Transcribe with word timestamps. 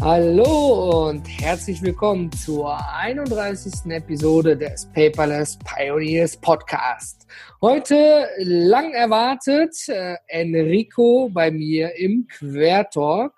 Hallo 0.00 1.08
und 1.08 1.26
herzlich 1.26 1.82
willkommen 1.82 2.30
zur 2.30 2.78
31. 2.94 3.90
Episode 3.90 4.56
des 4.56 4.86
Paperless 4.92 5.58
Pioneers 5.64 6.36
Podcast. 6.36 7.26
Heute 7.60 8.28
lang 8.38 8.92
erwartet 8.92 9.74
äh, 9.88 10.14
Enrico 10.28 11.28
bei 11.34 11.50
mir 11.50 11.96
im 11.96 12.28
Quertalk. 12.28 13.32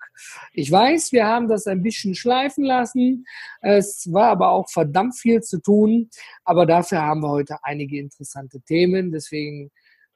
Ich 0.53 0.71
weiß, 0.71 1.11
wir 1.13 1.25
haben 1.25 1.47
das 1.47 1.65
ein 1.65 1.81
bisschen 1.81 2.13
schleifen 2.13 2.63
lassen. 2.63 3.25
Es 3.61 4.07
war 4.13 4.27
aber 4.27 4.51
auch 4.51 4.69
verdammt 4.69 5.17
viel 5.17 5.41
zu 5.41 5.59
tun. 5.59 6.11
Aber 6.43 6.67
dafür 6.67 7.01
haben 7.01 7.21
wir 7.21 7.29
heute 7.29 7.57
einige 7.63 7.99
interessante 7.99 8.61
Themen. 8.61 9.11
Deswegen 9.11 9.71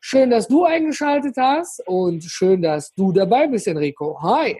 Schön, 0.07 0.29
dass 0.29 0.47
du 0.47 0.65
eingeschaltet 0.65 1.33
hast 1.35 1.81
und 1.87 2.23
schön, 2.23 2.61
dass 2.61 2.93
du 2.93 3.11
dabei 3.11 3.47
bist, 3.47 3.67
Enrico. 3.67 4.21
Hi. 4.21 4.59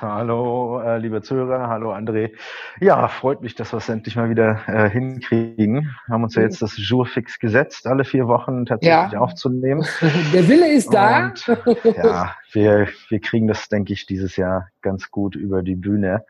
Hallo, 0.00 0.80
äh, 0.80 0.98
liebe 0.98 1.22
Zuhörer. 1.22 1.68
Hallo, 1.68 1.92
André. 1.92 2.32
Ja, 2.80 3.06
freut 3.06 3.42
mich, 3.42 3.54
dass 3.54 3.72
wir 3.72 3.76
es 3.76 3.88
endlich 3.88 4.16
mal 4.16 4.28
wieder 4.28 4.60
äh, 4.66 4.90
hinkriegen. 4.90 5.94
Wir 6.06 6.12
haben 6.12 6.24
uns 6.24 6.34
ja 6.34 6.42
jetzt 6.42 6.62
das 6.62 6.74
Jour 6.76 7.06
fix 7.06 7.38
gesetzt, 7.38 7.86
alle 7.86 8.02
vier 8.04 8.26
Wochen 8.26 8.66
tatsächlich 8.66 9.12
ja. 9.12 9.20
aufzunehmen. 9.20 9.86
Der 10.34 10.48
Wille 10.48 10.72
ist 10.72 10.92
da. 10.92 11.28
Und, 11.28 11.46
ja, 11.84 12.34
wir, 12.50 12.88
wir 13.08 13.20
kriegen 13.20 13.46
das, 13.46 13.68
denke 13.68 13.92
ich, 13.92 14.06
dieses 14.06 14.34
Jahr 14.34 14.66
ganz 14.80 15.12
gut 15.12 15.36
über 15.36 15.62
die 15.62 15.76
Bühne. 15.76 16.24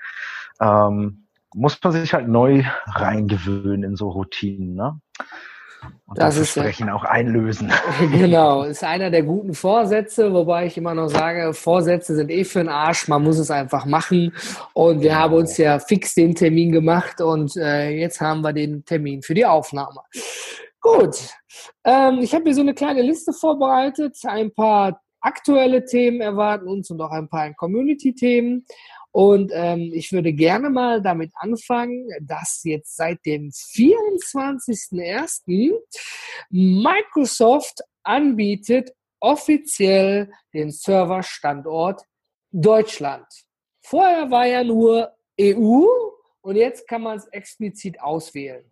Ähm, 0.61 1.25
muss 1.55 1.79
man 1.83 1.95
sich 1.95 2.13
halt 2.13 2.29
neu 2.29 2.65
reingewöhnen 2.85 3.83
in 3.83 3.97
so 3.97 4.11
Routinen, 4.11 4.75
ne? 4.75 5.01
Und 6.07 6.19
das, 6.19 6.37
das 6.37 6.51
Versprechen 6.51 6.89
ja, 6.89 6.95
auch 6.95 7.05
einlösen. 7.05 7.73
Genau, 8.13 8.65
ist 8.65 8.85
einer 8.85 9.11
der 9.11 9.23
guten 9.23 9.55
Vorsätze, 9.55 10.33
wobei 10.33 10.67
ich 10.67 10.77
immer 10.77 10.95
noch 10.95 11.09
sage, 11.09 11.55
Vorsätze 11.55 12.15
sind 12.15 12.31
eh 12.31 12.45
für 12.45 12.61
den 12.61 12.69
Arsch, 12.69 13.09
man 13.09 13.23
muss 13.23 13.39
es 13.39 13.51
einfach 13.51 13.87
machen. 13.87 14.35
Und 14.75 15.03
wir 15.03 15.19
haben 15.19 15.35
uns 15.35 15.57
ja 15.57 15.79
fix 15.79 16.15
den 16.15 16.35
Termin 16.35 16.73
gemacht 16.73 17.21
und 17.21 17.57
äh, 17.57 17.91
jetzt 17.91 18.21
haben 18.21 18.43
wir 18.43 18.53
den 18.53 18.85
Termin 18.85 19.23
für 19.23 19.35
die 19.35 19.47
Aufnahme. 19.47 20.01
Gut, 20.81 21.17
ähm, 21.85 22.19
ich 22.21 22.35
habe 22.35 22.45
hier 22.45 22.55
so 22.55 22.61
eine 22.61 22.75
kleine 22.75 23.03
Liste 23.03 23.33
vorbereitet, 23.33 24.17
ein 24.25 24.53
paar 24.53 25.01
aktuelle 25.21 25.85
Themen 25.85 26.21
erwarten 26.21 26.69
uns 26.69 26.91
und 26.91 27.01
auch 27.01 27.13
ein 27.13 27.29
paar 27.29 27.55
Community-Themen. 27.55 28.67
Und 29.13 29.53
ähm, 29.55 29.93
ich 29.95 30.11
würde 30.11 30.33
gerne 30.33 30.71
mal 30.71 31.01
damit 31.03 31.31
anfangen, 31.35 32.09
dass 32.23 32.63
jetzt 32.65 32.97
seit 32.97 33.25
dem 33.27 33.51
24.01. 33.51 35.79
Microsoft 36.51 37.83
anbietet 38.03 38.91
offiziell 39.21 40.33
den 40.55 40.71
Serverstandort 40.71 42.03
Deutschland. 42.51 43.27
Vorher 43.83 44.31
war 44.31 44.47
ja 44.47 44.65
nur 44.65 45.13
EU 45.41 45.85
und 46.41 46.57
jetzt 46.57 46.89
kann 46.89 47.03
man 47.03 47.19
es 47.19 47.27
explizit 47.29 48.01
auswählen. 48.01 48.72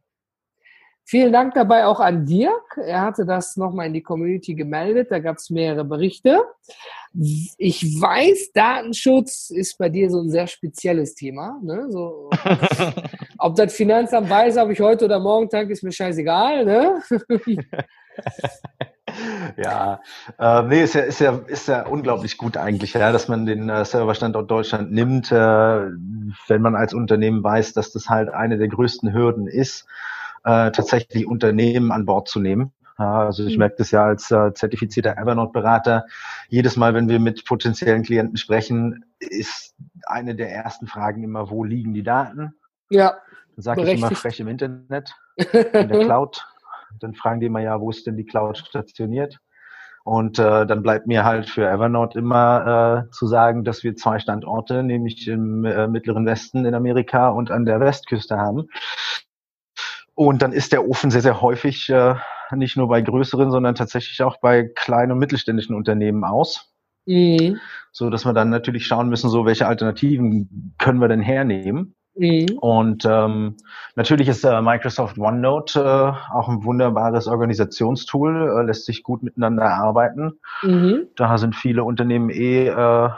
Vielen 1.10 1.32
Dank 1.32 1.54
dabei 1.54 1.86
auch 1.86 1.98
an 1.98 2.24
Dirk. 2.24 2.78
Er 2.80 3.00
hatte 3.00 3.26
das 3.26 3.56
nochmal 3.56 3.86
in 3.86 3.92
die 3.92 4.00
Community 4.00 4.54
gemeldet. 4.54 5.08
Da 5.10 5.18
gab 5.18 5.38
es 5.38 5.50
mehrere 5.50 5.84
Berichte. 5.84 6.40
Ich 7.58 7.82
weiß, 8.00 8.52
Datenschutz 8.54 9.50
ist 9.50 9.76
bei 9.76 9.88
dir 9.88 10.08
so 10.08 10.20
ein 10.20 10.30
sehr 10.30 10.46
spezielles 10.46 11.16
Thema. 11.16 11.58
Ne? 11.64 11.86
So, 11.88 12.30
ob 13.38 13.56
das 13.56 13.74
Finanzamt 13.74 14.30
weiß, 14.30 14.56
ob 14.58 14.70
ich 14.70 14.78
heute 14.78 15.06
oder 15.06 15.18
morgen 15.18 15.50
tank, 15.50 15.70
ist 15.70 15.82
mir 15.82 15.90
scheißegal. 15.90 16.64
Ne? 16.64 17.02
ja, 19.56 20.00
äh, 20.38 20.62
nee, 20.62 20.84
ist 20.84 20.94
ja, 20.94 21.00
ist 21.00 21.18
ja, 21.18 21.40
ist 21.48 21.66
ja 21.66 21.88
unglaublich 21.88 22.38
gut 22.38 22.56
eigentlich, 22.56 22.92
ja, 22.92 23.10
dass 23.10 23.26
man 23.26 23.46
den 23.46 23.68
äh, 23.68 23.84
Serverstandort 23.84 24.48
Deutschland 24.48 24.92
nimmt, 24.92 25.32
äh, 25.32 25.34
wenn 25.34 26.62
man 26.62 26.76
als 26.76 26.94
Unternehmen 26.94 27.42
weiß, 27.42 27.72
dass 27.72 27.90
das 27.90 28.08
halt 28.08 28.28
eine 28.28 28.58
der 28.58 28.68
größten 28.68 29.12
Hürden 29.12 29.48
ist 29.48 29.88
äh, 30.44 30.70
tatsächlich 30.70 31.26
Unternehmen 31.26 31.92
an 31.92 32.06
Bord 32.06 32.28
zu 32.28 32.40
nehmen. 32.40 32.72
Also 32.96 33.46
ich 33.46 33.54
mhm. 33.54 33.60
merke 33.60 33.76
das 33.78 33.90
ja 33.92 34.04
als 34.04 34.30
äh, 34.30 34.52
zertifizierter 34.52 35.16
Evernote-Berater. 35.16 36.04
Jedes 36.48 36.76
Mal, 36.76 36.92
wenn 36.92 37.08
wir 37.08 37.18
mit 37.18 37.46
potenziellen 37.46 38.02
Klienten 38.02 38.36
sprechen, 38.36 39.04
ist 39.18 39.74
eine 40.04 40.34
der 40.34 40.52
ersten 40.52 40.86
Fragen 40.86 41.22
immer, 41.22 41.50
wo 41.50 41.64
liegen 41.64 41.94
die 41.94 42.02
Daten? 42.02 42.52
Ja. 42.90 43.16
Dann 43.56 43.62
sage 43.62 43.82
ich 43.82 43.98
immer 43.98 44.10
frech 44.10 44.38
im 44.40 44.48
Internet, 44.48 45.14
in 45.36 45.88
der 45.88 46.00
Cloud. 46.04 46.44
Dann 46.98 47.14
fragen 47.14 47.40
die 47.40 47.46
immer, 47.46 47.60
ja, 47.60 47.80
wo 47.80 47.88
ist 47.88 48.06
denn 48.06 48.16
die 48.16 48.26
Cloud 48.26 48.58
stationiert? 48.58 49.38
Und 50.02 50.38
äh, 50.38 50.66
dann 50.66 50.82
bleibt 50.82 51.06
mir 51.06 51.24
halt 51.24 51.48
für 51.48 51.68
Evernote 51.68 52.18
immer 52.18 53.06
äh, 53.06 53.10
zu 53.12 53.26
sagen, 53.26 53.64
dass 53.64 53.84
wir 53.84 53.96
zwei 53.96 54.18
Standorte, 54.18 54.82
nämlich 54.82 55.28
im 55.28 55.64
äh, 55.64 55.86
mittleren 55.88 56.26
Westen 56.26 56.64
in 56.64 56.74
Amerika 56.74 57.28
und 57.28 57.50
an 57.50 57.64
der 57.64 57.80
Westküste 57.80 58.36
haben. 58.38 58.68
Und 60.20 60.42
dann 60.42 60.52
ist 60.52 60.72
der 60.72 60.86
Ofen 60.86 61.10
sehr, 61.10 61.22
sehr 61.22 61.40
häufig 61.40 61.88
äh, 61.88 62.14
nicht 62.54 62.76
nur 62.76 62.88
bei 62.88 63.00
größeren, 63.00 63.50
sondern 63.50 63.74
tatsächlich 63.74 64.22
auch 64.22 64.36
bei 64.36 64.64
kleinen 64.64 65.12
und 65.12 65.18
mittelständischen 65.18 65.74
Unternehmen 65.74 66.24
aus. 66.24 66.74
Mhm. 67.06 67.58
So 67.90 68.10
dass 68.10 68.26
wir 68.26 68.34
dann 68.34 68.50
natürlich 68.50 68.84
schauen 68.84 69.08
müssen, 69.08 69.30
so 69.30 69.46
welche 69.46 69.66
Alternativen 69.66 70.74
können 70.76 71.00
wir 71.00 71.08
denn 71.08 71.22
hernehmen. 71.22 71.94
Mhm. 72.16 72.58
Und 72.60 73.06
ähm, 73.06 73.56
natürlich 73.94 74.28
ist 74.28 74.44
äh, 74.44 74.60
Microsoft 74.60 75.16
OneNote 75.16 75.80
äh, 75.80 76.34
auch 76.36 76.50
ein 76.50 76.64
wunderbares 76.64 77.26
Organisationstool, 77.26 78.58
äh, 78.58 78.66
lässt 78.66 78.84
sich 78.84 79.02
gut 79.02 79.22
miteinander 79.22 79.72
arbeiten. 79.72 80.38
Mhm. 80.60 81.06
Da 81.16 81.38
sind 81.38 81.56
viele 81.56 81.82
Unternehmen 81.82 82.28
eh 82.28 82.66
äh, 82.66 83.08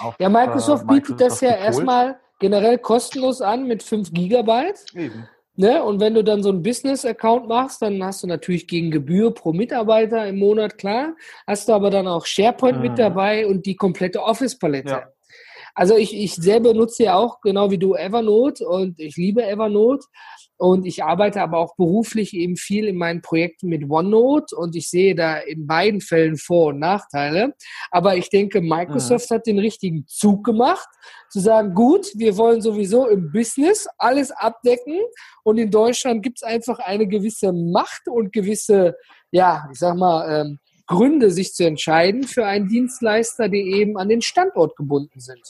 auf 0.00 0.16
Ja, 0.18 0.30
Microsoft, 0.30 0.84
äh, 0.84 0.86
Microsoft 0.86 0.86
bietet 0.86 1.20
das 1.20 1.42
ja 1.42 1.50
erstmal 1.50 2.16
generell 2.38 2.78
kostenlos 2.78 3.42
an 3.42 3.66
mit 3.66 3.82
5 3.82 4.10
Gigabyte. 4.14 4.86
Eben. 4.94 5.28
Ne? 5.56 5.82
Und 5.82 6.00
wenn 6.00 6.14
du 6.14 6.22
dann 6.22 6.42
so 6.42 6.50
einen 6.50 6.62
Business-Account 6.62 7.48
machst, 7.48 7.82
dann 7.82 8.04
hast 8.04 8.22
du 8.22 8.26
natürlich 8.26 8.66
gegen 8.66 8.90
Gebühr 8.90 9.32
pro 9.32 9.52
Mitarbeiter 9.52 10.26
im 10.26 10.38
Monat, 10.38 10.76
klar. 10.78 11.14
Hast 11.46 11.68
du 11.68 11.72
aber 11.72 11.90
dann 11.90 12.06
auch 12.06 12.26
SharePoint 12.26 12.76
mhm. 12.76 12.82
mit 12.82 12.98
dabei 12.98 13.46
und 13.46 13.64
die 13.64 13.76
komplette 13.76 14.22
Office-Palette. 14.22 14.90
Ja. 14.90 15.08
Also 15.74 15.96
ich, 15.96 16.16
ich 16.16 16.34
selber 16.34 16.72
nutze 16.72 17.04
ja 17.04 17.16
auch, 17.16 17.40
genau 17.40 17.70
wie 17.70 17.78
du, 17.78 17.94
Evernote 17.94 18.66
und 18.66 18.98
ich 18.98 19.16
liebe 19.16 19.44
Evernote. 19.44 20.06
Und 20.58 20.86
ich 20.86 21.04
arbeite 21.04 21.42
aber 21.42 21.58
auch 21.58 21.76
beruflich 21.76 22.32
eben 22.32 22.56
viel 22.56 22.86
in 22.86 22.96
meinen 22.96 23.20
Projekten 23.20 23.68
mit 23.68 23.90
OneNote 23.90 24.56
und 24.56 24.74
ich 24.74 24.88
sehe 24.88 25.14
da 25.14 25.36
in 25.36 25.66
beiden 25.66 26.00
Fällen 26.00 26.38
Vor- 26.38 26.68
und 26.68 26.78
Nachteile. 26.78 27.54
Aber 27.90 28.16
ich 28.16 28.30
denke, 28.30 28.62
Microsoft 28.62 29.30
mhm. 29.30 29.34
hat 29.34 29.46
den 29.46 29.58
richtigen 29.58 30.06
Zug 30.06 30.44
gemacht, 30.44 30.88
zu 31.28 31.40
sagen, 31.40 31.74
gut, 31.74 32.06
wir 32.14 32.38
wollen 32.38 32.62
sowieso 32.62 33.06
im 33.06 33.32
Business 33.32 33.86
alles 33.98 34.30
abdecken 34.30 34.98
und 35.44 35.58
in 35.58 35.70
Deutschland 35.70 36.22
gibt 36.22 36.38
es 36.38 36.42
einfach 36.42 36.78
eine 36.78 37.06
gewisse 37.06 37.52
Macht 37.52 38.08
und 38.08 38.32
gewisse, 38.32 38.96
ja, 39.30 39.68
ich 39.70 39.78
sag 39.78 39.96
mal, 39.96 40.40
ähm, 40.40 40.58
Gründe, 40.86 41.30
sich 41.32 41.52
zu 41.52 41.66
entscheiden 41.66 42.22
für 42.22 42.46
einen 42.46 42.68
Dienstleister, 42.68 43.48
die 43.48 43.72
eben 43.74 43.98
an 43.98 44.08
den 44.08 44.22
Standort 44.22 44.76
gebunden 44.76 45.20
sind. 45.20 45.42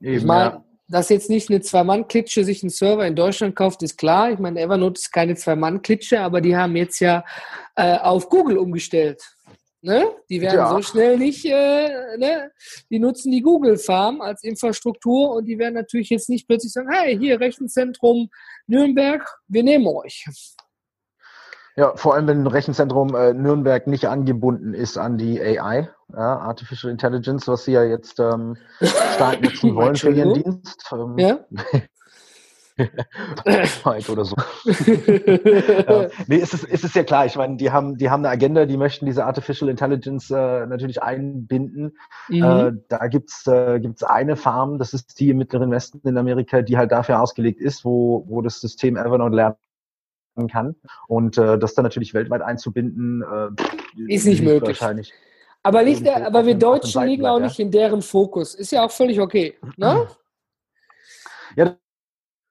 Eben, 0.00 0.16
ich 0.16 0.24
meine, 0.24 0.50
ja 0.50 0.64
dass 0.88 1.08
jetzt 1.08 1.30
nicht 1.30 1.50
eine 1.50 1.60
Zwei-Mann-Klitsche 1.60 2.44
sich 2.44 2.62
einen 2.62 2.70
Server 2.70 3.06
in 3.06 3.16
Deutschland 3.16 3.56
kauft, 3.56 3.82
ist 3.82 3.96
klar. 3.96 4.30
Ich 4.30 4.38
meine, 4.38 4.60
Evernote 4.60 4.98
ist 4.98 5.12
keine 5.12 5.34
Zwei-Mann-Klitsche, 5.34 6.20
aber 6.20 6.40
die 6.40 6.56
haben 6.56 6.76
jetzt 6.76 7.00
ja 7.00 7.24
äh, 7.76 7.96
auf 7.98 8.28
Google 8.28 8.58
umgestellt. 8.58 9.22
Ne? 9.80 10.06
Die 10.30 10.40
werden 10.40 10.56
ja. 10.56 10.70
so 10.70 10.80
schnell 10.80 11.18
nicht, 11.18 11.44
äh, 11.44 12.16
ne? 12.16 12.50
die 12.90 12.98
nutzen 12.98 13.30
die 13.30 13.42
Google 13.42 13.76
Farm 13.76 14.22
als 14.22 14.42
Infrastruktur 14.42 15.34
und 15.34 15.44
die 15.44 15.58
werden 15.58 15.74
natürlich 15.74 16.08
jetzt 16.08 16.30
nicht 16.30 16.46
plötzlich 16.46 16.72
sagen, 16.72 16.88
hey, 16.90 17.18
hier 17.18 17.38
Rechenzentrum 17.38 18.30
Nürnberg, 18.66 19.22
wir 19.46 19.62
nehmen 19.62 19.86
euch. 19.86 20.24
Ja, 21.76 21.96
vor 21.96 22.14
allem 22.14 22.28
wenn 22.28 22.42
ein 22.42 22.46
Rechenzentrum 22.46 23.16
äh, 23.16 23.32
Nürnberg 23.32 23.88
nicht 23.88 24.06
angebunden 24.06 24.74
ist 24.74 24.96
an 24.96 25.18
die 25.18 25.40
AI, 25.40 25.88
ja, 26.12 26.38
Artificial 26.38 26.92
Intelligence, 26.92 27.48
was 27.48 27.64
sie 27.64 27.72
ja 27.72 27.82
jetzt 27.82 28.20
ähm, 28.20 28.56
stark 28.80 29.42
nutzen 29.42 29.74
wollen 29.74 29.96
für 29.96 30.10
ihren 30.10 30.34
Dienst. 30.34 30.88
Ähm, 30.92 31.18
ja. 31.18 31.40
oder 34.08 34.24
so. 34.24 34.36
ja. 34.66 36.08
Nee, 36.28 36.36
ist 36.36 36.54
es, 36.54 36.64
ist 36.64 36.84
es 36.84 36.94
ja 36.94 37.02
klar. 37.02 37.26
Ich 37.26 37.36
meine, 37.36 37.56
die 37.56 37.72
haben, 37.72 37.96
die 37.96 38.08
haben 38.10 38.24
eine 38.24 38.32
Agenda, 38.32 38.66
die 38.66 38.76
möchten 38.76 39.06
diese 39.06 39.24
Artificial 39.24 39.68
Intelligence 39.68 40.30
äh, 40.30 40.66
natürlich 40.66 41.02
einbinden. 41.02 41.96
Mhm. 42.28 42.44
Äh, 42.44 42.72
da 42.88 43.06
gibt's 43.08 43.46
äh, 43.48 43.80
gibt's 43.80 44.04
eine 44.04 44.36
Farm, 44.36 44.78
das 44.78 44.92
ist 44.92 45.18
die 45.18 45.30
im 45.30 45.38
Mittleren 45.38 45.70
Westen 45.72 46.00
in 46.06 46.18
Amerika, 46.18 46.62
die 46.62 46.76
halt 46.76 46.92
dafür 46.92 47.20
ausgelegt 47.20 47.60
ist, 47.60 47.84
wo, 47.84 48.24
wo 48.28 48.42
das 48.42 48.60
System 48.60 48.96
Evernote 48.96 49.34
lernt 49.34 49.56
kann. 50.48 50.74
Und 51.08 51.38
äh, 51.38 51.58
das 51.58 51.74
dann 51.74 51.84
natürlich 51.84 52.14
weltweit 52.14 52.42
einzubinden, 52.42 53.22
äh, 53.22 54.12
ist 54.12 54.26
nicht 54.26 54.42
möglich. 54.42 54.80
Wahrscheinlich. 54.80 55.12
Aber, 55.62 55.82
liegt, 55.82 56.06
aber 56.06 56.44
wir 56.44 56.56
Deutschen 56.56 57.04
liegen 57.04 57.24
auch 57.26 57.40
nicht 57.40 57.58
in 57.58 57.70
deren 57.70 58.02
Fokus. 58.02 58.54
Ist 58.54 58.72
ja 58.72 58.84
auch 58.84 58.90
völlig 58.90 59.18
okay. 59.18 59.54
Ne? 59.76 60.06
Ja, 61.56 61.76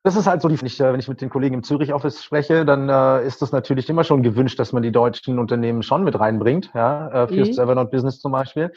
das 0.04 0.16
ist 0.18 0.28
halt 0.28 0.42
so, 0.42 0.50
wenn 0.50 0.66
ich, 0.66 0.80
wenn 0.80 1.00
ich 1.00 1.08
mit 1.08 1.22
den 1.22 1.30
Kollegen 1.30 1.56
im 1.56 1.64
Zürich-Office 1.64 2.24
spreche, 2.24 2.66
dann 2.66 2.90
äh, 2.90 3.26
ist 3.26 3.42
das 3.42 3.52
natürlich 3.52 3.90
immer 3.90 4.04
schon 4.04 4.24
gewünscht, 4.24 4.60
dass 4.60 4.74
man 4.74 4.84
die 4.84 4.92
deutschen 4.92 5.40
Unternehmen 5.40 5.82
schon 5.84 6.04
mit 6.04 6.20
reinbringt, 6.20 6.72
ja, 6.74 7.24
äh, 7.24 7.28
fürs 7.28 7.56
mhm. 7.56 7.64
Evernote 7.64 7.92
Business 7.92 8.20
zum 8.20 8.34
Beispiel. 8.34 8.74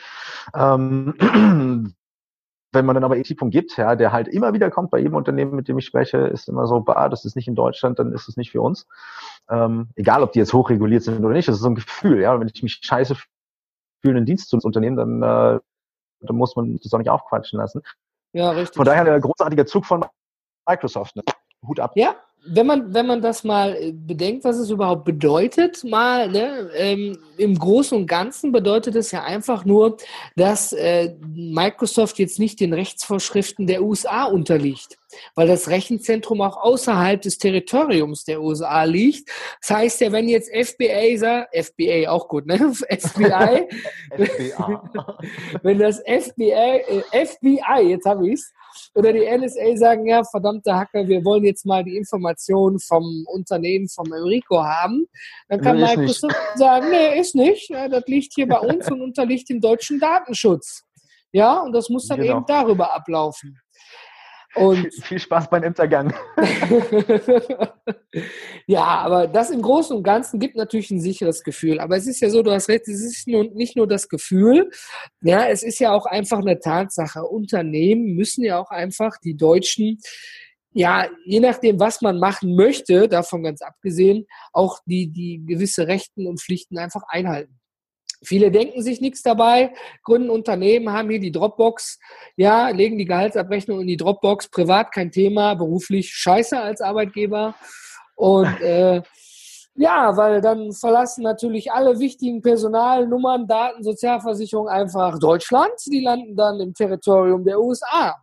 Ähm, 0.55 1.95
wenn 2.77 2.87
man 2.87 2.95
dann 2.95 3.05
aber 3.05 3.17
Ethikpunkt 3.17 3.53
gibt, 3.53 3.77
ja, 3.77 3.97
der 3.97 4.13
halt 4.13 4.29
immer 4.29 4.53
wieder 4.53 4.71
kommt 4.71 4.91
bei 4.91 4.99
jedem 4.99 5.15
Unternehmen, 5.15 5.57
mit 5.57 5.67
dem 5.67 5.79
ich 5.79 5.87
spreche, 5.87 6.19
ist 6.19 6.49
immer 6.49 6.67
so, 6.67 6.81
bah, 6.81 7.09
das 7.09 7.25
ist 7.25 7.35
nicht 7.35 7.49
in 7.49 7.57
Deutschland, 7.57 7.99
dann 7.99 8.13
ist 8.13 8.29
es 8.29 8.37
nicht 8.37 8.53
für 8.53 8.61
uns. 8.61 8.87
Ähm, 9.51 9.89
egal, 9.97 10.23
ob 10.23 10.33
die 10.33 10.39
jetzt 10.39 10.53
hochreguliert 10.53 11.03
sind 11.03 11.25
oder 11.25 11.35
nicht, 11.35 11.49
das 11.49 11.57
ist 11.57 11.63
so 11.63 11.69
ein 11.69 11.75
Gefühl, 11.75 12.21
ja. 12.21 12.39
wenn 12.39 12.49
ich 12.49 12.63
mich 12.63 12.79
scheiße 12.83 13.17
fühle, 14.03 14.19
einen 14.19 14.27
Dienst 14.27 14.51
zu 14.51 14.59
unternehmen, 14.59 14.97
dann, 14.97 15.23
äh, 15.23 15.61
dann 16.21 16.37
muss 16.37 16.55
man 16.55 16.79
das 16.83 16.93
auch 16.93 16.99
nicht 16.99 17.11
aufquatschen 17.11 17.59
lassen. 17.59 17.83
Ja, 18.33 18.51
richtig. 18.51 18.77
Von 18.77 18.85
daher 18.85 19.05
der 19.05 19.19
großartige 19.19 19.67
Zug 19.67 19.87
von 19.87 20.05
Microsoft. 20.69 21.17
Ne? 21.17 21.23
Hut 21.67 21.81
ab. 21.81 21.93
Ja, 21.95 22.17
wenn 22.49 22.67
man, 22.67 22.95
wenn 22.95 23.07
man 23.07 23.21
das 23.21 23.45
mal 23.45 23.75
äh, 23.75 23.93
bedenkt, 23.93 24.45
was 24.45 24.57
es 24.57 24.71
überhaupt 24.71 25.05
bedeutet, 25.05 25.83
mal 25.85 26.31
ne, 26.31 26.71
ähm, 26.75 27.19
im 27.37 27.59
Großen 27.59 27.97
und 27.97 28.07
Ganzen 28.07 28.53
bedeutet 28.53 28.95
es 28.95 29.11
ja 29.11 29.25
einfach 29.25 29.65
nur, 29.65 29.97
dass 30.37 30.73
äh, 30.73 31.15
Microsoft 31.35 32.19
jetzt 32.19 32.39
nicht 32.39 32.61
den 32.61 32.73
Rechtsvorschriften 32.73 33.67
der 33.67 33.83
USA 33.83 34.25
unterliegt, 34.25 34.97
weil 35.35 35.49
das 35.49 35.69
Rechenzentrum 35.69 36.41
auch 36.41 36.57
außerhalb 36.57 37.21
des 37.21 37.39
Territoriums 37.39 38.25
der 38.25 38.41
USA 38.41 38.85
liegt. 38.85 39.29
Das 39.61 39.77
heißt 39.77 40.01
ja, 40.03 40.13
wenn 40.13 40.29
jetzt 40.29 40.51
FBA 40.51 41.19
sagt, 41.19 41.57
FBA 41.57 42.09
auch 42.09 42.29
gut, 42.29 42.47
ne? 42.47 42.59
FBI, 42.73 43.67
wenn 45.63 45.79
das 45.79 45.99
FBI, 46.01 46.53
äh, 46.53 47.27
FBI, 47.27 47.89
jetzt 47.89 48.07
habe 48.07 48.29
ich 48.29 48.35
es, 48.35 48.53
oder 48.95 49.13
die 49.13 49.27
NSA 49.27 49.77
sagen, 49.77 50.07
ja, 50.07 50.25
verdammte 50.25 50.75
Hacker, 50.75 51.07
wir 51.09 51.25
wollen 51.25 51.45
jetzt 51.45 51.67
mal 51.67 51.85
die 51.85 51.97
Informationen 51.97 52.79
vom 52.79 53.25
Unternehmen, 53.27 53.89
vom 53.89 54.13
Enrico 54.13 54.63
haben, 54.63 55.07
dann 55.49 55.61
kann 55.61 55.77
nee, 55.77 55.97
Microsoft 55.97 56.37
sagen, 56.55 56.91
nee, 56.91 57.19
ist 57.21 57.35
nicht, 57.35 57.71
das 57.71 58.05
liegt 58.07 58.35
hier 58.35 58.49
bei 58.49 58.59
uns 58.59 58.91
und 58.91 59.01
unterliegt 59.01 59.49
dem 59.49 59.61
deutschen 59.61 60.01
Datenschutz. 60.01 60.83
Ja, 61.33 61.61
und 61.61 61.73
das 61.73 61.89
muss 61.89 62.09
dann 62.09 62.21
genau. 62.21 62.39
eben 62.39 62.47
darüber 62.47 62.95
ablaufen. 62.95 63.61
Und 64.57 64.93
viel 65.03 65.19
Spaß 65.19 65.51
beim 65.51 65.63
Ämtergang. 65.63 66.15
ja, 68.67 68.85
aber 68.85 69.29
das 69.29 69.51
im 69.51 69.61
Großen 69.61 69.97
und 69.97 70.03
Ganzen 70.03 70.41
gibt 70.41 70.57
natürlich 70.57 70.91
ein 70.91 71.01
sicheres 71.01 71.45
Gefühl. 71.45 71.79
Aber 71.79 71.97
es 71.97 72.07
ist 72.07 72.21
ja 72.21 72.31
so, 72.31 72.43
du 72.43 72.51
hast 72.51 72.69
recht, 72.69 72.89
es 72.89 73.03
ist 73.03 73.29
nur, 73.29 73.45
nicht 73.45 73.77
nur 73.77 73.87
das 73.87 74.09
Gefühl, 74.09 74.71
ja, 75.23 75.47
es 75.47 75.63
ist 75.63 75.79
ja 75.79 75.93
auch 75.93 76.07
einfach 76.07 76.39
eine 76.39 76.59
Tatsache. 76.59 77.23
Unternehmen 77.25 78.15
müssen 78.15 78.45
ja 78.45 78.59
auch 78.59 78.71
einfach 78.71 79.19
die 79.23 79.37
Deutschen 79.37 79.99
ja, 80.79 81.09
je 81.25 81.41
nachdem, 81.41 81.81
was 81.81 82.03
man 82.03 82.19
machen 82.19 82.55
möchte, 82.55 83.09
davon 83.09 83.43
ganz 83.43 83.63
abgesehen, 83.63 84.27
auch 84.53 84.79
die, 84.85 85.11
die 85.11 85.43
gewisse 85.47 85.87
Rechten 85.89 86.27
und 86.27 86.39
Pflichten 86.39 86.77
einfach 86.77 87.01
einhalten. 87.09 87.59
Viele 88.25 88.51
denken 88.51 88.83
sich 88.83 89.01
nichts 89.01 89.23
dabei, 89.23 89.73
gründen 90.03 90.31
Unternehmen, 90.31 90.93
haben 90.93 91.11
hier 91.11 91.21
die 91.21 91.33
Dropbox, 91.33 91.99
ja, 92.37 92.69
legen 92.71 92.99
die 92.99 93.05
Gehaltsabrechnung 93.05 93.81
in 93.81 93.87
die 93.87 93.97
Dropbox, 93.97 94.49
privat 94.49 94.93
kein 94.93 95.13
Thema, 95.13 95.55
beruflich 95.55 96.11
scheiße 96.11 96.59
als 96.59 96.81
Arbeitgeber. 96.81 97.55
Und 98.15 98.47
äh, 98.61 99.03
ja, 99.79 100.17
weil 100.17 100.41
dann 100.41 100.73
verlassen 100.73 101.23
natürlich 101.23 101.71
alle 101.71 101.99
wichtigen 101.99 102.41
Personalnummern, 102.41 103.47
Daten, 103.47 103.83
Sozialversicherung 103.83 104.69
einfach 104.69 105.19
Deutschland. 105.19 105.75
Die 105.87 106.01
landen 106.01 106.35
dann 106.35 106.61
im 106.61 106.73
Territorium 106.73 107.45
der 107.45 107.61
USA. 107.61 108.17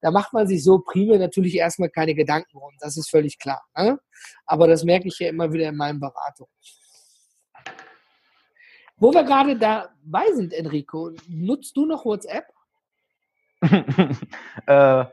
Da 0.00 0.10
macht 0.10 0.32
man 0.32 0.46
sich 0.46 0.64
so 0.64 0.80
primär 0.80 1.18
natürlich 1.18 1.56
erstmal 1.56 1.90
keine 1.90 2.14
Gedanken 2.14 2.58
rum. 2.58 2.72
Das 2.80 2.96
ist 2.96 3.08
völlig 3.08 3.38
klar. 3.38 3.62
Ne? 3.76 3.98
Aber 4.46 4.66
das 4.66 4.84
merke 4.84 5.06
ich 5.08 5.18
ja 5.20 5.28
immer 5.28 5.52
wieder 5.52 5.68
in 5.68 5.76
meinen 5.76 6.00
Beratungen. 6.00 6.50
Wo 8.98 9.12
wir 9.12 9.24
gerade 9.24 9.56
dabei 9.56 10.32
sind, 10.32 10.52
Enrico, 10.52 11.10
nutzt 11.28 11.76
du 11.76 11.84
noch 11.84 12.04
WhatsApp? 12.06 12.44
äh, 14.66 15.04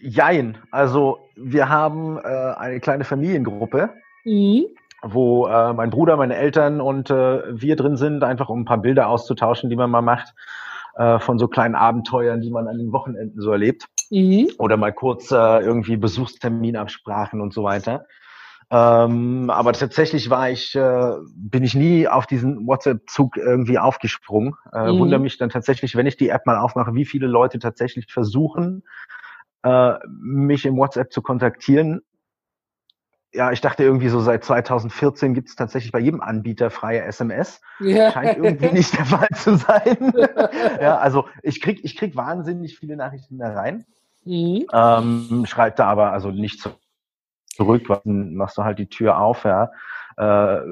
jein. 0.00 0.58
Also 0.70 1.18
wir 1.36 1.68
haben 1.68 2.18
äh, 2.18 2.20
eine 2.20 2.78
kleine 2.80 3.04
Familiengruppe, 3.04 3.90
mhm. 4.24 4.66
wo 5.02 5.46
äh, 5.48 5.72
mein 5.72 5.90
Bruder, 5.90 6.16
meine 6.16 6.36
Eltern 6.36 6.80
und 6.80 7.10
äh, 7.10 7.60
wir 7.60 7.76
drin 7.76 7.96
sind, 7.96 8.22
einfach 8.22 8.48
um 8.48 8.60
ein 8.60 8.64
paar 8.64 8.78
Bilder 8.78 9.08
auszutauschen, 9.08 9.70
die 9.70 9.76
man 9.76 9.90
mal 9.90 10.02
macht 10.02 10.34
äh, 10.96 11.18
von 11.18 11.38
so 11.38 11.48
kleinen 11.48 11.74
Abenteuern, 11.74 12.40
die 12.40 12.50
man 12.50 12.68
an 12.68 12.78
den 12.78 12.92
Wochenenden 12.92 13.40
so 13.40 13.50
erlebt. 13.50 13.86
Mhm. 14.10 14.50
Oder 14.58 14.76
mal 14.76 14.92
kurz 14.92 15.30
äh, 15.32 15.60
irgendwie 15.60 15.96
Besuchsterminabsprachen 15.96 17.40
und 17.40 17.52
so 17.52 17.64
weiter. 17.64 18.06
Ähm, 18.72 19.50
aber 19.50 19.72
tatsächlich 19.72 20.30
war 20.30 20.48
ich, 20.48 20.76
äh, 20.76 21.12
bin 21.34 21.64
ich 21.64 21.74
nie 21.74 22.06
auf 22.06 22.26
diesen 22.26 22.66
WhatsApp-Zug 22.68 23.36
irgendwie 23.36 23.78
aufgesprungen. 23.78 24.54
Äh, 24.72 24.92
mhm. 24.92 24.98
Wundere 25.00 25.20
mich 25.20 25.38
dann 25.38 25.50
tatsächlich, 25.50 25.96
wenn 25.96 26.06
ich 26.06 26.16
die 26.16 26.28
App 26.28 26.46
mal 26.46 26.56
aufmache, 26.56 26.94
wie 26.94 27.04
viele 27.04 27.26
Leute 27.26 27.58
tatsächlich 27.58 28.12
versuchen, 28.12 28.84
äh, 29.64 29.94
mich 30.08 30.64
im 30.66 30.76
WhatsApp 30.76 31.12
zu 31.12 31.20
kontaktieren. 31.20 32.02
Ja, 33.32 33.50
ich 33.50 33.60
dachte 33.60 33.82
irgendwie 33.82 34.08
so 34.08 34.20
seit 34.20 34.44
2014 34.44 35.34
gibt 35.34 35.48
es 35.48 35.56
tatsächlich 35.56 35.92
bei 35.92 36.00
jedem 36.00 36.20
Anbieter 36.20 36.70
freie 36.70 37.02
SMS. 37.02 37.60
Ja. 37.80 38.12
Scheint 38.12 38.38
irgendwie 38.38 38.72
nicht 38.72 38.96
der 38.96 39.04
Fall 39.04 39.28
zu 39.34 39.56
sein. 39.56 40.12
ja, 40.80 40.98
also 40.98 41.26
ich 41.42 41.60
krieg, 41.60 41.80
ich 41.82 41.96
krieg 41.96 42.14
wahnsinnig 42.14 42.78
viele 42.78 42.96
Nachrichten 42.96 43.38
da 43.38 43.52
rein. 43.52 43.84
Mhm. 44.24 44.66
Ähm, 44.72 45.44
schreibt 45.46 45.80
da 45.80 45.86
aber 45.86 46.12
also 46.12 46.30
nicht 46.30 46.70
zurück, 47.54 47.82
machst 48.04 48.58
du 48.58 48.64
halt 48.64 48.78
die 48.78 48.88
Tür 48.88 49.18
auf, 49.18 49.44
ja, 49.44 49.70
äh, 50.16 50.22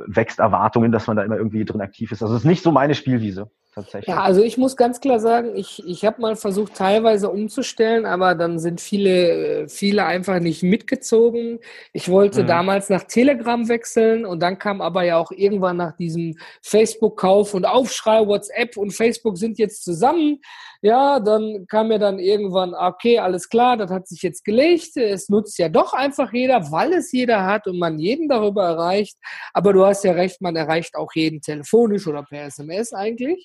wächst 0.07 0.39
Erwartungen, 0.39 0.93
dass 0.93 1.07
man 1.07 1.17
da 1.17 1.23
immer 1.23 1.37
irgendwie 1.37 1.65
drin 1.65 1.81
aktiv 1.81 2.13
ist. 2.13 2.23
Also 2.23 2.35
es 2.35 2.43
ist 2.43 2.47
nicht 2.47 2.63
so 2.63 2.71
meine 2.71 2.95
Spielwiese. 2.95 3.51
Tatsächlich. 3.75 4.09
Ja, 4.09 4.23
also 4.23 4.43
ich 4.43 4.59
muss 4.59 4.77
ganz 4.77 5.01
klar 5.01 5.21
sagen, 5.21 5.55
ich, 5.55 5.87
ich 5.87 6.05
habe 6.05 6.21
mal 6.21 6.35
versucht, 6.35 6.75
teilweise 6.75 7.31
umzustellen, 7.31 8.07
aber 8.07 8.35
dann 8.35 8.59
sind 8.59 8.81
viele, 8.81 9.69
viele 9.69 10.05
einfach 10.05 10.41
nicht 10.41 10.65
mitgezogen. 10.65 11.61
Ich 11.93 12.09
wollte 12.09 12.43
mhm. 12.43 12.49
damals 12.49 12.89
nach 12.89 13.05
Telegram 13.05 13.69
wechseln 13.69 14.27
und 14.27 14.41
dann 14.41 14.59
kam 14.59 14.81
aber 14.81 15.05
ja 15.05 15.17
auch 15.17 15.31
irgendwann 15.31 15.77
nach 15.77 15.97
diesem 15.97 16.37
Facebook-Kauf 16.61 17.55
und 17.55 17.67
Aufschrei, 17.67 18.27
WhatsApp 18.27 18.77
und 18.77 18.91
Facebook 18.91 19.39
sind 19.39 19.59
jetzt 19.59 19.85
zusammen. 19.85 20.41
Ja, 20.80 21.18
dann 21.18 21.66
kam 21.66 21.88
mir 21.88 21.99
dann 21.99 22.20
irgendwann, 22.20 22.73
okay, 22.73 23.18
alles 23.18 23.49
klar, 23.49 23.76
das 23.76 23.90
hat 23.90 24.06
sich 24.06 24.23
jetzt 24.23 24.44
gelegt. 24.44 24.97
Es 24.97 25.28
nutzt 25.28 25.58
ja 25.58 25.68
doch 25.68 25.92
einfach 25.92 26.32
jeder, 26.32 26.70
weil 26.70 26.92
es 26.92 27.11
jeder 27.11 27.44
hat 27.44 27.66
und 27.66 27.78
man 27.78 27.99
jeden 27.99 28.28
darüber 28.28 28.64
erreicht. 28.64 29.16
Aber 29.52 29.73
du 29.73 29.85
hast 29.85 30.04
ja 30.04 30.12
recht, 30.12 30.40
man 30.40 30.54
erreicht 30.54 30.94
auch 30.94 31.11
jeden 31.14 31.40
telefonisch 31.40 32.06
oder 32.06 32.23
per 32.23 32.44
SMS 32.44 32.92
eigentlich. 32.92 33.44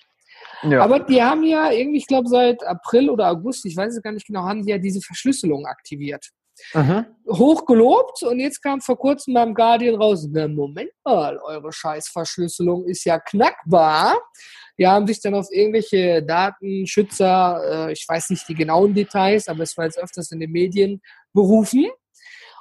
Ja. 0.64 0.84
Aber 0.84 1.00
die 1.00 1.22
haben 1.24 1.44
ja 1.44 1.72
irgendwie, 1.72 1.98
ich 1.98 2.08
glaube, 2.08 2.28
seit 2.28 2.64
April 2.66 3.10
oder 3.10 3.30
August, 3.30 3.66
ich 3.66 3.76
weiß 3.76 3.96
es 3.96 4.02
gar 4.02 4.12
nicht 4.12 4.28
genau, 4.28 4.44
haben 4.44 4.64
die 4.64 4.72
ja 4.72 4.78
diese 4.78 5.02
Verschlüsselung 5.02 5.66
aktiviert. 5.66 6.30
Mhm. 6.74 7.06
Hochgelobt 7.28 8.24
und 8.24 8.40
jetzt 8.40 8.62
kam 8.62 8.80
vor 8.80 8.98
kurzem 8.98 9.34
beim 9.34 9.56
Guardian 9.56 9.96
raus, 9.96 10.28
na 10.30 10.48
Moment 10.48 10.92
mal, 11.04 11.38
eure 11.40 11.72
Scheißverschlüsselung 11.72 12.86
ist 12.86 13.06
ja 13.06 13.20
knackbar. 13.20 14.20
Die 14.78 14.88
haben 14.88 15.06
sich 15.06 15.22
dann 15.22 15.36
auf 15.36 15.48
irgendwelche 15.52 16.24
Datenschützer, 16.24 17.88
äh, 17.90 17.94
ich 17.94 18.06
weiß 18.08 18.32
nicht 18.32 18.48
die 18.48 18.56
genauen 18.56 18.94
Details, 18.94 19.48
aber 19.48 19.64
es 19.64 19.78
war 19.78 19.86
jetzt 19.86 20.00
öfters 20.00 20.32
in 20.32 20.40
den 20.40 20.52
Medien 20.52 21.02
berufen. 21.34 21.88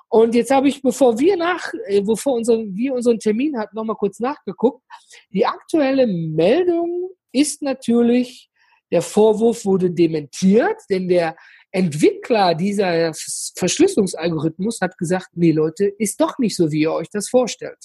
Und 0.08 0.34
jetzt 0.34 0.50
habe 0.50 0.68
ich, 0.68 0.82
bevor 0.82 1.18
wir 1.18 1.38
nach, 1.38 1.72
äh, 1.86 2.02
bevor 2.02 2.34
unseren, 2.34 2.76
wir 2.76 2.92
unseren 2.92 3.18
Termin 3.18 3.58
hatten, 3.58 3.74
nochmal 3.74 3.96
kurz 3.96 4.20
nachgeguckt. 4.20 4.82
Die 5.30 5.46
aktuelle 5.46 6.06
Meldung 6.06 7.10
ist 7.32 7.62
natürlich, 7.62 8.50
der 8.90 9.00
Vorwurf 9.00 9.64
wurde 9.64 9.90
dementiert, 9.90 10.76
denn 10.90 11.08
der 11.08 11.34
Entwickler 11.70 12.54
dieser 12.54 13.14
Verschlüsselungsalgorithmus 13.56 14.82
hat 14.82 14.98
gesagt, 14.98 15.28
nee 15.32 15.52
Leute, 15.52 15.86
ist 15.86 16.20
doch 16.20 16.36
nicht 16.38 16.54
so, 16.56 16.70
wie 16.70 16.82
ihr 16.82 16.92
euch 16.92 17.08
das 17.08 17.30
vorstellt. 17.30 17.78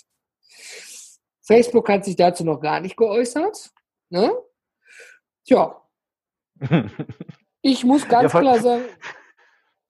Facebook 1.43 1.87
hat 1.87 2.03
sich 2.03 2.17
dazu 2.17 2.43
noch 2.43 2.59
gar 2.59 2.81
nicht 2.81 2.97
geäußert. 2.97 3.71
Ne? 4.09 4.31
Tja. 5.45 5.81
Ich 7.61 7.83
muss 7.83 8.07
ganz 8.09 8.33
ja, 8.33 8.39
klar 8.39 8.59
sagen, 8.59 8.85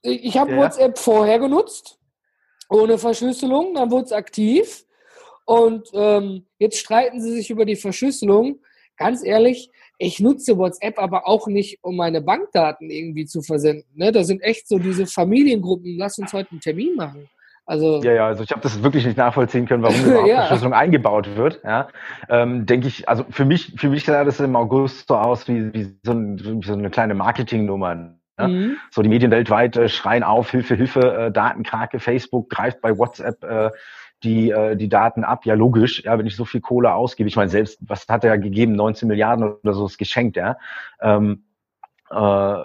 ich 0.02 0.38
habe 0.38 0.52
ja. 0.52 0.58
WhatsApp 0.58 0.98
vorher 0.98 1.40
genutzt, 1.40 2.00
ohne 2.70 2.98
Verschlüsselung, 2.98 3.74
dann 3.74 3.92
wurde 3.92 4.06
es 4.06 4.12
aktiv. 4.12 4.86
Und 5.46 5.90
ähm, 5.94 6.46
jetzt 6.60 6.78
streiten 6.78 7.22
sie 7.22 7.32
sich 7.32 7.50
über 7.50 7.66
die 7.66 7.78
Verschlüsselung. 7.78 8.60
Ganz 8.98 9.24
ehrlich, 9.24 9.72
ich 9.98 10.20
nutze 10.20 10.58
WhatsApp 10.58 11.00
aber 11.00 11.28
auch 11.28 11.48
nicht, 11.48 11.80
um 11.84 11.96
meine 11.96 12.22
Bankdaten 12.22 12.90
irgendwie 12.90 13.26
zu 13.26 13.42
versenden. 13.42 13.90
Ne? 13.96 14.12
Da 14.12 14.24
sind 14.24 14.42
echt 14.42 14.68
so 14.68 14.78
diese 14.78 15.08
Familiengruppen, 15.08 15.98
lass 15.98 16.18
uns 16.18 16.34
heute 16.34 16.52
einen 16.52 16.60
Termin 16.60 16.96
machen. 16.96 17.30
Also 17.68 18.02
ja, 18.02 18.14
ja, 18.14 18.28
also 18.28 18.44
ich 18.44 18.52
habe 18.52 18.62
das 18.62 18.82
wirklich 18.82 19.06
nicht 19.06 19.18
nachvollziehen 19.18 19.66
können, 19.66 19.84
warum 19.84 20.00
überhaupt 20.00 20.28
ja. 20.30 20.38
Verschlüsselung 20.38 20.74
eingebaut 20.74 21.36
wird. 21.36 21.62
Ja, 21.66 21.90
ähm, 22.30 22.66
denke 22.66 22.88
ich, 22.88 23.10
also 23.10 23.26
für 23.30 23.44
mich, 23.44 23.74
für 23.76 23.90
mich 23.90 24.06
sah 24.06 24.24
das 24.24 24.40
im 24.40 24.56
August 24.56 25.10
so 25.10 25.18
aus 25.18 25.50
wie, 25.50 25.74
wie, 25.74 26.00
so, 26.02 26.14
ein, 26.14 26.40
wie 26.40 26.66
so 26.66 26.74
eine 26.74 26.90
kleine 26.90 27.14
Marketingnummer. 27.14 28.16
Ja? 28.40 28.48
Mhm. 28.48 28.78
So 28.90 29.02
die 29.02 29.10
Medien 29.10 29.32
weltweit 29.32 29.76
äh, 29.76 29.90
schreien 29.90 30.24
auf, 30.24 30.50
Hilfe, 30.50 30.76
Hilfe, 30.76 31.18
äh, 31.18 31.32
Datenkrake, 31.32 32.00
Facebook 32.00 32.50
greift 32.50 32.80
bei 32.80 32.98
WhatsApp 32.98 33.44
äh, 33.44 33.72
die, 34.24 34.50
äh, 34.52 34.78
die 34.78 34.88
Daten 34.88 35.26
ab. 35.26 35.46
Ja, 35.46 35.56
logisch, 35.56 36.04
ja, 36.06 36.18
wenn 36.18 36.26
ich 36.26 36.38
so 36.38 36.46
viel 36.46 36.62
Kohle 36.62 36.94
ausgebe, 36.94 37.28
ich 37.28 37.36
meine, 37.36 37.50
selbst, 37.50 37.80
was 37.82 38.08
hat 38.08 38.24
er 38.24 38.38
gegeben, 38.38 38.78
19 38.78 39.10
Milliarden 39.10 39.44
oder 39.44 39.74
so 39.74 39.86
ist 39.86 39.98
geschenkt, 39.98 40.38
ja. 40.38 40.58
Ähm, 41.02 41.44
äh, 42.12 42.64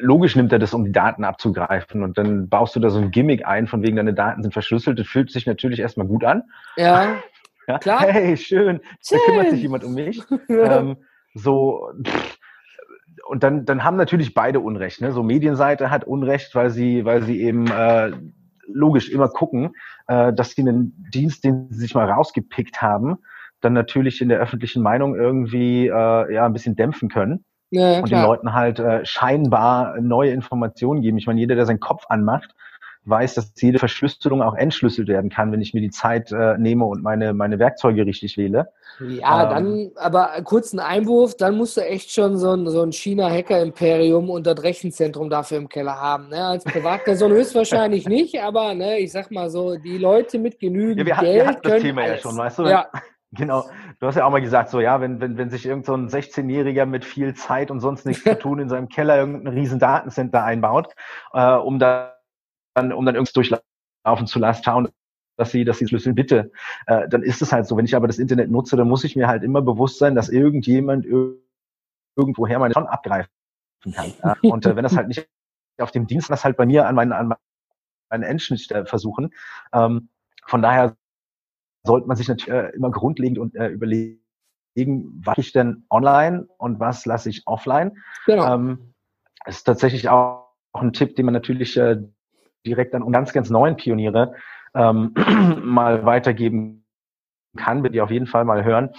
logisch 0.00 0.36
nimmt 0.36 0.52
er 0.52 0.58
das, 0.58 0.74
um 0.74 0.84
die 0.84 0.92
Daten 0.92 1.24
abzugreifen. 1.24 2.02
Und 2.02 2.18
dann 2.18 2.48
baust 2.48 2.76
du 2.76 2.80
da 2.80 2.90
so 2.90 2.98
ein 2.98 3.10
Gimmick 3.10 3.46
ein, 3.46 3.66
von 3.66 3.82
wegen 3.82 3.96
deine 3.96 4.14
Daten 4.14 4.42
sind 4.42 4.52
verschlüsselt. 4.52 4.98
Das 4.98 5.06
fühlt 5.06 5.30
sich 5.30 5.46
natürlich 5.46 5.80
erstmal 5.80 6.06
gut 6.06 6.24
an. 6.24 6.44
Ja. 6.76 7.16
ja? 7.68 7.78
Klar. 7.78 8.00
Hey, 8.02 8.36
schön. 8.36 8.80
schön. 9.02 9.18
Da 9.18 9.24
kümmert 9.26 9.50
sich 9.50 9.62
jemand 9.62 9.84
um 9.84 9.94
mich. 9.94 10.22
ähm, 10.48 10.96
so, 11.34 11.90
pff. 12.04 12.38
und 13.28 13.42
dann, 13.42 13.64
dann 13.64 13.84
haben 13.84 13.96
natürlich 13.96 14.34
beide 14.34 14.60
Unrecht. 14.60 15.00
Ne? 15.00 15.12
So 15.12 15.22
Medienseite 15.22 15.90
hat 15.90 16.04
Unrecht, 16.04 16.54
weil 16.54 16.70
sie, 16.70 17.04
weil 17.04 17.22
sie 17.22 17.40
eben 17.42 17.66
äh, 17.66 18.12
logisch 18.66 19.10
immer 19.10 19.28
gucken, 19.28 19.74
äh, 20.06 20.32
dass 20.32 20.52
sie 20.52 20.62
einen 20.62 20.94
Dienst, 21.12 21.44
den 21.44 21.68
sie 21.70 21.80
sich 21.80 21.94
mal 21.94 22.10
rausgepickt 22.10 22.82
haben, 22.82 23.18
dann 23.60 23.72
natürlich 23.72 24.20
in 24.20 24.28
der 24.28 24.38
öffentlichen 24.38 24.82
Meinung 24.82 25.14
irgendwie 25.14 25.86
äh, 25.86 26.34
ja 26.34 26.46
ein 26.46 26.52
bisschen 26.52 26.76
dämpfen 26.76 27.08
können. 27.08 27.44
Ja, 27.78 28.00
und 28.00 28.10
den 28.10 28.22
Leuten 28.22 28.52
halt 28.52 28.78
äh, 28.78 29.04
scheinbar 29.04 30.00
neue 30.00 30.30
Informationen 30.30 31.02
geben. 31.02 31.18
Ich 31.18 31.26
meine, 31.26 31.40
jeder, 31.40 31.54
der 31.54 31.66
seinen 31.66 31.80
Kopf 31.80 32.04
anmacht, 32.08 32.54
weiß, 33.06 33.34
dass 33.34 33.52
jede 33.60 33.78
Verschlüsselung 33.78 34.42
auch 34.42 34.54
entschlüsselt 34.54 35.08
werden 35.08 35.30
kann, 35.30 35.52
wenn 35.52 35.60
ich 35.60 35.74
mir 35.74 35.80
die 35.80 35.90
Zeit 35.90 36.32
äh, 36.32 36.58
nehme 36.58 36.84
und 36.84 37.02
meine, 37.02 37.32
meine 37.32 37.58
Werkzeuge 37.58 38.04
richtig 38.04 38.36
wähle. 38.36 38.68
Ja, 39.00 39.44
ähm, 39.44 39.50
dann, 39.50 39.90
aber 39.96 40.42
kurzen 40.42 40.80
Einwurf, 40.80 41.36
dann 41.36 41.56
musst 41.56 41.76
du 41.76 41.82
echt 41.82 42.10
schon 42.10 42.36
so 42.36 42.52
ein, 42.52 42.68
so 42.68 42.82
ein 42.82 42.92
China-Hacker-Imperium 42.92 44.28
und 44.28 44.46
das 44.46 44.62
Rechenzentrum 44.62 45.30
dafür 45.30 45.58
im 45.58 45.68
Keller 45.68 45.98
haben. 45.98 46.28
Ne? 46.28 46.44
Als 46.44 46.64
Privatperson 46.64 47.30
höchstwahrscheinlich 47.32 48.08
nicht, 48.08 48.40
aber 48.40 48.74
ne, 48.74 48.98
ich 48.98 49.12
sag 49.12 49.30
mal 49.30 49.50
so, 49.50 49.76
die 49.76 49.98
Leute 49.98 50.38
mit 50.38 50.58
genügend 50.58 50.98
ja, 50.98 51.06
wir 51.06 51.14
Geld. 51.22 51.34
Wir 51.34 51.46
hatten 51.46 51.68
das 51.68 51.82
Thema 51.82 52.02
alles. 52.02 52.16
ja 52.16 52.30
schon, 52.30 52.38
weißt 52.38 52.58
du? 52.58 52.62
Ja. 52.64 52.86
Genau. 53.36 53.68
Du 54.00 54.06
hast 54.06 54.16
ja 54.16 54.24
auch 54.24 54.30
mal 54.30 54.40
gesagt, 54.40 54.70
so 54.70 54.80
ja, 54.80 55.00
wenn, 55.00 55.20
wenn, 55.20 55.36
wenn 55.36 55.50
sich 55.50 55.66
irgend 55.66 55.86
so 55.86 55.94
ein 55.94 56.08
16-Jähriger 56.08 56.86
mit 56.86 57.04
viel 57.04 57.34
Zeit 57.34 57.70
und 57.70 57.80
sonst 57.80 58.06
nichts 58.06 58.24
zu 58.24 58.34
tun 58.38 58.58
in 58.58 58.68
seinem 58.68 58.88
Keller 58.88 59.18
irgendein 59.18 59.54
riesen 59.54 59.78
Datencenter 59.78 60.44
einbaut, 60.44 60.94
äh, 61.32 61.54
um 61.54 61.78
dann, 61.78 62.12
um 62.74 63.04
dann 63.04 63.14
irgendwas 63.14 63.32
durchlaufen 63.32 64.26
zu 64.26 64.38
lassen, 64.38 64.64
schauen, 64.64 64.88
dass 65.36 65.50
sie, 65.50 65.64
dass 65.64 65.78
sie 65.78 65.86
Schlüssel 65.86 66.14
bitte, 66.14 66.50
äh, 66.86 67.08
dann 67.08 67.22
ist 67.22 67.42
es 67.42 67.52
halt 67.52 67.66
so. 67.66 67.76
Wenn 67.76 67.84
ich 67.84 67.94
aber 67.94 68.06
das 68.06 68.18
Internet 68.18 68.50
nutze, 68.50 68.76
dann 68.76 68.88
muss 68.88 69.04
ich 69.04 69.16
mir 69.16 69.28
halt 69.28 69.42
immer 69.42 69.62
bewusst 69.62 69.98
sein, 69.98 70.14
dass 70.14 70.28
irgendjemand 70.28 71.06
irgendwoher 72.16 72.58
meine 72.58 72.74
schon 72.74 72.86
abgreifen 72.86 73.30
kann. 73.94 74.12
Ja? 74.22 74.36
Und 74.50 74.66
äh, 74.66 74.76
wenn 74.76 74.82
das 74.82 74.96
halt 74.96 75.08
nicht 75.08 75.28
auf 75.78 75.90
dem 75.90 76.06
Dienst, 76.06 76.30
das 76.30 76.44
halt 76.44 76.56
bei 76.56 76.66
mir 76.66 76.86
an 76.86 76.94
meinen, 76.94 77.12
an 77.12 77.34
meinen 78.10 78.22
Endschnitt 78.22 78.70
äh, 78.70 78.86
versuchen. 78.86 79.34
Ähm, 79.72 80.08
von 80.46 80.62
daher 80.62 80.96
sollte 81.86 82.06
man 82.06 82.16
sich 82.16 82.28
natürlich 82.28 82.52
äh, 82.52 82.70
immer 82.74 82.90
grundlegend 82.90 83.38
und 83.38 83.54
äh, 83.54 83.68
überlegen, 83.68 84.20
was 85.24 85.38
ich 85.38 85.52
denn 85.52 85.84
online 85.90 86.48
und 86.58 86.80
was 86.80 87.06
lasse 87.06 87.30
ich 87.30 87.46
offline. 87.46 87.96
Genau. 88.26 88.54
Ähm, 88.54 88.94
ist 89.46 89.64
tatsächlich 89.64 90.08
auch, 90.08 90.46
ein 90.74 90.92
Tipp, 90.92 91.16
den 91.16 91.24
man 91.24 91.32
natürlich 91.32 91.76
äh, 91.78 91.96
direkt 92.66 92.94
an 92.94 93.10
ganz, 93.10 93.32
ganz 93.32 93.48
neuen 93.48 93.76
Pioniere 93.76 94.34
ähm, 94.74 95.14
mal 95.64 96.04
weitergeben 96.04 96.84
kann, 97.56 97.82
wird 97.82 97.94
ihr 97.94 98.04
auf 98.04 98.10
jeden 98.10 98.26
Fall 98.26 98.44
mal 98.44 98.64
hören. 98.64 98.90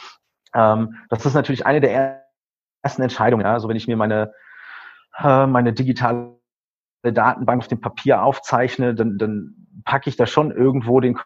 Ähm, 0.53 0.95
das 1.09 1.25
ist 1.25 1.35
natürlich 1.35 1.65
eine 1.65 1.81
der 1.81 2.25
ersten 2.81 3.01
Entscheidungen. 3.01 3.45
Ja? 3.45 3.53
Also 3.53 3.69
wenn 3.69 3.77
ich 3.77 3.87
mir 3.87 3.97
meine, 3.97 4.33
äh, 5.19 5.45
meine 5.45 5.73
digitale 5.73 6.37
Datenbank 7.03 7.61
auf 7.61 7.67
dem 7.67 7.81
Papier 7.81 8.23
aufzeichne, 8.23 8.95
dann, 8.95 9.17
dann 9.17 9.67
packe 9.85 10.09
ich 10.09 10.17
da 10.17 10.25
schon 10.25 10.51
irgendwo 10.51 10.99
den 10.99 11.19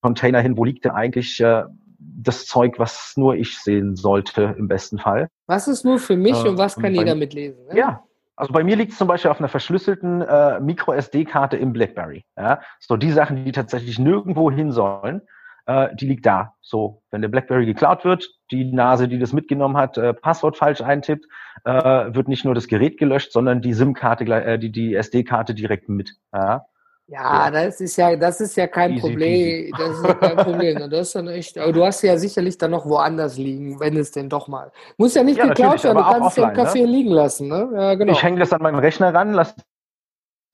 Container 0.00 0.40
hin, 0.40 0.56
wo 0.56 0.64
liegt 0.64 0.84
denn 0.84 0.92
eigentlich 0.92 1.40
äh, 1.40 1.64
das 1.98 2.46
Zeug, 2.46 2.78
was 2.78 3.14
nur 3.16 3.34
ich 3.34 3.58
sehen 3.58 3.96
sollte 3.96 4.54
im 4.58 4.68
besten 4.68 4.98
Fall. 4.98 5.28
Was 5.46 5.68
ist 5.68 5.84
nur 5.84 5.98
für 5.98 6.16
mich 6.16 6.44
äh, 6.44 6.48
und 6.48 6.58
was 6.58 6.76
kann 6.76 6.94
jeder 6.94 7.14
mitlesen? 7.14 7.66
Ne? 7.66 7.78
Ja, 7.78 8.02
also 8.36 8.52
bei 8.52 8.62
mir 8.62 8.76
liegt 8.76 8.92
es 8.92 8.98
zum 8.98 9.08
Beispiel 9.08 9.30
auf 9.30 9.38
einer 9.38 9.48
verschlüsselten 9.48 10.20
äh, 10.20 10.60
Micro-SD-Karte 10.60 11.56
im 11.56 11.72
BlackBerry. 11.72 12.24
Ja? 12.36 12.60
So 12.78 12.96
die 12.96 13.10
Sachen, 13.10 13.44
die 13.44 13.52
tatsächlich 13.52 13.98
nirgendwo 13.98 14.50
hin 14.50 14.72
sollen, 14.72 15.22
äh, 15.64 15.94
die 15.96 16.06
liegt 16.06 16.26
da. 16.26 16.54
So, 16.60 17.02
wenn 17.10 17.22
der 17.22 17.28
BlackBerry 17.28 17.64
geklaut 17.64 18.04
wird, 18.04 18.28
die 18.50 18.70
Nase, 18.70 19.08
die 19.08 19.18
das 19.18 19.32
mitgenommen 19.32 19.78
hat, 19.78 19.96
äh, 19.96 20.12
Passwort 20.12 20.58
falsch 20.58 20.82
eintippt, 20.82 21.26
äh, 21.64 21.72
wird 22.14 22.28
nicht 22.28 22.44
nur 22.44 22.54
das 22.54 22.68
Gerät 22.68 22.98
gelöscht, 22.98 23.32
sondern 23.32 23.62
die 23.62 23.72
SIM-Karte, 23.72 24.24
äh, 24.24 24.58
die, 24.58 24.70
die 24.70 24.94
SD-Karte 24.94 25.54
direkt 25.54 25.88
mit. 25.88 26.12
Ja? 26.32 26.66
Ja, 27.08 27.50
das 27.52 27.80
ist 27.80 27.96
ja, 27.96 28.16
das 28.16 28.40
ist 28.40 28.56
ja 28.56 28.66
kein 28.66 28.92
easy, 28.92 29.00
Problem. 29.00 29.32
Easy. 29.32 29.72
Das 29.78 29.90
ist 29.90 30.04
ja 30.04 30.14
kein 30.14 30.36
Problem. 30.36 30.76
Das 30.90 31.08
ist 31.08 31.14
dann 31.14 31.28
echt, 31.28 31.56
aber 31.58 31.72
du 31.72 31.84
hast 31.84 32.02
ja 32.02 32.16
sicherlich 32.16 32.58
dann 32.58 32.72
noch 32.72 32.84
woanders 32.86 33.38
liegen, 33.38 33.78
wenn 33.78 33.96
es 33.96 34.10
denn 34.10 34.28
doch 34.28 34.48
mal. 34.48 34.72
Muss 34.98 35.14
ja 35.14 35.22
nicht 35.22 35.38
ja, 35.38 35.46
geklaut 35.46 35.82
werden, 35.84 35.98
du 35.98 36.02
kannst 36.02 36.38
es 36.38 36.44
im 36.44 36.50
Café 36.50 36.80
ne? 36.80 36.86
liegen 36.86 37.10
lassen. 37.10 37.48
Ne? 37.48 37.70
Ja, 37.74 37.94
genau. 37.94 38.12
Ich 38.12 38.22
hänge 38.22 38.40
das 38.40 38.52
an 38.52 38.62
meinen 38.62 38.78
Rechner 38.78 39.14
ran, 39.14 39.32
lass 39.32 39.54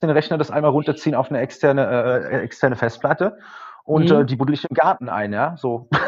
den 0.02 0.10
Rechner 0.10 0.36
das 0.36 0.50
einmal 0.50 0.72
runterziehen 0.72 1.14
auf 1.14 1.30
eine 1.30 1.40
externe, 1.40 2.30
äh, 2.30 2.42
externe 2.42 2.76
Festplatte 2.76 3.38
und 3.84 4.10
mhm. 4.10 4.20
äh, 4.20 4.24
die 4.24 4.36
buddel 4.36 4.54
ich 4.54 4.68
im 4.68 4.74
Garten 4.74 5.08
ein, 5.08 5.32
ja, 5.32 5.56
so. 5.56 5.88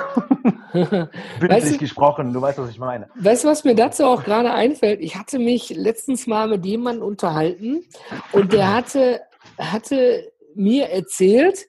Bildlich 1.40 1.78
gesprochen, 1.78 2.32
du 2.32 2.40
weißt, 2.40 2.58
was 2.58 2.70
ich 2.70 2.78
meine. 2.78 3.08
Weißt 3.14 3.44
du, 3.44 3.48
was 3.48 3.64
mir 3.64 3.74
dazu 3.74 4.04
auch 4.04 4.24
gerade 4.24 4.52
einfällt? 4.52 5.00
Ich 5.00 5.16
hatte 5.16 5.38
mich 5.38 5.70
letztens 5.70 6.26
mal 6.26 6.48
mit 6.48 6.66
jemandem 6.66 7.06
unterhalten 7.06 7.84
und 8.32 8.52
der 8.52 8.72
hatte, 8.74 9.20
hatte 9.58 10.32
mir 10.56 10.86
erzählt, 10.86 11.66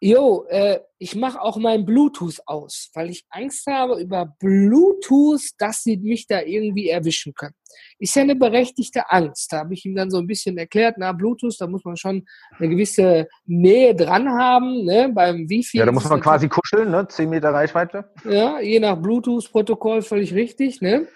jo, 0.00 0.44
äh, 0.48 0.80
ich 0.98 1.14
mache 1.14 1.40
auch 1.40 1.56
mein 1.56 1.84
Bluetooth 1.84 2.40
aus, 2.46 2.90
weil 2.94 3.10
ich 3.10 3.24
Angst 3.30 3.66
habe 3.66 4.00
über 4.00 4.34
Bluetooth, 4.38 5.42
dass 5.58 5.82
sie 5.82 5.96
mich 5.98 6.26
da 6.26 6.42
irgendwie 6.42 6.88
erwischen 6.88 7.34
können. 7.34 7.54
Ist 7.98 8.14
ja 8.16 8.22
eine 8.22 8.36
berechtigte 8.36 9.10
Angst. 9.10 9.52
Da 9.52 9.58
habe 9.58 9.74
ich 9.74 9.84
ihm 9.84 9.94
dann 9.94 10.10
so 10.10 10.18
ein 10.18 10.26
bisschen 10.26 10.56
erklärt, 10.56 10.96
na, 10.98 11.12
Bluetooth, 11.12 11.56
da 11.58 11.66
muss 11.66 11.84
man 11.84 11.96
schon 11.96 12.24
eine 12.58 12.68
gewisse 12.68 13.28
Nähe 13.44 13.94
dran 13.94 14.28
haben, 14.28 14.84
ne, 14.84 15.10
beim 15.14 15.48
Wifi. 15.48 15.78
Ja, 15.78 15.86
da 15.86 15.92
muss 15.92 16.08
man 16.08 16.20
quasi 16.20 16.48
kuscheln, 16.48 16.90
ne, 16.90 17.06
10 17.08 17.28
Meter 17.28 17.50
Reichweite. 17.50 18.10
Ja, 18.24 18.60
je 18.60 18.80
nach 18.80 18.96
Bluetooth-Protokoll 18.96 20.02
völlig 20.02 20.34
richtig, 20.34 20.80
ne. 20.80 21.08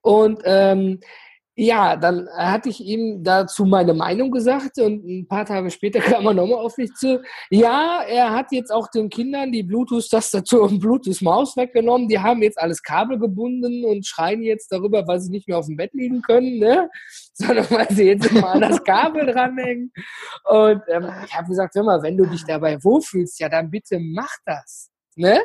Und 0.00 0.42
ähm, 0.44 1.00
ja, 1.56 1.94
dann 1.96 2.28
hatte 2.36 2.68
ich 2.68 2.80
ihm 2.80 3.22
dazu 3.22 3.64
meine 3.64 3.94
Meinung 3.94 4.32
gesagt 4.32 4.78
und 4.78 5.06
ein 5.06 5.28
paar 5.28 5.44
Tage 5.44 5.70
später 5.70 6.00
kam 6.00 6.26
er 6.26 6.34
nochmal 6.34 6.58
auf 6.58 6.76
mich 6.76 6.92
zu. 6.94 7.22
Ja, 7.48 8.02
er 8.02 8.32
hat 8.32 8.50
jetzt 8.50 8.72
auch 8.72 8.88
den 8.88 9.08
Kindern 9.08 9.52
die 9.52 9.62
Bluetooth-Tastatur 9.62 10.62
und 10.62 10.80
Bluetooth-Maus 10.80 11.56
weggenommen. 11.56 12.08
Die 12.08 12.18
haben 12.18 12.42
jetzt 12.42 12.58
alles 12.58 12.82
Kabel 12.82 13.20
gebunden 13.20 13.84
und 13.84 14.04
schreien 14.04 14.42
jetzt 14.42 14.72
darüber, 14.72 15.06
weil 15.06 15.20
sie 15.20 15.30
nicht 15.30 15.46
mehr 15.46 15.58
auf 15.58 15.66
dem 15.66 15.76
Bett 15.76 15.92
liegen 15.94 16.22
können, 16.22 16.58
ne? 16.58 16.90
sondern 17.34 17.70
weil 17.70 17.90
sie 17.90 18.04
jetzt 18.04 18.30
immer 18.30 18.50
an 18.50 18.60
das 18.60 18.82
Kabel 18.82 19.26
dranhängen. 19.26 19.92
Und 20.44 20.82
ähm, 20.88 21.08
ich 21.24 21.34
habe 21.36 21.48
gesagt, 21.48 21.76
hör 21.76 21.84
mal, 21.84 22.02
wenn 22.02 22.16
du 22.16 22.26
dich 22.26 22.44
dabei 22.44 22.82
wohlfühlst, 22.82 23.38
ja, 23.38 23.48
dann 23.48 23.70
bitte 23.70 24.00
mach 24.00 24.34
das. 24.44 24.90
Ne? 25.14 25.40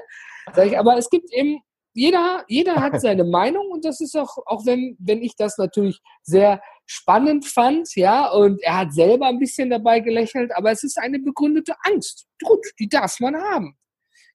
Sag 0.56 0.66
ich, 0.66 0.80
aber 0.80 0.98
es 0.98 1.10
gibt 1.10 1.32
eben 1.32 1.60
jeder, 2.00 2.46
jeder 2.48 2.76
hat 2.76 3.02
seine 3.02 3.26
Meinung 3.26 3.70
und 3.72 3.84
das 3.84 4.00
ist 4.00 4.16
auch, 4.16 4.38
auch 4.46 4.66
wenn, 4.66 4.96
wenn 5.00 5.22
ich 5.22 5.36
das 5.36 5.58
natürlich 5.58 6.00
sehr 6.24 6.62
spannend 6.86 7.46
fand, 7.46 7.94
ja, 7.96 8.32
und 8.32 8.62
er 8.64 8.78
hat 8.78 8.94
selber 8.94 9.28
ein 9.28 9.38
bisschen 9.38 9.70
dabei 9.70 10.00
gelächelt, 10.00 10.52
aber 10.56 10.72
es 10.72 10.84
ist 10.84 10.98
eine 10.98 11.20
begründete 11.20 11.76
Angst. 11.84 12.26
Gut, 12.44 12.66
die 12.80 12.88
darf 12.88 13.20
man 13.20 13.36
haben. 13.36 13.76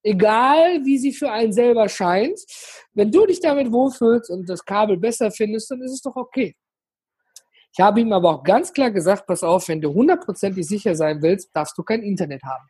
Egal, 0.02 0.84
wie 0.84 0.98
sie 0.98 1.12
für 1.12 1.30
einen 1.30 1.54
selber 1.54 1.88
scheint. 1.88 2.38
Wenn 2.92 3.10
du 3.10 3.24
dich 3.24 3.40
damit 3.40 3.72
wohlfühlst 3.72 4.28
und 4.28 4.46
das 4.46 4.62
Kabel 4.62 4.98
besser 4.98 5.30
findest, 5.30 5.70
dann 5.70 5.80
ist 5.80 5.92
es 5.92 6.02
doch 6.02 6.14
okay. 6.14 6.54
Ich 7.72 7.80
habe 7.80 8.02
ihm 8.02 8.12
aber 8.12 8.30
auch 8.30 8.42
ganz 8.44 8.72
klar 8.72 8.90
gesagt, 8.90 9.26
pass 9.26 9.42
auf, 9.42 9.68
wenn 9.68 9.80
du 9.80 9.92
hundertprozentig 9.94 10.66
sicher 10.68 10.94
sein 10.94 11.22
willst, 11.22 11.56
darfst 11.56 11.76
du 11.78 11.82
kein 11.82 12.02
Internet 12.02 12.42
haben. 12.44 12.68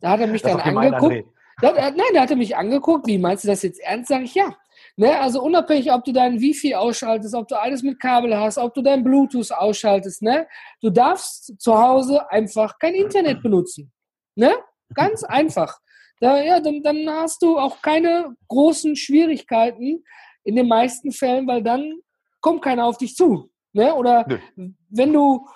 da 0.00 0.10
hat 0.10 0.20
er 0.20 0.26
mich 0.26 0.42
das 0.42 0.56
dann 0.56 0.76
angeguckt. 0.76 1.35
Nein, 1.62 1.94
da 2.12 2.20
hat 2.20 2.30
er 2.30 2.36
mich 2.36 2.56
angeguckt, 2.56 3.06
wie 3.06 3.18
meinst 3.18 3.44
du 3.44 3.48
das 3.48 3.62
jetzt 3.62 3.80
ernst? 3.80 4.08
Sag 4.08 4.22
ich, 4.22 4.34
ja. 4.34 4.54
Ne, 4.98 5.18
also 5.18 5.42
unabhängig, 5.42 5.92
ob 5.92 6.04
du 6.04 6.12
dein 6.12 6.40
Wifi 6.40 6.74
ausschaltest, 6.74 7.34
ob 7.34 7.48
du 7.48 7.60
alles 7.60 7.82
mit 7.82 8.00
Kabel 8.00 8.36
hast, 8.36 8.56
ob 8.56 8.72
du 8.72 8.82
dein 8.82 9.04
Bluetooth 9.04 9.52
ausschaltest, 9.52 10.22
ne? 10.22 10.46
Du 10.80 10.88
darfst 10.90 11.60
zu 11.60 11.78
Hause 11.78 12.30
einfach 12.30 12.78
kein 12.78 12.94
Internet 12.94 13.42
benutzen. 13.42 13.92
Ne? 14.36 14.52
Ganz 14.94 15.24
einfach. 15.24 15.78
Da, 16.20 16.42
ja, 16.42 16.60
dann, 16.60 16.82
dann 16.82 17.08
hast 17.10 17.42
du 17.42 17.58
auch 17.58 17.82
keine 17.82 18.34
großen 18.48 18.96
Schwierigkeiten 18.96 20.04
in 20.44 20.56
den 20.56 20.68
meisten 20.68 21.12
Fällen, 21.12 21.46
weil 21.46 21.62
dann 21.62 22.00
kommt 22.40 22.62
keiner 22.62 22.86
auf 22.86 22.96
dich 22.96 23.14
zu. 23.14 23.50
Ne? 23.72 23.94
Oder 23.94 24.24
Nö. 24.28 24.70
wenn 24.88 25.12
du 25.12 25.46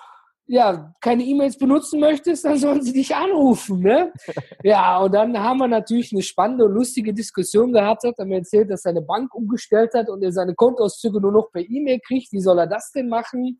ja, 0.51 0.93
keine 0.99 1.23
E-Mails 1.23 1.57
benutzen 1.57 2.01
möchtest, 2.01 2.43
dann 2.43 2.57
sollen 2.57 2.81
sie 2.81 2.91
dich 2.91 3.15
anrufen. 3.15 3.79
Ne? 3.79 4.11
ja, 4.63 4.97
und 4.97 5.13
dann 5.13 5.39
haben 5.39 5.59
wir 5.59 5.67
natürlich 5.69 6.11
eine 6.11 6.21
spannende 6.21 6.65
und 6.65 6.73
lustige 6.73 7.13
Diskussion 7.13 7.71
gehabt. 7.71 8.03
Hat 8.03 8.19
er 8.19 8.25
mir 8.25 8.39
erzählt, 8.39 8.69
dass 8.69 8.81
seine 8.81 9.01
Bank 9.01 9.33
umgestellt 9.33 9.93
hat 9.93 10.09
und 10.09 10.21
er 10.21 10.33
seine 10.33 10.53
Kontoauszüge 10.53 11.21
nur 11.21 11.31
noch 11.31 11.51
per 11.53 11.61
E-Mail 11.61 12.01
kriegt. 12.05 12.33
Wie 12.33 12.41
soll 12.41 12.59
er 12.59 12.67
das 12.67 12.91
denn 12.91 13.07
machen? 13.07 13.59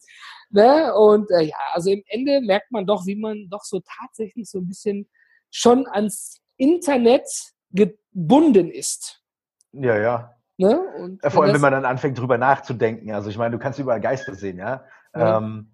Ne? 0.49 0.93
Und 0.93 1.31
äh, 1.31 1.43
ja, 1.43 1.55
also 1.71 1.91
im 1.91 2.03
Ende 2.07 2.41
merkt 2.41 2.73
man 2.73 2.85
doch, 2.85 3.05
wie 3.05 3.15
man 3.15 3.47
doch 3.49 3.63
so 3.63 3.79
tatsächlich 4.01 4.49
so 4.49 4.57
ein 4.57 4.67
bisschen 4.67 5.07
schon 5.49 5.87
ans 5.87 6.41
Internet 6.57 7.25
gebunden 7.71 8.69
ist. 8.69 9.23
Ja, 9.71 9.97
ja. 9.97 10.35
Ne? 10.57 10.77
Und 10.99 11.21
Vor 11.25 11.43
allem, 11.43 11.53
wenn 11.53 11.61
man 11.61 11.71
dann 11.71 11.85
anfängt, 11.85 12.19
drüber 12.19 12.37
nachzudenken. 12.37 13.13
Also 13.13 13.29
ich 13.29 13.37
meine, 13.37 13.51
du 13.51 13.59
kannst 13.59 13.79
überall 13.79 14.01
Geister 14.01 14.35
sehen, 14.35 14.57
ja. 14.57 14.83
ja. 15.15 15.37
Ähm, 15.37 15.71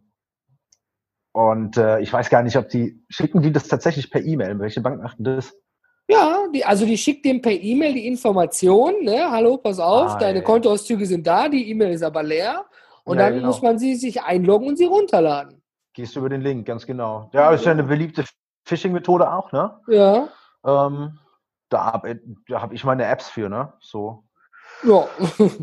und 1.38 1.78
äh, 1.78 2.00
ich 2.00 2.12
weiß 2.12 2.32
gar 2.32 2.42
nicht, 2.42 2.58
ob 2.58 2.68
die, 2.68 3.00
schicken 3.10 3.44
die 3.44 3.52
das 3.52 3.68
tatsächlich 3.68 4.10
per 4.10 4.26
E-Mail? 4.26 4.58
Welche 4.58 4.82
Bank 4.82 5.04
macht 5.04 5.18
das? 5.20 5.56
Ja, 6.08 6.48
die, 6.52 6.66
also 6.66 6.84
die 6.84 6.98
schickt 6.98 7.26
dem 7.26 7.44
per 7.44 7.52
E-Mail 7.52 7.94
die 7.94 8.08
Information, 8.08 9.04
ne? 9.04 9.30
Hallo, 9.30 9.58
pass 9.58 9.78
auf, 9.78 10.14
ah, 10.14 10.18
deine. 10.18 10.42
Kontoauszüge 10.42 11.06
sind 11.06 11.28
da, 11.28 11.48
die 11.48 11.70
E-Mail 11.70 11.94
ist 11.94 12.02
aber 12.02 12.24
leer. 12.24 12.66
Und 13.04 13.20
ja, 13.20 13.26
dann 13.26 13.36
genau. 13.36 13.48
muss 13.50 13.62
man 13.62 13.78
sie 13.78 13.94
sich 13.94 14.20
einloggen 14.24 14.70
und 14.70 14.78
sie 14.78 14.86
runterladen. 14.86 15.62
Gehst 15.94 16.16
du 16.16 16.22
über 16.22 16.30
den 16.30 16.42
Link, 16.42 16.66
ganz 16.66 16.88
genau. 16.88 17.30
Ja, 17.34 17.52
ist 17.52 17.66
ja 17.66 17.72
eine 17.72 17.84
beliebte 17.84 18.26
Phishing-Methode 18.66 19.32
auch, 19.32 19.52
ne? 19.52 19.80
Ja. 19.90 20.30
Ähm, 20.66 21.20
da 21.70 21.86
habe 21.94 22.20
hab 22.50 22.74
ich 22.74 22.84
meine 22.84 23.06
Apps 23.06 23.30
für, 23.30 23.48
ne? 23.48 23.74
So. 23.80 24.24
Ja. 24.84 25.08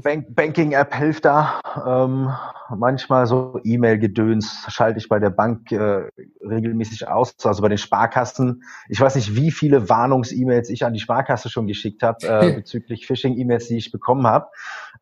Bank 0.03 0.35
Banking-App 0.35 0.95
hilft 0.95 1.25
da. 1.25 1.61
Ähm, 1.87 2.31
manchmal 2.71 3.27
so 3.27 3.61
E-Mail-Gedöns 3.63 4.67
schalte 4.69 4.99
ich 4.99 5.09
bei 5.09 5.19
der 5.19 5.31
Bank 5.31 5.71
äh, 5.73 6.09
regelmäßig 6.41 7.09
aus, 7.09 7.35
also 7.45 7.63
bei 7.63 7.69
den 7.69 7.79
Sparkassen. 7.79 8.65
Ich 8.89 9.01
weiß 9.01 9.15
nicht, 9.15 9.37
wie 9.37 9.51
viele 9.51 9.89
Warnungs-E-Mails 9.89 10.69
ich 10.71 10.85
an 10.85 10.93
die 10.93 11.01
Sparkasse 11.01 11.49
schon 11.49 11.67
geschickt 11.67 12.03
habe 12.03 12.27
äh, 12.27 12.53
bezüglich 12.57 13.07
Phishing-E-Mails, 13.07 13.69
die 13.69 13.77
ich 13.77 13.93
bekommen 13.93 14.27
habe. 14.27 14.49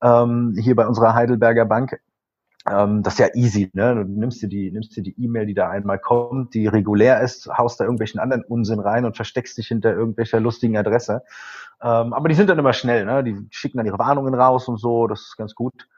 Ähm, 0.02 0.54
hier 0.60 0.76
bei 0.76 0.86
unserer 0.86 1.14
Heidelberger 1.14 1.64
Bank. 1.64 2.00
Ähm, 2.68 3.02
das 3.02 3.14
ist 3.14 3.18
ja 3.18 3.28
easy, 3.34 3.70
ne? 3.72 3.94
Du 3.94 4.04
nimmst 4.04 4.42
dir 4.42 4.48
die, 4.48 4.70
nimmst 4.70 4.96
dir 4.96 5.02
die 5.02 5.20
E-Mail, 5.20 5.46
die 5.46 5.54
da 5.54 5.68
einmal 5.68 5.98
kommt, 5.98 6.54
die 6.54 6.66
regulär 6.66 7.20
ist, 7.20 7.48
haust 7.48 7.80
da 7.80 7.84
irgendwelchen 7.84 8.20
anderen 8.20 8.44
Unsinn 8.44 8.78
rein 8.80 9.04
und 9.04 9.16
versteckst 9.16 9.58
dich 9.58 9.68
hinter 9.68 9.92
irgendwelcher 9.92 10.38
lustigen 10.38 10.76
Adresse. 10.76 11.22
Ähm, 11.82 12.12
aber 12.12 12.28
die 12.28 12.34
sind 12.34 12.48
dann 12.48 12.58
immer 12.58 12.72
schnell, 12.72 13.04
ne? 13.04 13.24
Die 13.24 13.46
schicken 13.50 13.78
dann 13.78 13.86
ihre 13.86 13.98
Warnungen 13.98 14.34
raus 14.34 14.68
und 14.68 14.78
so, 14.78 15.08
das 15.08 15.22
ist 15.22 15.36
ganz 15.36 15.54
gut. 15.54 15.88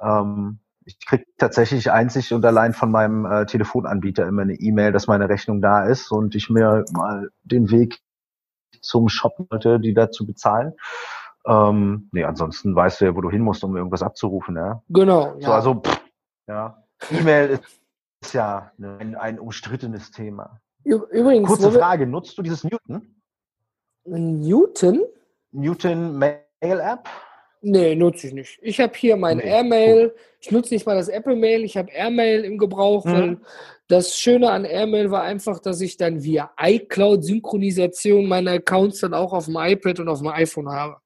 Ähm, 0.00 0.60
ich 0.86 1.04
krieg 1.04 1.26
tatsächlich 1.38 1.90
einzig 1.90 2.32
und 2.32 2.44
allein 2.44 2.72
von 2.72 2.90
meinem 2.90 3.24
äh, 3.26 3.46
Telefonanbieter 3.46 4.26
immer 4.26 4.42
eine 4.42 4.54
E-Mail, 4.54 4.92
dass 4.92 5.06
meine 5.06 5.28
Rechnung 5.28 5.60
da 5.60 5.84
ist 5.84 6.10
und 6.10 6.34
ich 6.34 6.50
mir 6.50 6.84
mal 6.92 7.30
den 7.42 7.70
Weg 7.70 8.00
zum 8.80 9.08
Shop 9.08 9.34
wollte, 9.50 9.80
die 9.80 9.94
dazu 9.94 10.26
bezahlen. 10.26 10.74
Ähm, 11.46 12.08
nee, 12.12 12.24
ansonsten 12.24 12.74
weißt 12.74 13.00
du 13.00 13.04
ja, 13.06 13.16
wo 13.16 13.20
du 13.20 13.30
hin 13.30 13.42
musst, 13.42 13.64
um 13.64 13.76
irgendwas 13.76 14.02
abzurufen, 14.02 14.56
ja. 14.56 14.82
Genau. 14.88 15.34
Ja. 15.38 15.46
So, 15.46 15.52
also 15.52 15.74
pff, 15.80 16.03
ja, 16.48 16.84
E-Mail 17.10 17.60
ist 18.20 18.34
ja 18.34 18.72
ein, 18.78 19.14
ein 19.14 19.38
umstrittenes 19.38 20.10
Thema. 20.10 20.60
Übrigens. 20.84 21.48
Kurze 21.48 21.72
Frage, 21.72 22.06
nutzt 22.06 22.36
du 22.36 22.42
dieses 22.42 22.64
Newton? 22.64 23.14
Newton? 24.04 25.02
Newton 25.52 26.18
Mail 26.18 26.40
App? 26.60 27.08
Nee, 27.66 27.94
nutze 27.94 28.26
ich 28.26 28.34
nicht. 28.34 28.58
Ich 28.60 28.78
habe 28.78 28.92
hier 28.94 29.16
mein 29.16 29.38
nee, 29.38 29.44
Airmail. 29.44 30.08
Gut. 30.10 30.18
Ich 30.40 30.50
nutze 30.50 30.74
nicht 30.74 30.84
mal 30.84 30.96
das 30.96 31.08
Apple 31.08 31.34
Mail. 31.34 31.64
Ich 31.64 31.78
habe 31.78 31.90
Airmail 31.90 32.44
im 32.44 32.58
Gebrauch, 32.58 33.06
mhm. 33.06 33.40
das 33.88 34.18
Schöne 34.18 34.50
an 34.50 34.66
Airmail 34.66 35.10
war 35.10 35.22
einfach, 35.22 35.58
dass 35.60 35.80
ich 35.80 35.96
dann 35.96 36.22
via 36.22 36.50
iCloud-Synchronisation 36.58 38.26
meine 38.26 38.50
Accounts 38.50 39.00
dann 39.00 39.14
auch 39.14 39.32
auf 39.32 39.46
dem 39.46 39.56
iPad 39.56 40.00
und 40.00 40.08
auf 40.08 40.18
dem 40.18 40.28
iPhone 40.28 40.68
habe. 40.68 40.98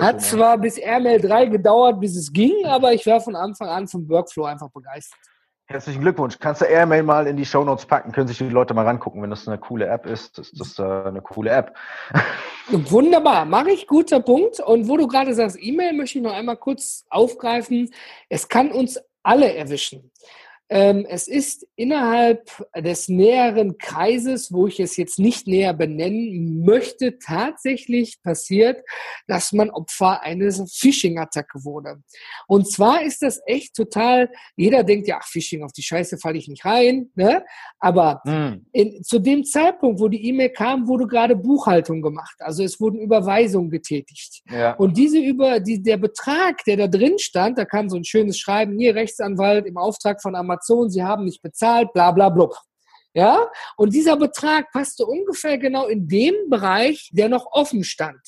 Hat 0.00 0.22
zwar 0.22 0.58
bis 0.58 0.78
RML 0.78 1.20
3 1.20 1.46
gedauert, 1.46 2.00
bis 2.00 2.16
es 2.16 2.32
ging, 2.32 2.64
aber 2.66 2.92
ich 2.92 3.04
war 3.06 3.20
von 3.20 3.36
Anfang 3.36 3.68
an 3.68 3.88
vom 3.88 4.08
Workflow 4.08 4.44
einfach 4.44 4.70
begeistert. 4.70 5.18
Herzlichen 5.66 6.02
Glückwunsch. 6.02 6.38
Kannst 6.38 6.60
du 6.60 6.66
Airmail 6.66 7.02
mal 7.02 7.26
in 7.26 7.38
die 7.38 7.46
Shownotes 7.46 7.86
packen? 7.86 8.12
Können 8.12 8.28
sich 8.28 8.36
die 8.36 8.50
Leute 8.50 8.74
mal 8.74 8.84
rangucken, 8.84 9.22
wenn 9.22 9.30
das 9.30 9.48
eine 9.48 9.56
coole 9.56 9.86
App 9.86 10.04
ist. 10.04 10.36
Das, 10.36 10.50
das 10.50 10.68
ist 10.68 10.78
äh, 10.78 10.82
eine 10.82 11.22
coole 11.22 11.50
App. 11.50 11.74
Wunderbar, 12.68 13.46
mache 13.46 13.70
ich, 13.70 13.86
guter 13.86 14.20
Punkt. 14.20 14.60
Und 14.60 14.88
wo 14.88 14.98
du 14.98 15.08
gerade 15.08 15.32
sagst, 15.32 15.56
E-Mail, 15.58 15.94
möchte 15.94 16.18
ich 16.18 16.24
noch 16.24 16.34
einmal 16.34 16.58
kurz 16.58 17.06
aufgreifen. 17.08 17.90
Es 18.28 18.46
kann 18.46 18.72
uns 18.72 19.00
alle 19.22 19.54
erwischen. 19.54 20.10
Ähm, 20.70 21.04
es 21.08 21.28
ist 21.28 21.66
innerhalb 21.76 22.50
des 22.74 23.08
näheren 23.08 23.76
Kreises, 23.76 24.50
wo 24.50 24.66
ich 24.66 24.80
es 24.80 24.96
jetzt 24.96 25.18
nicht 25.18 25.46
näher 25.46 25.74
benennen 25.74 26.64
möchte, 26.64 27.18
tatsächlich 27.18 28.22
passiert, 28.22 28.82
dass 29.26 29.52
man 29.52 29.68
Opfer 29.68 30.22
eines 30.22 30.74
Phishing-Attacke 30.74 31.64
wurde. 31.64 32.02
Und 32.46 32.70
zwar 32.70 33.02
ist 33.02 33.20
das 33.20 33.42
echt 33.44 33.74
total, 33.74 34.30
jeder 34.56 34.84
denkt, 34.84 35.06
ja, 35.06 35.20
Phishing, 35.22 35.62
auf 35.62 35.72
die 35.72 35.82
Scheiße 35.82 36.16
falle 36.16 36.38
ich 36.38 36.48
nicht 36.48 36.64
rein, 36.64 37.10
ne? 37.14 37.44
aber 37.78 38.22
mhm. 38.24 38.64
in, 38.72 39.02
zu 39.04 39.18
dem 39.18 39.44
Zeitpunkt, 39.44 40.00
wo 40.00 40.08
die 40.08 40.26
E-Mail 40.28 40.50
kam, 40.50 40.88
wurde 40.88 41.06
gerade 41.06 41.36
Buchhaltung 41.36 42.00
gemacht. 42.00 42.36
Also 42.38 42.64
es 42.64 42.80
wurden 42.80 43.00
Überweisungen 43.00 43.68
getätigt. 43.68 44.42
Ja. 44.50 44.72
Und 44.76 44.96
diese 44.96 45.18
über, 45.18 45.60
die, 45.60 45.82
der 45.82 45.98
Betrag, 45.98 46.64
der 46.64 46.78
da 46.78 46.86
drin 46.86 47.18
stand, 47.18 47.58
da 47.58 47.66
kam 47.66 47.90
so 47.90 47.96
ein 47.96 48.04
schönes 48.04 48.38
Schreiben, 48.38 48.78
hier 48.78 48.94
Rechtsanwalt 48.94 49.66
im 49.66 49.76
Auftrag 49.76 50.22
von 50.22 50.34
Amazon, 50.34 50.53
Information, 50.54 50.90
sie 50.90 51.02
haben 51.02 51.24
nicht 51.24 51.42
bezahlt, 51.42 51.92
bla 51.92 52.10
bla 52.12 52.28
blub. 52.28 52.56
Ja, 53.16 53.48
und 53.76 53.94
dieser 53.94 54.16
Betrag 54.16 54.72
passte 54.72 55.06
ungefähr 55.06 55.56
genau 55.56 55.86
in 55.86 56.08
dem 56.08 56.34
Bereich, 56.50 57.10
der 57.12 57.28
noch 57.28 57.46
offen 57.52 57.84
stand. 57.84 58.20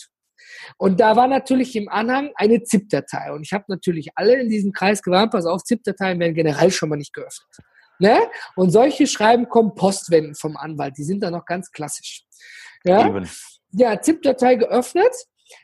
Und 0.78 1.00
da 1.00 1.16
war 1.16 1.26
natürlich 1.26 1.74
im 1.74 1.88
Anhang 1.88 2.30
eine 2.36 2.62
ZIP-Datei. 2.62 3.32
Und 3.32 3.42
ich 3.42 3.52
habe 3.52 3.64
natürlich 3.66 4.10
alle 4.14 4.40
in 4.40 4.48
diesem 4.48 4.72
Kreis 4.72 5.02
gewarnt, 5.02 5.32
pass 5.32 5.44
auf, 5.44 5.64
ZIP-Dateien 5.64 6.20
werden 6.20 6.34
generell 6.34 6.70
schon 6.70 6.88
mal 6.88 6.96
nicht 6.96 7.12
geöffnet. 7.12 7.48
Ne? 7.98 8.16
Und 8.54 8.70
solche 8.70 9.08
Schreiben 9.08 9.48
kommen 9.48 9.74
Postwenden 9.74 10.36
vom 10.36 10.56
Anwalt. 10.56 10.96
Die 10.96 11.04
sind 11.04 11.20
da 11.20 11.32
noch 11.32 11.46
ganz 11.46 11.72
klassisch. 11.72 12.24
Ja, 12.84 13.08
Eben. 13.08 13.28
ja 13.72 14.00
ZIP-Datei 14.00 14.54
geöffnet, 14.54 15.14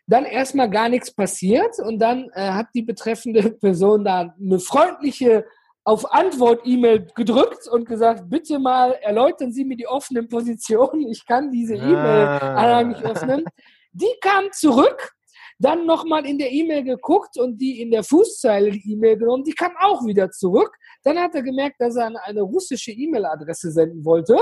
dann 0.06 0.24
erstmal 0.24 0.68
gar 0.68 0.88
nichts 0.88 1.14
passiert 1.14 1.78
und 1.78 2.00
dann 2.00 2.28
äh, 2.34 2.50
hat 2.50 2.66
die 2.74 2.82
betreffende 2.82 3.52
Person 3.60 4.04
da 4.04 4.34
eine 4.40 4.58
freundliche 4.58 5.44
auf 5.84 6.12
Antwort-E-Mail 6.12 7.08
gedrückt 7.14 7.66
und 7.68 7.86
gesagt, 7.86 8.28
bitte 8.28 8.58
mal 8.58 8.92
erläutern 8.92 9.52
Sie 9.52 9.64
mir 9.64 9.76
die 9.76 9.86
offenen 9.86 10.28
Positionen. 10.28 11.08
Ich 11.08 11.26
kann 11.26 11.50
diese 11.50 11.74
E-Mail 11.74 12.84
nicht 12.84 13.02
öffnen. 13.02 13.44
Die 13.92 14.14
kam 14.20 14.50
zurück, 14.52 15.12
dann 15.58 15.84
nochmal 15.84 16.24
in 16.26 16.38
der 16.38 16.52
E-Mail 16.52 16.84
geguckt 16.84 17.36
und 17.36 17.58
die 17.58 17.82
in 17.82 17.90
der 17.90 18.04
Fußzeile 18.04 18.70
die 18.70 18.92
E-Mail 18.92 19.16
genommen. 19.18 19.44
Die 19.44 19.52
kam 19.52 19.72
auch 19.80 20.04
wieder 20.06 20.30
zurück. 20.30 20.74
Dann 21.02 21.18
hat 21.18 21.34
er 21.34 21.42
gemerkt, 21.42 21.80
dass 21.80 21.96
er 21.96 22.06
an 22.06 22.16
eine 22.16 22.42
russische 22.42 22.92
E-Mail-Adresse 22.92 23.72
senden 23.72 24.04
wollte 24.04 24.36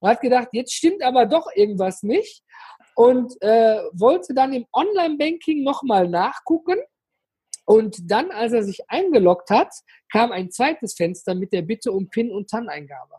und 0.00 0.08
hat 0.08 0.20
gedacht, 0.20 0.48
jetzt 0.52 0.72
stimmt 0.72 1.02
aber 1.02 1.26
doch 1.26 1.48
irgendwas 1.54 2.02
nicht 2.02 2.42
und 2.94 3.34
äh, 3.42 3.78
wollte 3.92 4.34
dann 4.34 4.52
im 4.52 4.66
Online-Banking 4.72 5.62
nochmal 5.62 6.08
nachgucken 6.08 6.78
und 7.68 8.10
dann, 8.10 8.30
als 8.30 8.54
er 8.54 8.62
sich 8.62 8.80
eingeloggt 8.88 9.50
hat, 9.50 9.68
kam 10.10 10.32
ein 10.32 10.50
zweites 10.50 10.94
Fenster 10.94 11.34
mit 11.34 11.52
der 11.52 11.60
Bitte 11.60 11.92
um 11.92 12.08
PIN 12.08 12.30
und 12.30 12.48
TAN-Eingabe. 12.48 13.16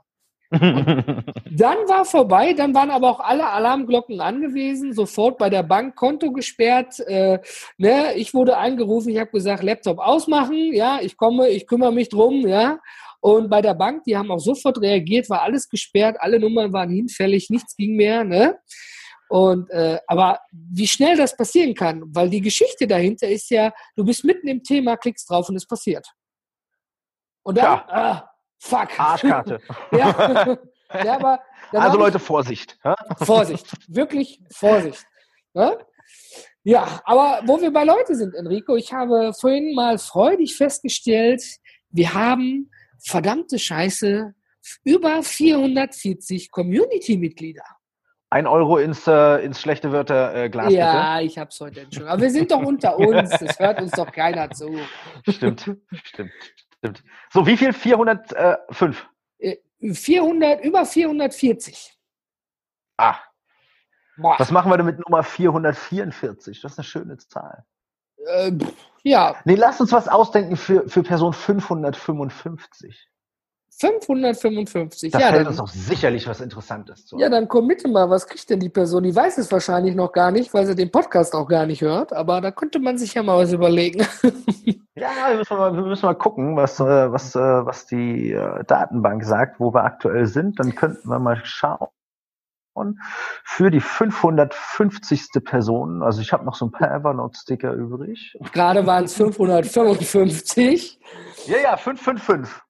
dann 0.52 1.78
war 1.88 2.04
vorbei, 2.04 2.54
dann 2.54 2.74
waren 2.74 2.90
aber 2.90 3.12
auch 3.12 3.20
alle 3.20 3.46
Alarmglocken 3.46 4.20
angewiesen, 4.20 4.94
sofort 4.94 5.38
bei 5.38 5.52
der 5.52 5.62
Bank 5.62 5.96
Konto 5.96 6.32
gesperrt. 6.32 7.00
Äh, 7.02 7.38
ne? 7.78 8.16
Ich 8.16 8.34
wurde 8.34 8.58
angerufen, 8.58 9.10
ich 9.10 9.20
habe 9.20 9.30
gesagt, 9.30 9.62
Laptop 9.62 10.00
ausmachen, 10.00 10.74
ja, 10.74 10.98
ich 11.00 11.16
komme, 11.16 11.50
ich 11.50 11.68
kümmere 11.68 11.94
mich 11.94 12.10
drum, 12.10 12.48
ja. 12.48 12.80
Und 13.20 13.52
bei 13.52 13.62
der 13.62 13.76
Bank, 13.76 14.06
die 14.06 14.18
haben 14.18 14.32
auch 14.32 14.40
sofort 14.40 14.82
reagiert, 14.82 15.30
war 15.30 15.44
alles 15.44 15.70
gesperrt, 15.70 16.18
alle 16.20 16.40
Nummern 16.40 16.74
waren 16.74 16.90
hinfällig, 16.90 17.52
nichts 17.52 17.76
ging 17.76 17.96
mehr. 17.96 18.24
Ne? 18.24 18.58
Und 19.30 19.70
äh, 19.70 20.00
aber 20.08 20.40
wie 20.52 20.88
schnell 20.88 21.16
das 21.16 21.38
passieren 21.38 21.76
kann, 21.76 22.04
weil 22.08 22.32
die 22.32 22.42
Geschichte 22.42 22.88
dahinter 22.88 23.28
ist 23.28 23.52
ja, 23.52 23.72
du 23.96 24.04
bist 24.04 24.24
mitten 24.24 24.48
im 24.48 24.64
Thema, 24.64 24.98
klickst 24.98 25.30
drauf 25.30 25.48
und 25.50 25.56
es 25.56 25.68
passiert. 25.68 26.08
Und 27.44 27.60
dann, 27.60 27.66
ja. 27.66 27.86
ah, 27.90 28.32
fuck. 28.58 29.00
Arschkarte. 29.00 29.62
ja. 29.92 30.58
ja, 31.04 31.16
aber 31.16 31.40
also 31.72 31.98
Leute, 32.00 32.18
Vorsicht. 32.18 32.80
Vorsicht, 33.20 33.68
wirklich 33.88 34.42
Vorsicht. 34.52 35.06
Ja? 35.54 35.78
ja, 36.64 37.02
aber 37.06 37.44
wo 37.46 37.62
wir 37.62 37.72
bei 37.72 37.84
Leute 37.84 38.16
sind, 38.16 38.34
Enrico, 38.34 38.76
ich 38.76 38.92
habe 38.92 39.32
vorhin 39.40 39.76
mal 39.76 40.00
freudig 40.00 40.56
festgestellt, 40.56 41.44
wir 41.92 42.16
haben 42.16 42.72
verdammte 42.98 43.60
Scheiße 43.60 44.34
über 44.84 45.22
440 45.22 46.50
Community-Mitglieder. 46.50 47.64
Ein 48.32 48.46
Euro 48.46 48.78
ins, 48.78 49.08
äh, 49.08 49.38
ins 49.44 49.60
schlechte 49.60 49.92
Wörter 49.92 50.36
äh, 50.36 50.50
Glas. 50.50 50.72
Ja, 50.72 51.16
bitte. 51.16 51.26
ich 51.26 51.38
hab's 51.40 51.60
heute 51.60 51.88
schon. 51.92 52.08
Aber 52.08 52.22
wir 52.22 52.30
sind 52.30 52.52
doch 52.52 52.62
unter 52.62 52.98
uns. 53.00 53.42
Es 53.42 53.60
hört 53.60 53.82
uns 53.82 53.92
doch 53.92 54.12
keiner 54.12 54.52
zu. 54.52 54.78
Stimmt, 55.28 55.62
stimmt, 56.04 56.32
stimmt. 56.82 57.04
So, 57.32 57.48
wie 57.48 57.58
viel? 57.58 57.74
405? 57.74 59.08
Äh, 59.40 59.58
400, 59.94 60.64
über 60.64 60.86
440. 60.86 61.98
Ah. 62.98 63.16
Boah. 64.18 64.36
Was 64.38 64.52
machen 64.52 64.70
wir 64.70 64.78
denn 64.78 64.86
mit 64.86 65.00
Nummer 65.00 65.24
444? 65.24 66.62
Das 66.62 66.74
ist 66.74 66.78
eine 66.78 66.84
schöne 66.84 67.18
Zahl. 67.18 67.64
Äh, 68.28 68.52
ja. 69.04 69.36
Nee, 69.46 69.56
lass 69.56 69.80
uns 69.80 69.92
was 69.92 70.08
ausdenken 70.08 70.58
für, 70.58 70.88
für 70.88 71.04
Person 71.04 71.34
555. 71.34 73.10
555. 73.80 75.12
Da 75.12 75.20
ja, 75.20 75.28
fällt 75.28 75.48
uns 75.48 75.60
auch 75.60 75.70
sicherlich 75.70 76.28
was 76.28 76.42
Interessantes 76.42 77.06
zu. 77.06 77.18
Ja, 77.18 77.30
dann 77.30 77.48
komm 77.48 77.68
bitte 77.68 77.88
mal, 77.88 78.10
was 78.10 78.28
kriegt 78.28 78.50
denn 78.50 78.60
die 78.60 78.70
Person? 78.70 79.04
Die 79.04 79.16
weiß 79.16 79.38
es 79.38 79.52
wahrscheinlich 79.52 79.96
noch 79.96 80.12
gar 80.12 80.32
nicht, 80.32 80.54
weil 80.54 80.66
sie 80.66 80.76
den 80.76 80.92
Podcast 80.92 81.34
auch 81.34 81.48
gar 81.48 81.66
nicht 81.66 81.82
hört, 81.82 82.12
aber 82.12 82.42
da 82.42 82.52
könnte 82.52 82.80
man 82.80 82.98
sich 82.98 83.14
ja 83.14 83.24
mal 83.24 83.38
was 83.38 83.54
überlegen. 83.54 84.00
ja, 84.96 85.10
wir 85.30 85.38
müssen 85.38 85.58
mal, 85.58 85.74
wir 85.74 85.84
müssen 85.84 86.06
mal 86.06 86.16
gucken, 86.16 86.58
was, 86.58 86.80
äh, 86.82 87.12
was, 87.12 87.36
äh, 87.36 87.40
was 87.40 87.86
die 87.86 88.32
äh, 88.32 88.66
Datenbank 88.66 89.24
sagt, 89.24 89.62
wo 89.62 89.74
wir 89.74 89.86
aktuell 89.86 90.26
sind. 90.26 90.60
Dann 90.60 90.76
könnten 90.76 91.08
wir 91.10 91.20
mal 91.20 91.40
schauen 91.46 91.90
für 93.44 93.72
die 93.72 93.82
550. 93.82 95.44
Person. 95.44 96.04
Also 96.04 96.22
ich 96.22 96.34
habe 96.34 96.46
noch 96.46 96.56
so 96.56 96.66
ein 96.66 96.72
paar 96.72 96.92
Evernote-Sticker 96.92 97.74
übrig. 97.74 98.38
Gerade 98.54 98.86
waren 98.86 99.06
es 99.06 99.16
555. 99.16 101.00
Ja, 101.48 101.58
ja, 101.58 101.78
555. 101.78 102.62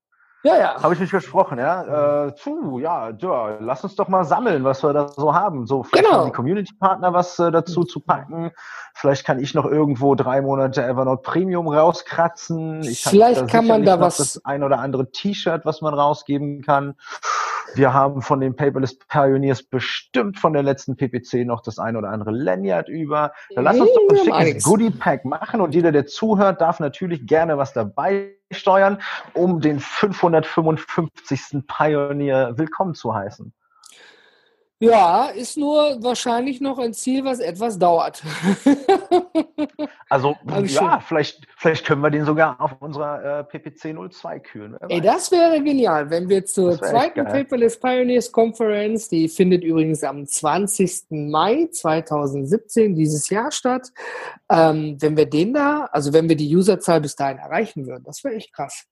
Ja, 0.43 0.57
ja. 0.57 0.81
Habe 0.81 0.93
ich 0.93 0.99
mich 1.01 1.09
versprochen, 1.09 1.59
ja. 1.59 2.27
Äh, 2.27 2.31
puh, 2.31 2.79
ja, 2.79 3.09
ja, 3.09 3.57
lass 3.59 3.83
uns 3.83 3.95
doch 3.95 4.07
mal 4.07 4.23
sammeln, 4.23 4.63
was 4.63 4.83
wir 4.83 4.93
da 4.93 5.09
so 5.09 5.33
haben. 5.33 5.67
So, 5.67 5.83
vielleicht 5.83 6.05
genau. 6.05 6.19
haben 6.19 6.27
die 6.27 6.31
Community-Partner 6.31 7.13
was 7.13 7.37
äh, 7.39 7.51
dazu 7.51 7.83
zu 7.83 7.99
packen. 7.99 8.51
Vielleicht 8.93 9.25
kann 9.25 9.39
ich 9.39 9.53
noch 9.53 9.65
irgendwo 9.65 10.15
drei 10.15 10.41
Monate 10.41 10.83
Evernote 10.83 11.21
Premium 11.23 11.67
rauskratzen. 11.67 12.83
Ich 12.83 13.03
vielleicht 13.03 13.49
kann 13.49 13.67
man 13.67 13.83
da 13.83 13.99
was. 13.99 14.17
Das 14.17 14.45
ein 14.45 14.63
oder 14.63 14.79
andere 14.79 15.11
T-Shirt, 15.11 15.65
was 15.65 15.81
man 15.81 15.93
rausgeben 15.93 16.61
kann. 16.61 16.95
Wir 17.75 17.93
haben 17.93 18.21
von 18.21 18.39
den 18.39 18.55
Paperless 18.55 18.97
Pioneers 18.97 19.63
bestimmt 19.63 20.39
von 20.39 20.53
der 20.53 20.63
letzten 20.63 20.95
PPC 20.95 21.45
noch 21.45 21.61
das 21.61 21.79
ein 21.79 21.95
oder 21.97 22.09
andere 22.09 22.31
Lanyard 22.31 22.89
über. 22.89 23.33
Dann 23.53 23.65
lass 23.65 23.79
uns 23.79 23.91
doch 23.93 24.33
ein 24.33 24.47
schickes 24.47 24.63
Goodie 24.63 24.89
Pack 24.89 25.25
machen 25.25 25.61
und 25.61 25.75
jeder, 25.75 25.91
der 25.91 26.05
zuhört, 26.05 26.61
darf 26.61 26.79
natürlich 26.79 27.27
gerne 27.27 27.57
was 27.57 27.73
dabei 27.73 28.38
steuern, 28.51 29.01
um 29.33 29.61
den 29.61 29.79
555. 29.79 31.67
Pioneer 31.67 32.57
willkommen 32.57 32.95
zu 32.95 33.13
heißen. 33.13 33.53
Ja, 34.81 35.25
ist 35.25 35.57
nur 35.57 36.01
wahrscheinlich 36.01 36.61
noch 36.61 36.79
ein 36.79 36.93
Ziel, 36.93 37.25
was 37.25 37.39
etwas 37.39 37.77
dauert. 37.77 38.23
also, 40.09 40.37
ja, 40.63 41.01
vielleicht, 41.01 41.45
vielleicht 41.57 41.85
können 41.85 42.01
wir 42.01 42.09
den 42.09 42.23
sogar 42.23 42.61
auf 42.61 42.81
unserer 42.81 43.39
äh, 43.39 43.43
PPC 43.43 43.93
02 43.93 44.39
kühlen. 44.39 44.77
Ey, 44.87 45.01
das 45.01 45.31
wäre 45.31 45.61
genial, 45.61 46.09
wenn 46.09 46.29
wir 46.29 46.45
zur 46.45 46.77
zweiten 46.77 47.25
Paperless 47.25 47.77
Pioneers 47.77 48.31
Conference, 48.31 49.09
die 49.09 49.27
findet 49.27 49.65
übrigens 49.65 50.01
am 50.05 50.25
20. 50.25 51.07
Mai 51.09 51.67
2017 51.69 52.95
dieses 52.95 53.29
Jahr 53.29 53.51
statt, 53.51 53.89
ähm, 54.49 54.95
wenn 55.01 55.17
wir 55.17 55.25
den 55.25 55.53
da, 55.53 55.89
also 55.91 56.13
wenn 56.13 56.29
wir 56.29 56.37
die 56.37 56.55
Userzahl 56.55 57.01
bis 57.01 57.17
dahin 57.17 57.37
erreichen 57.37 57.85
würden, 57.85 58.05
das 58.05 58.23
wäre 58.23 58.35
echt 58.35 58.53
krass. 58.53 58.85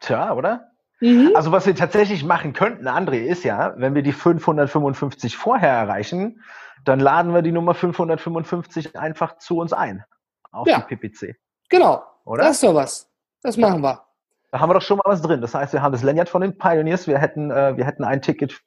Tja, 0.00 0.34
oder? 0.34 0.73
Mhm. 1.04 1.32
Also 1.34 1.52
was 1.52 1.66
wir 1.66 1.74
tatsächlich 1.74 2.24
machen 2.24 2.54
könnten, 2.54 2.88
André, 2.88 3.24
ist 3.24 3.44
ja, 3.44 3.74
wenn 3.76 3.94
wir 3.94 4.00
die 4.00 4.12
555 4.12 5.36
vorher 5.36 5.70
erreichen, 5.70 6.42
dann 6.82 6.98
laden 6.98 7.34
wir 7.34 7.42
die 7.42 7.52
Nummer 7.52 7.74
555 7.74 8.98
einfach 8.98 9.36
zu 9.36 9.58
uns 9.58 9.74
ein. 9.74 10.02
Auf 10.50 10.66
ja. 10.66 10.80
die 10.80 10.96
PPC. 10.96 11.36
Genau. 11.68 12.02
Oder? 12.24 12.44
Das 12.44 12.52
ist 12.52 12.62
doch 12.62 12.74
was. 12.74 13.10
Das 13.42 13.58
machen 13.58 13.82
wir. 13.82 14.02
Da 14.50 14.60
haben 14.60 14.70
wir 14.70 14.74
doch 14.74 14.82
schon 14.82 14.96
mal 14.96 15.04
was 15.04 15.20
drin. 15.20 15.42
Das 15.42 15.54
heißt, 15.54 15.74
wir 15.74 15.82
haben 15.82 15.92
das 15.92 16.02
Lanyard 16.02 16.30
von 16.30 16.40
den 16.40 16.56
Pioneers. 16.56 17.06
Wir 17.06 17.18
hätten, 17.18 17.50
äh, 17.50 17.76
wir 17.76 17.84
hätten 17.84 18.02
ein 18.02 18.22
Ticket 18.22 18.62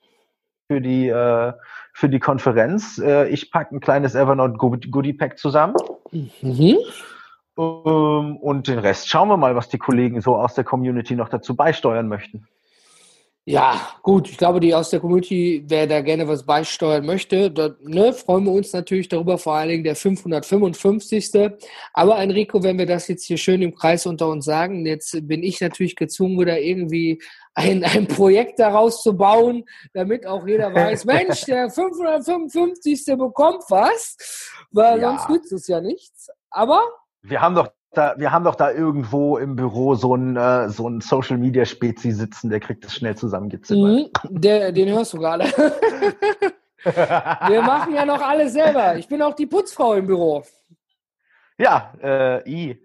für 0.69 0.79
die, 0.79 1.07
äh, 1.07 1.53
für 1.93 2.09
die 2.09 2.19
Konferenz. 2.19 2.99
Äh, 2.99 3.29
ich 3.29 3.51
packe 3.51 3.75
ein 3.75 3.79
kleines 3.79 4.13
Evernote 4.13 4.57
Goodie 4.57 5.13
Pack 5.13 5.39
zusammen. 5.39 5.75
Mhm. 6.11 6.77
Ähm, 7.57 8.37
und 8.37 8.67
den 8.67 8.79
Rest 8.79 9.09
schauen 9.09 9.29
wir 9.29 9.37
mal, 9.37 9.55
was 9.55 9.69
die 9.69 9.77
Kollegen 9.77 10.21
so 10.21 10.35
aus 10.35 10.53
der 10.53 10.63
Community 10.63 11.15
noch 11.15 11.29
dazu 11.29 11.55
beisteuern 11.55 12.07
möchten. 12.07 12.47
Ja, 13.49 13.79
gut, 14.03 14.29
ich 14.29 14.37
glaube, 14.37 14.59
die 14.59 14.75
aus 14.75 14.89
der 14.89 14.99
Community, 14.99 15.63
wer 15.65 15.87
da 15.87 16.01
gerne 16.01 16.27
was 16.27 16.45
beisteuern 16.45 17.05
möchte, 17.05 17.49
da 17.49 17.77
ne, 17.79 18.11
freuen 18.11 18.43
wir 18.43 18.51
uns 18.51 18.73
natürlich 18.73 19.07
darüber, 19.07 19.37
vor 19.37 19.53
allen 19.53 19.69
Dingen 19.69 19.83
der 19.85 19.95
555. 19.95 21.31
Aber 21.93 22.17
Enrico, 22.19 22.61
wenn 22.61 22.77
wir 22.77 22.85
das 22.85 23.07
jetzt 23.07 23.23
hier 23.23 23.37
schön 23.37 23.61
im 23.61 23.73
Kreis 23.73 24.05
unter 24.05 24.27
uns 24.27 24.43
sagen, 24.43 24.85
jetzt 24.85 25.25
bin 25.29 25.43
ich 25.43 25.61
natürlich 25.61 25.95
gezwungen, 25.95 26.37
wieder 26.37 26.59
irgendwie 26.59 27.21
ein, 27.53 27.85
ein 27.85 28.07
Projekt 28.07 28.59
daraus 28.59 29.01
zu 29.01 29.15
bauen, 29.15 29.63
damit 29.93 30.27
auch 30.27 30.45
jeder 30.45 30.75
weiß, 30.75 31.05
Mensch, 31.05 31.45
der 31.45 31.69
555. 31.69 33.05
bekommt 33.17 33.63
was, 33.69 34.17
weil 34.71 34.99
ja. 34.99 35.11
sonst 35.11 35.29
nützt 35.29 35.53
es 35.53 35.67
ja 35.67 35.79
nichts. 35.79 36.27
Aber 36.49 36.81
wir 37.29 37.41
haben 37.41 37.55
doch 37.55 37.69
da, 37.91 38.13
wir 38.17 38.31
haben 38.31 38.43
doch 38.45 38.55
da 38.55 38.71
irgendwo 38.71 39.37
im 39.37 39.55
Büro 39.55 39.95
so 39.95 40.13
einen, 40.13 40.35
äh, 40.35 40.69
so 40.69 40.85
einen 40.85 41.01
Social 41.01 41.37
Media 41.37 41.65
Spezi 41.65 42.11
sitzen, 42.11 42.49
der 42.49 42.59
kriegt 42.59 42.83
das 42.83 42.93
schnell 42.93 43.15
zusammengezimmert. 43.15 44.11
Mhm, 44.23 44.41
der, 44.41 44.71
den 44.71 44.89
hörst 44.89 45.13
du 45.13 45.19
gerade. 45.19 45.45
wir 46.83 47.61
machen 47.61 47.95
ja 47.95 48.05
noch 48.05 48.21
alles 48.21 48.53
selber. 48.53 48.97
Ich 48.97 49.07
bin 49.07 49.21
auch 49.21 49.33
die 49.33 49.47
Putzfrau 49.47 49.93
im 49.93 50.05
Büro. 50.05 50.43
Ja, 51.59 51.91
äh, 52.03 52.47
I. 52.47 52.79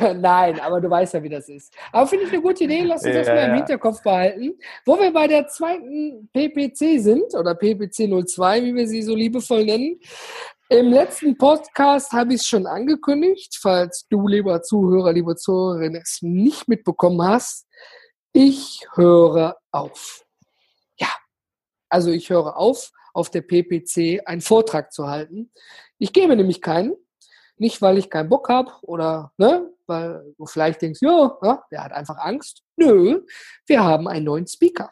ja, 0.00 0.14
nein, 0.14 0.58
aber 0.58 0.80
du 0.80 0.90
weißt 0.90 1.14
ja, 1.14 1.22
wie 1.22 1.28
das 1.28 1.48
ist. 1.48 1.72
Aber 1.92 2.08
finde 2.08 2.24
ich 2.24 2.32
eine 2.32 2.42
gute 2.42 2.64
Idee, 2.64 2.82
lass 2.82 3.04
uns 3.04 3.14
ja, 3.14 3.20
das 3.20 3.28
mal 3.28 3.48
im 3.50 3.54
Hinterkopf 3.54 4.02
behalten. 4.02 4.58
Wo 4.84 4.98
wir 4.98 5.12
bei 5.12 5.28
der 5.28 5.46
zweiten 5.46 6.28
PPC 6.32 7.00
sind, 7.00 7.32
oder 7.36 7.54
PPC 7.54 8.08
02, 8.26 8.64
wie 8.64 8.74
wir 8.74 8.88
sie 8.88 9.02
so 9.02 9.14
liebevoll 9.14 9.64
nennen, 9.64 10.00
im 10.68 10.90
letzten 10.92 11.36
Podcast 11.36 12.12
habe 12.12 12.34
ich 12.34 12.40
es 12.40 12.46
schon 12.46 12.66
angekündigt, 12.66 13.58
falls 13.60 14.06
du, 14.08 14.26
lieber 14.26 14.62
Zuhörer, 14.62 15.12
liebe 15.12 15.36
Zuhörerin, 15.36 15.94
es 15.94 16.18
nicht 16.22 16.68
mitbekommen 16.68 17.22
hast. 17.22 17.66
Ich 18.32 18.86
höre 18.94 19.56
auf. 19.70 20.24
Ja, 20.98 21.08
also 21.88 22.10
ich 22.10 22.30
höre 22.30 22.56
auf, 22.56 22.90
auf 23.12 23.30
der 23.30 23.42
PPC 23.42 24.26
einen 24.26 24.40
Vortrag 24.40 24.92
zu 24.92 25.06
halten. 25.06 25.52
Ich 25.98 26.12
gebe 26.12 26.34
nämlich 26.34 26.60
keinen. 26.60 26.94
Nicht, 27.56 27.80
weil 27.82 27.98
ich 27.98 28.10
keinen 28.10 28.28
Bock 28.28 28.48
habe 28.48 28.72
oder, 28.82 29.32
ne, 29.36 29.70
weil 29.86 30.34
du 30.36 30.46
vielleicht 30.46 30.82
denkst, 30.82 31.00
ja, 31.02 31.38
der 31.70 31.84
hat 31.84 31.92
einfach 31.92 32.16
Angst. 32.18 32.62
Nö, 32.76 33.22
wir 33.66 33.84
haben 33.84 34.08
einen 34.08 34.24
neuen 34.24 34.46
Speaker. 34.46 34.90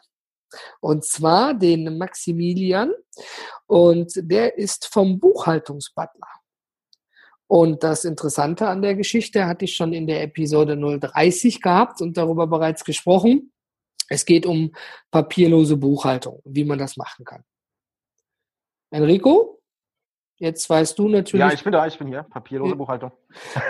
Und 0.79 1.05
zwar 1.05 1.53
den 1.53 1.97
Maximilian. 1.97 2.93
Und 3.67 4.13
der 4.15 4.57
ist 4.57 4.87
vom 4.91 5.19
Buchhaltungsbutler. 5.19 6.27
Und 7.47 7.83
das 7.83 8.05
Interessante 8.05 8.67
an 8.67 8.81
der 8.81 8.95
Geschichte 8.95 9.45
hatte 9.45 9.65
ich 9.65 9.75
schon 9.75 9.93
in 9.93 10.07
der 10.07 10.23
Episode 10.23 10.75
030 10.75 11.61
gehabt 11.61 12.01
und 12.01 12.17
darüber 12.17 12.47
bereits 12.47 12.83
gesprochen. 12.83 13.51
Es 14.09 14.25
geht 14.25 14.45
um 14.45 14.71
papierlose 15.11 15.77
Buchhaltung, 15.77 16.41
wie 16.45 16.65
man 16.65 16.79
das 16.79 16.97
machen 16.97 17.25
kann. 17.25 17.43
Enrico? 18.91 19.62
Jetzt 20.37 20.69
weißt 20.69 20.97
du 20.97 21.07
natürlich. 21.07 21.45
Ja, 21.45 21.53
ich 21.53 21.63
bin 21.63 21.71
da, 21.71 21.85
ich 21.85 21.97
bin 21.97 22.07
hier. 22.07 22.23
Papierlose 22.23 22.75
Buchhaltung. 22.75 23.11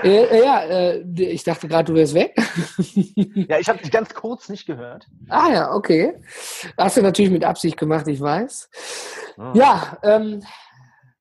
Äh, 0.04 0.42
ja, 0.42 0.62
äh, 0.62 1.00
ich 1.16 1.44
dachte 1.44 1.68
gerade, 1.68 1.92
du 1.92 1.94
wärst 1.94 2.14
weg. 2.14 2.36
ja, 3.50 3.60
ich 3.60 3.68
habe 3.70 3.80
dich 3.80 3.92
ganz 3.92 4.14
kurz 4.14 4.50
nicht 4.50 4.66
gehört. 4.66 5.06
Ah 5.30 5.50
ja, 5.52 5.72
okay. 5.74 6.16
Hast 6.78 6.98
du 6.98 7.02
natürlich 7.02 7.32
mit 7.32 7.44
Absicht 7.44 7.78
gemacht, 7.78 8.08
ich 8.08 8.22
weiß. 8.22 8.70
Oh. 9.38 9.52
Ja, 9.54 9.98
ähm, 10.04 10.42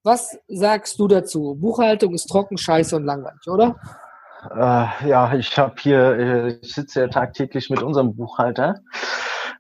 was 0.05 0.38
sagst 0.48 0.98
du 0.98 1.09
dazu? 1.09 1.57
Buchhaltung 1.61 2.14
ist 2.14 2.26
trocken, 2.26 2.57
scheiße 2.57 2.96
und 2.96 3.05
langweilig, 3.05 3.46
oder? 3.46 3.76
Äh, 4.50 5.09
ja, 5.09 5.35
ich 5.35 5.57
habe 5.59 5.74
hier, 5.78 6.00
äh, 6.18 6.59
ich 6.62 6.74
sitze 6.74 7.02
ja 7.02 7.09
tagtäglich 7.09 7.70
mit 7.70 7.83
unserem 7.83 8.16
Buchhalter 8.16 8.81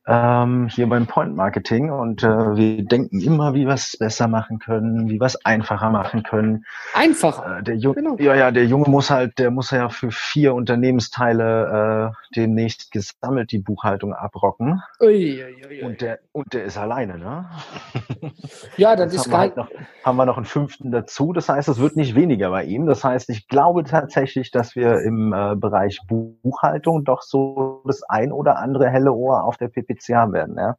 ähm, 0.06 0.68
hier 0.68 0.88
beim 0.88 1.06
Point 1.06 1.36
Marketing 1.36 1.90
und 1.90 2.24
äh, 2.24 2.26
wir 2.26 2.84
denken 2.84 3.20
immer, 3.20 3.54
wie 3.54 3.66
wir 3.66 3.74
es 3.74 3.96
besser 3.96 4.26
machen 4.26 4.58
können, 4.58 5.08
wie 5.08 5.20
wir 5.20 5.26
es 5.26 5.44
einfacher 5.44 5.90
machen 5.90 6.24
können. 6.24 6.64
Einfacher. 6.92 7.58
Äh, 7.58 7.62
der 7.62 7.76
Junge, 7.76 7.94
genau. 7.94 8.16
Ja, 8.18 8.34
ja, 8.34 8.50
der 8.50 8.64
Junge 8.66 8.88
muss 8.88 9.10
halt, 9.10 9.38
der 9.38 9.52
muss 9.52 9.70
ja 9.70 9.88
für 9.90 10.10
vier 10.10 10.54
Unternehmensteile 10.54 12.10
äh, 12.10 12.34
demnächst 12.34 12.90
gesammelt 12.90 13.52
die 13.52 13.58
Buchhaltung 13.58 14.12
abrocken. 14.12 14.82
Ui, 15.00 15.44
ui, 15.44 15.66
ui, 15.68 15.82
und 15.84 16.00
der 16.00 16.18
und 16.32 16.52
der 16.52 16.64
ist 16.64 16.78
alleine, 16.78 17.18
ne? 17.18 17.46
Ja, 18.76 18.96
das, 18.96 19.14
ist 19.14 19.26
haben 19.26 19.38
halt 19.38 19.56
noch, 19.56 19.68
haben 20.02 20.16
wir 20.16 20.26
noch 20.26 20.36
einen 20.36 20.46
fünften 20.46 20.90
dazu. 20.90 21.32
Das 21.32 21.48
heißt, 21.48 21.68
es 21.68 21.78
wird 21.78 21.94
nicht 21.96 22.14
weniger 22.14 22.50
bei 22.50 22.64
ihm. 22.64 22.86
Das 22.86 23.04
heißt, 23.04 23.28
ich 23.30 23.48
glaube 23.48 23.84
tatsächlich, 23.84 24.50
dass 24.50 24.74
wir 24.74 25.00
im 25.02 25.32
äh, 25.32 25.54
Bereich 25.54 26.00
Buchhaltung 26.08 27.04
doch 27.04 27.22
so 27.22 27.82
das 27.86 28.02
ein 28.04 28.32
oder 28.32 28.58
andere 28.58 28.88
helle 28.88 29.12
Ohr 29.12 29.44
auf 29.44 29.58
der 29.58 29.68
PP 29.68 29.91
Haben 30.12 30.32
werden, 30.32 30.56
ja. 30.56 30.76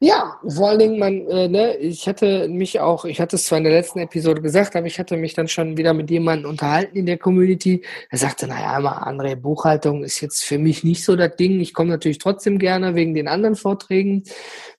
Ja, 0.00 0.40
vor 0.46 0.68
allen 0.68 0.78
Dingen, 0.78 0.98
man, 0.98 1.26
äh, 1.28 1.48
ne, 1.48 1.76
ich 1.76 2.08
hatte 2.08 2.48
mich 2.48 2.80
auch, 2.80 3.04
ich 3.04 3.20
hatte 3.20 3.36
es 3.36 3.46
zwar 3.46 3.58
in 3.58 3.64
der 3.64 3.72
letzten 3.72 3.98
Episode 4.00 4.42
gesagt, 4.42 4.76
aber 4.76 4.86
ich 4.86 4.98
hatte 4.98 5.16
mich 5.16 5.34
dann 5.34 5.48
schon 5.48 5.76
wieder 5.76 5.94
mit 5.94 6.10
jemandem 6.10 6.50
unterhalten 6.50 6.96
in 6.96 7.06
der 7.06 7.18
Community. 7.18 7.84
Er 8.10 8.18
sagte, 8.18 8.46
naja, 8.46 8.78
mal 8.80 9.02
André, 9.02 9.36
Buchhaltung 9.36 10.04
ist 10.04 10.20
jetzt 10.20 10.44
für 10.44 10.58
mich 10.58 10.84
nicht 10.84 11.04
so 11.04 11.16
das 11.16 11.36
Ding. 11.36 11.60
Ich 11.60 11.74
komme 11.74 11.90
natürlich 11.90 12.18
trotzdem 12.18 12.58
gerne 12.58 12.94
wegen 12.94 13.14
den 13.14 13.28
anderen 13.28 13.56
Vorträgen. 13.56 14.24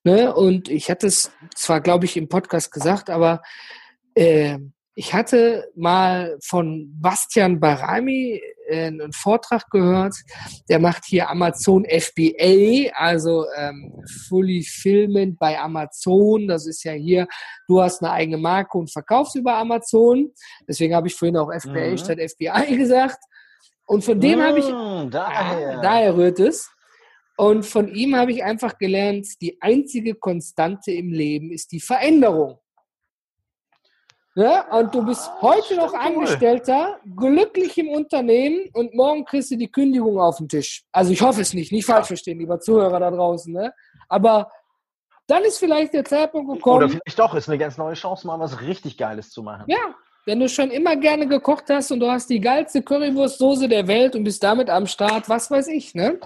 Ne? 0.03 0.33
Und 0.33 0.69
ich 0.69 0.89
hatte 0.89 1.07
es 1.07 1.31
zwar, 1.55 1.81
glaube 1.81 2.05
ich, 2.05 2.17
im 2.17 2.29
Podcast 2.29 2.71
gesagt, 2.71 3.09
aber 3.09 3.41
äh, 4.15 4.57
ich 4.95 5.13
hatte 5.13 5.71
mal 5.75 6.37
von 6.41 6.89
Bastian 6.99 7.59
Barami 7.59 8.41
einen 8.69 9.11
Vortrag 9.13 9.69
gehört, 9.69 10.15
der 10.69 10.79
macht 10.79 11.05
hier 11.05 11.29
Amazon 11.29 11.85
FBA, 11.85 12.91
also 12.95 13.45
ähm, 13.57 13.93
Fully 14.27 14.63
Filmment 14.63 15.37
bei 15.39 15.59
Amazon. 15.59 16.47
Das 16.47 16.67
ist 16.67 16.83
ja 16.83 16.93
hier, 16.93 17.27
du 17.67 17.81
hast 17.81 18.01
eine 18.01 18.11
eigene 18.11 18.37
Marke 18.37 18.77
und 18.77 18.91
verkaufst 18.91 19.35
über 19.35 19.55
Amazon. 19.55 20.31
Deswegen 20.67 20.95
habe 20.95 21.07
ich 21.07 21.15
vorhin 21.15 21.37
auch 21.37 21.51
FBA 21.51 21.91
mhm. 21.91 21.97
statt 21.97 22.19
FBI 22.19 22.75
gesagt. 22.77 23.19
Und 23.85 24.03
von 24.03 24.19
dem 24.19 24.41
habe 24.41 24.59
ich, 24.59 24.65
mm, 24.65 25.09
daher. 25.09 25.77
Ah, 25.77 25.81
daher 25.81 26.17
rührt 26.17 26.39
es. 26.39 26.69
Und 27.37 27.65
von 27.65 27.87
ihm 27.87 28.15
habe 28.15 28.31
ich 28.31 28.43
einfach 28.43 28.77
gelernt, 28.77 29.27
die 29.41 29.61
einzige 29.61 30.15
Konstante 30.15 30.91
im 30.91 31.13
Leben 31.13 31.51
ist 31.51 31.71
die 31.71 31.79
Veränderung. 31.79 32.59
Ja, 34.37 34.67
und 34.69 34.93
du 34.93 35.03
bist 35.03 35.31
heute 35.41 35.75
noch 35.77 35.95
Angestellter, 35.95 36.99
glücklich 37.15 37.75
im 37.79 37.89
Unternehmen 37.89 38.69
und 38.73 38.93
morgen 38.93 39.25
kriegst 39.25 39.49
du 39.49 39.55
die 39.55 39.71
Kündigung 39.71 40.19
auf 40.19 40.37
den 40.37 40.47
Tisch. 40.47 40.83
Also 40.91 41.11
ich 41.11 41.23
hoffe 41.23 41.41
es 41.41 41.55
nicht, 41.55 41.71
nicht 41.71 41.87
falsch 41.87 42.05
verstehen, 42.05 42.37
lieber 42.37 42.59
Zuhörer 42.59 42.99
da 42.99 43.09
draußen. 43.09 43.51
Ne? 43.51 43.73
Aber 44.07 44.51
dann 45.25 45.43
ist 45.43 45.57
vielleicht 45.57 45.95
der 45.95 46.05
Zeitpunkt 46.05 46.53
gekommen. 46.53 46.77
Oder 46.77 46.89
vielleicht 46.89 47.17
doch, 47.17 47.33
ist 47.33 47.49
eine 47.49 47.57
ganz 47.57 47.79
neue 47.79 47.95
Chance, 47.95 48.27
mal 48.27 48.39
was 48.39 48.61
richtig 48.61 48.95
Geiles 48.95 49.31
zu 49.31 49.41
machen. 49.41 49.63
Ja, 49.69 49.95
wenn 50.27 50.39
du 50.39 50.47
schon 50.47 50.69
immer 50.69 50.95
gerne 50.97 51.27
gekocht 51.27 51.63
hast 51.69 51.89
und 51.89 51.99
du 51.99 52.11
hast 52.11 52.29
die 52.29 52.39
geilste 52.39 52.83
Currywurstsoße 52.83 53.67
der 53.67 53.87
Welt 53.87 54.15
und 54.15 54.23
bist 54.23 54.43
damit 54.43 54.69
am 54.69 54.85
Start, 54.85 55.29
was 55.29 55.49
weiß 55.49 55.67
ich, 55.69 55.95
ne? 55.95 56.19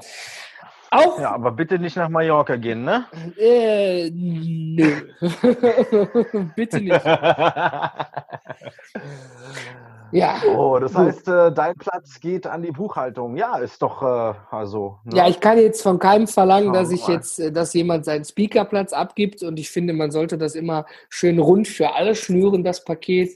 Auch, 0.94 1.22
ja, 1.22 1.32
aber 1.32 1.52
bitte 1.52 1.80
nicht 1.80 1.96
nach 1.96 2.10
Mallorca 2.10 2.58
gehen, 2.58 2.84
ne? 2.84 3.06
Äh, 3.38 4.10
nö. 4.12 4.92
bitte 6.54 6.82
nicht. 6.82 7.06
ja. 10.12 10.42
Oh, 10.54 10.78
das 10.80 10.94
heißt, 10.94 11.30
äh, 11.30 11.54
dein 11.54 11.76
Platz 11.76 12.20
geht 12.20 12.46
an 12.46 12.62
die 12.62 12.72
Buchhaltung. 12.72 13.38
Ja, 13.38 13.56
ist 13.60 13.82
doch 13.82 14.02
äh, 14.02 14.34
also. 14.52 14.98
Ne? 15.06 15.16
Ja, 15.16 15.30
ich 15.30 15.40
kann 15.40 15.58
jetzt 15.58 15.82
von 15.82 15.98
keinem 15.98 16.28
verlangen, 16.28 16.74
dass 16.74 16.92
ich 16.92 17.08
jetzt, 17.08 17.40
äh, 17.40 17.54
dass 17.54 17.74
jemand 17.74 18.04
seinen 18.04 18.26
Speakerplatz 18.26 18.92
abgibt 18.92 19.44
und 19.44 19.60
ich 19.60 19.72
finde, 19.72 19.94
man 19.94 20.12
sollte 20.12 20.38
das 20.38 20.56
immer 20.56 20.86
schön 21.08 21.40
rund 21.40 21.70
für 21.70 21.94
alle 21.94 22.16
schnüren, 22.16 22.66
das 22.66 22.84
Paket. 22.84 23.32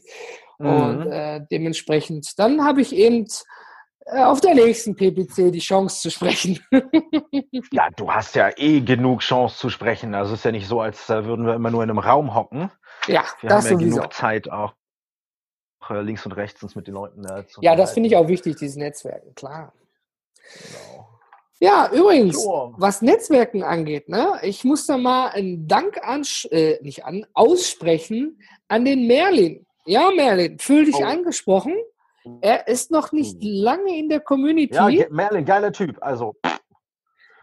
Mhm. 0.59 0.67
Und 0.67 1.07
äh, 1.07 1.39
dementsprechend, 1.49 2.37
dann 2.37 2.65
habe 2.65 2.81
ich 2.81 2.93
eben 2.93 3.27
auf 4.05 4.39
der 4.39 4.53
nächsten 4.53 4.95
PPC 4.95 5.51
die 5.51 5.59
Chance 5.59 6.01
zu 6.01 6.11
sprechen. 6.11 6.59
ja, 7.71 7.89
du 7.95 8.11
hast 8.11 8.35
ja 8.35 8.51
eh 8.55 8.81
genug 8.81 9.21
Chance 9.21 9.57
zu 9.57 9.69
sprechen. 9.69 10.13
Also 10.13 10.33
es 10.33 10.39
ist 10.41 10.45
ja 10.45 10.51
nicht 10.51 10.67
so, 10.67 10.79
als 10.81 11.09
äh, 11.09 11.25
würden 11.25 11.45
wir 11.45 11.55
immer 11.55 11.71
nur 11.71 11.83
in 11.83 11.89
einem 11.89 11.99
Raum 11.99 12.35
hocken. 12.35 12.71
Ja, 13.07 13.23
wir 13.41 13.49
das 13.49 13.65
haben 13.65 13.71
ja 13.71 13.79
sowieso. 13.79 13.95
genug 13.97 14.13
Zeit 14.13 14.49
auch 14.51 14.73
äh, 15.89 16.01
links 16.01 16.25
und 16.25 16.33
rechts 16.33 16.61
uns 16.61 16.75
mit 16.75 16.87
den 16.87 16.93
Leuten 16.93 17.25
äh, 17.25 17.47
zu 17.47 17.61
Ja, 17.61 17.75
das 17.75 17.93
finde 17.93 18.09
ich 18.09 18.15
auch 18.15 18.27
wichtig, 18.27 18.57
diese 18.57 18.79
Netzwerken, 18.79 19.33
klar. 19.33 19.73
Genau. 20.53 21.09
Ja, 21.59 21.89
übrigens, 21.91 22.43
so. 22.43 22.73
was 22.77 23.01
Netzwerken 23.01 23.63
angeht, 23.63 24.09
ne, 24.09 24.39
ich 24.43 24.65
muss 24.65 24.85
da 24.85 24.97
mal 24.97 25.29
einen 25.29 25.67
Dank 25.67 25.97
an, 26.03 26.23
äh, 26.51 26.77
nicht 26.81 27.05
an, 27.05 27.25
aussprechen 27.33 28.39
an 28.67 28.83
den 28.83 29.07
Merlin. 29.07 29.65
Ja, 29.85 30.11
Merlin, 30.15 30.59
fühl 30.59 30.85
dich 30.85 30.95
oh. 30.95 31.03
angesprochen. 31.03 31.73
Er 32.41 32.67
ist 32.67 32.91
noch 32.91 33.11
nicht 33.11 33.41
hm. 33.41 33.63
lange 33.63 33.97
in 33.97 34.09
der 34.09 34.19
Community. 34.19 34.73
Ja, 34.73 35.05
Merlin, 35.09 35.45
geiler 35.45 35.71
Typ. 35.71 35.97
Also. 36.01 36.35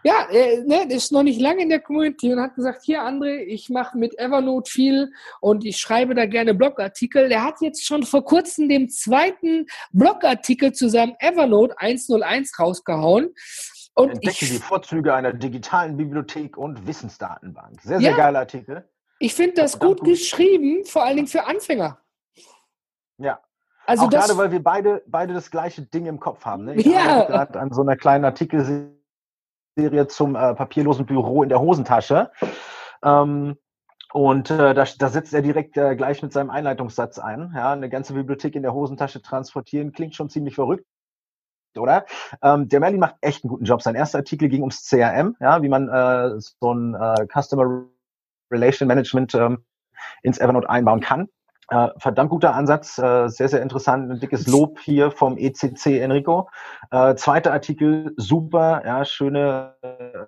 Ja, 0.05 0.27
er 0.29 0.63
ne, 0.65 0.93
ist 0.93 1.13
noch 1.13 1.23
nicht 1.23 1.39
lange 1.39 1.63
in 1.63 1.69
der 1.69 1.79
Community 1.79 2.33
und 2.33 2.41
hat 2.41 2.55
gesagt, 2.55 2.83
hier 2.83 3.01
André, 3.03 3.37
ich 3.37 3.69
mache 3.69 3.97
mit 3.97 4.19
Evernote 4.19 4.69
viel 4.69 5.13
und 5.39 5.63
ich 5.63 5.77
schreibe 5.77 6.13
da 6.13 6.25
gerne 6.25 6.53
Blogartikel. 6.53 7.29
Der 7.29 7.43
hat 7.43 7.61
jetzt 7.61 7.85
schon 7.85 8.03
vor 8.03 8.25
kurzem 8.25 8.67
den 8.67 8.89
zweiten 8.89 9.65
Blogartikel 9.93 10.73
zu 10.73 10.89
seinem 10.89 11.15
Evernote 11.19 11.75
101 11.77 12.59
rausgehauen. 12.59 13.33
Und 13.95 14.09
Entdecke 14.09 14.37
ich, 14.41 14.51
die 14.51 14.57
Vorzüge 14.57 15.13
einer 15.13 15.31
digitalen 15.31 15.95
Bibliothek 15.95 16.57
und 16.57 16.85
Wissensdatenbank. 16.85 17.79
Sehr, 17.81 17.99
sehr 17.99 18.11
ja, 18.11 18.17
geiler 18.17 18.39
Artikel. 18.39 18.89
Ich 19.19 19.33
finde 19.33 19.53
das 19.53 19.79
gut, 19.79 19.99
gut 19.99 20.09
geschrieben, 20.09 20.83
vor 20.83 21.05
allen 21.05 21.15
Dingen 21.15 21.27
für 21.27 21.45
Anfänger. 21.45 21.99
Ja, 23.19 23.39
also 23.85 24.05
auch 24.05 24.09
gerade, 24.09 24.37
weil 24.37 24.51
wir 24.51 24.63
beide, 24.63 25.03
beide 25.07 25.33
das 25.33 25.51
gleiche 25.51 25.81
Ding 25.81 26.05
im 26.05 26.19
Kopf 26.19 26.45
haben. 26.45 26.65
Ne? 26.65 26.75
Ich 26.75 26.85
ja. 26.85 27.25
gerade 27.25 27.59
an 27.59 27.71
so 27.71 27.81
einer 27.81 27.95
kleinen 27.95 28.25
Artikelserie 28.25 28.95
zum 30.07 30.35
äh, 30.35 30.53
papierlosen 30.55 31.05
Büro 31.05 31.43
in 31.43 31.49
der 31.49 31.59
Hosentasche. 31.59 32.31
Ähm, 33.03 33.57
und 34.13 34.51
äh, 34.51 34.75
da, 34.75 34.85
da 34.85 35.09
setzt 35.09 35.33
er 35.33 35.41
direkt 35.41 35.75
äh, 35.75 35.95
gleich 35.95 36.21
mit 36.21 36.31
seinem 36.31 36.51
Einleitungssatz 36.51 37.17
ein. 37.17 37.51
Ja, 37.55 37.73
eine 37.73 37.89
ganze 37.89 38.13
Bibliothek 38.13 38.55
in 38.55 38.61
der 38.61 38.73
Hosentasche 38.73 39.21
transportieren 39.21 39.91
klingt 39.91 40.15
schon 40.15 40.29
ziemlich 40.29 40.55
verrückt, 40.55 40.85
oder? 41.75 42.05
Ähm, 42.43 42.69
der 42.69 42.79
Merlin 42.79 42.99
macht 42.99 43.15
echt 43.21 43.43
einen 43.43 43.49
guten 43.49 43.65
Job. 43.65 43.81
Sein 43.81 43.95
erster 43.95 44.19
Artikel 44.19 44.49
ging 44.49 44.61
ums 44.61 44.87
CRM, 44.87 45.35
ja, 45.39 45.63
wie 45.63 45.67
man 45.67 45.89
äh, 45.89 46.39
so 46.39 46.73
ein 46.73 46.93
äh, 46.93 47.25
Customer 47.27 47.85
Relation 48.51 48.87
Management 48.87 49.33
ähm, 49.33 49.65
ins 50.21 50.37
Evernote 50.37 50.69
einbauen 50.69 50.99
kann. 50.99 51.27
Äh, 51.73 51.89
verdammt 51.97 52.29
guter 52.29 52.53
Ansatz, 52.53 52.99
äh, 52.99 53.27
sehr, 53.29 53.49
sehr 53.49 53.63
interessant. 53.63 54.11
Ein 54.11 54.19
dickes 54.19 54.45
Lob 54.45 54.79
hier 54.79 55.09
vom 55.09 55.37
ECC 55.39 55.99
Enrico. 55.99 56.47
Äh, 56.91 57.15
zweiter 57.15 57.51
Artikel, 57.51 58.13
super, 58.15 58.83
ja, 58.85 59.03
schöne, 59.05 59.73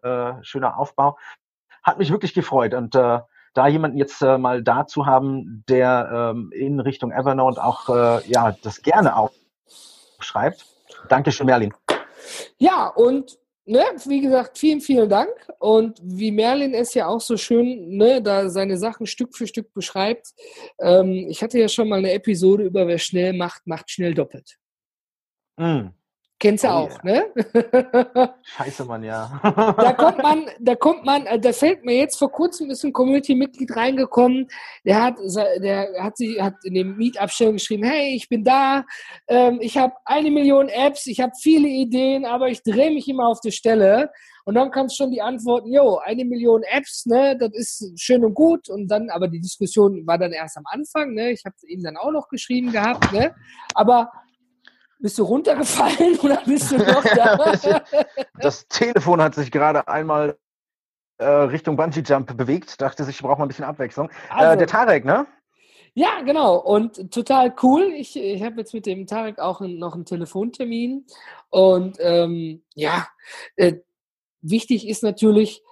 äh, 0.01 0.43
schöner 0.43 0.79
Aufbau. 0.79 1.19
Hat 1.83 1.99
mich 1.99 2.09
wirklich 2.09 2.33
gefreut 2.33 2.73
und 2.73 2.95
äh, 2.95 3.19
da 3.53 3.67
jemanden 3.67 3.97
jetzt 3.97 4.23
äh, 4.23 4.39
mal 4.39 4.63
da 4.63 4.87
zu 4.87 5.05
haben, 5.05 5.63
der 5.69 6.33
ähm, 6.33 6.51
in 6.51 6.79
Richtung 6.79 7.11
Evernote 7.11 7.63
auch 7.63 7.89
ja 8.25 8.55
das 8.63 8.81
gerne 8.81 9.15
aufschreibt. 9.15 10.65
Dankeschön, 11.09 11.45
Merlin. 11.45 11.75
Ja, 12.57 12.87
und 12.87 13.37
ne, 13.65 13.83
wie 14.05 14.21
gesagt, 14.21 14.57
vielen, 14.57 14.81
vielen 14.81 15.09
Dank. 15.09 15.31
Und 15.59 15.99
wie 16.01 16.31
Merlin 16.31 16.73
es 16.73 16.93
ja 16.93 17.07
auch 17.07 17.21
so 17.21 17.37
schön, 17.37 17.97
ne, 17.97 18.21
da 18.21 18.49
seine 18.49 18.77
Sachen 18.77 19.05
Stück 19.05 19.35
für 19.35 19.47
Stück 19.47 19.73
beschreibt. 19.73 20.33
Ähm, 20.79 21.27
ich 21.29 21.41
hatte 21.41 21.59
ja 21.59 21.67
schon 21.67 21.89
mal 21.89 21.99
eine 21.99 22.11
Episode 22.11 22.63
über 22.63 22.87
wer 22.87 22.99
schnell 22.99 23.33
macht, 23.33 23.67
macht 23.67 23.89
schnell 23.89 24.13
doppelt. 24.13 24.57
Mm. 25.57 25.89
Kennst 26.37 26.65
du 26.65 26.67
oh, 26.67 26.71
auch, 26.71 27.03
yeah. 27.05 27.23
ne? 27.33 28.33
Scheiße, 28.43 28.83
Mann, 28.83 29.03
ja. 29.03 29.39
da 29.41 29.93
kommt 29.93 30.17
man, 30.21 30.45
da 30.59 30.75
kommt 30.75 31.05
man, 31.05 31.25
äh, 31.25 31.39
da 31.39 31.53
fällt 31.53 31.85
mir 31.85 31.95
jetzt 31.95 32.17
vor 32.19 32.29
kurzem 32.29 32.69
ist 32.69 32.83
ein 32.83 32.91
Community-Mitglied 32.91 33.73
reingekommen, 33.73 34.47
der 34.83 35.01
hat, 35.01 35.15
der 35.61 36.03
hat 36.03 36.17
sie, 36.17 36.41
hat 36.41 36.55
in 36.65 36.73
dem 36.73 36.97
Meetup-Stellung 36.97 37.53
geschrieben, 37.53 37.85
hey, 37.85 38.15
ich 38.15 38.27
bin 38.27 38.43
da, 38.43 38.83
ähm, 39.29 39.59
ich 39.61 39.77
habe 39.77 39.93
eine 40.03 40.29
Million 40.29 40.67
Apps, 40.67 41.07
ich 41.07 41.21
habe 41.21 41.31
viele 41.41 41.69
Ideen, 41.69 42.25
aber 42.25 42.49
ich 42.49 42.63
drehe 42.63 42.91
mich 42.91 43.07
immer 43.07 43.27
auf 43.27 43.39
die 43.39 43.53
Stelle. 43.53 44.09
Und 44.47 44.53
dann 44.53 44.69
kam 44.69 44.89
schon 44.89 45.09
die 45.09 45.21
Antwort, 45.21 45.63
jo, 45.65 45.97
eine 45.97 46.23
Million 46.23 46.61
Apps, 46.63 47.07
ne, 47.07 47.35
das 47.35 47.51
ist 47.53 47.99
schön 47.99 48.23
und 48.23 48.35
gut. 48.35 48.69
Und 48.69 48.87
dann, 48.89 49.09
aber 49.09 49.27
die 49.27 49.39
Diskussion 49.39 50.05
war 50.05 50.19
dann 50.19 50.33
erst 50.33 50.57
am 50.57 50.65
Anfang, 50.67 51.15
ne? 51.15 51.31
Ich 51.31 51.43
habe 51.45 51.55
ihm 51.67 51.81
dann 51.81 51.97
auch 51.97 52.11
noch 52.11 52.27
geschrieben 52.27 52.71
gehabt, 52.71 53.11
ne? 53.11 53.33
Aber 53.73 54.11
bist 54.99 55.17
du 55.17 55.23
runtergefallen 55.23 56.19
oder 56.23 56.41
bist 56.45 56.71
du 56.71 56.77
noch 56.77 57.03
da? 57.03 57.83
das 58.39 58.67
Telefon 58.67 59.21
hat 59.21 59.35
sich 59.35 59.51
gerade 59.51 59.87
einmal 59.87 60.37
äh, 61.17 61.25
Richtung 61.25 61.77
Bungee 61.77 62.01
Jump 62.01 62.35
bewegt. 62.35 62.81
Dachte 62.81 63.03
sich, 63.03 63.15
ich 63.15 63.21
brauche 63.21 63.37
mal 63.37 63.45
ein 63.45 63.49
bisschen 63.49 63.65
Abwechslung. 63.65 64.09
Äh, 64.09 64.33
also, 64.33 64.53
äh, 64.53 64.57
der 64.57 64.67
Tarek, 64.67 65.05
ne? 65.05 65.27
Ja, 65.93 66.21
genau. 66.21 66.57
Und 66.57 67.11
total 67.11 67.55
cool. 67.63 67.93
Ich, 67.95 68.17
ich 68.17 68.43
habe 68.43 68.57
jetzt 68.59 68.73
mit 68.73 68.85
dem 68.85 69.07
Tarek 69.07 69.39
auch 69.39 69.61
noch 69.61 69.95
einen 69.95 70.05
Telefontermin. 70.05 71.05
Und 71.49 71.97
ähm, 72.01 72.63
ja, 72.73 73.07
äh, 73.55 73.75
wichtig 74.41 74.87
ist 74.87 75.03
natürlich, 75.03 75.63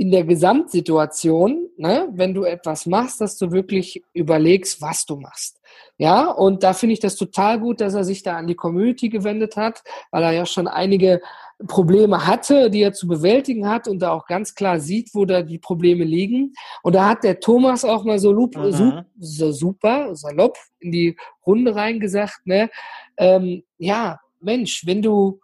in 0.00 0.10
der 0.10 0.24
Gesamtsituation, 0.24 1.68
ne, 1.76 2.08
wenn 2.12 2.32
du 2.32 2.44
etwas 2.44 2.86
machst, 2.86 3.20
dass 3.20 3.36
du 3.36 3.52
wirklich 3.52 4.02
überlegst, 4.14 4.80
was 4.80 5.04
du 5.04 5.16
machst. 5.16 5.60
Ja, 5.98 6.30
und 6.30 6.62
da 6.62 6.72
finde 6.72 6.94
ich 6.94 7.00
das 7.00 7.16
total 7.16 7.60
gut, 7.60 7.82
dass 7.82 7.92
er 7.92 8.04
sich 8.04 8.22
da 8.22 8.38
an 8.38 8.46
die 8.46 8.54
Community 8.54 9.10
gewendet 9.10 9.56
hat, 9.56 9.82
weil 10.10 10.22
er 10.22 10.32
ja 10.32 10.46
schon 10.46 10.68
einige 10.68 11.20
Probleme 11.68 12.26
hatte, 12.26 12.70
die 12.70 12.80
er 12.80 12.94
zu 12.94 13.08
bewältigen 13.08 13.68
hat 13.68 13.88
und 13.88 13.98
da 13.98 14.12
auch 14.12 14.24
ganz 14.24 14.54
klar 14.54 14.80
sieht, 14.80 15.10
wo 15.12 15.26
da 15.26 15.42
die 15.42 15.58
Probleme 15.58 16.04
liegen. 16.04 16.54
Und 16.82 16.94
da 16.94 17.06
hat 17.06 17.22
der 17.22 17.38
Thomas 17.38 17.84
auch 17.84 18.04
mal 18.04 18.18
so, 18.18 18.32
loop, 18.32 18.56
mhm. 18.56 19.04
so 19.18 19.52
super, 19.52 20.16
salopp 20.16 20.56
in 20.78 20.92
die 20.92 21.16
Runde 21.44 21.76
reingesagt, 21.76 22.46
ne, 22.46 22.70
ähm, 23.18 23.64
ja, 23.76 24.18
Mensch, 24.40 24.86
wenn 24.86 25.02
du 25.02 25.40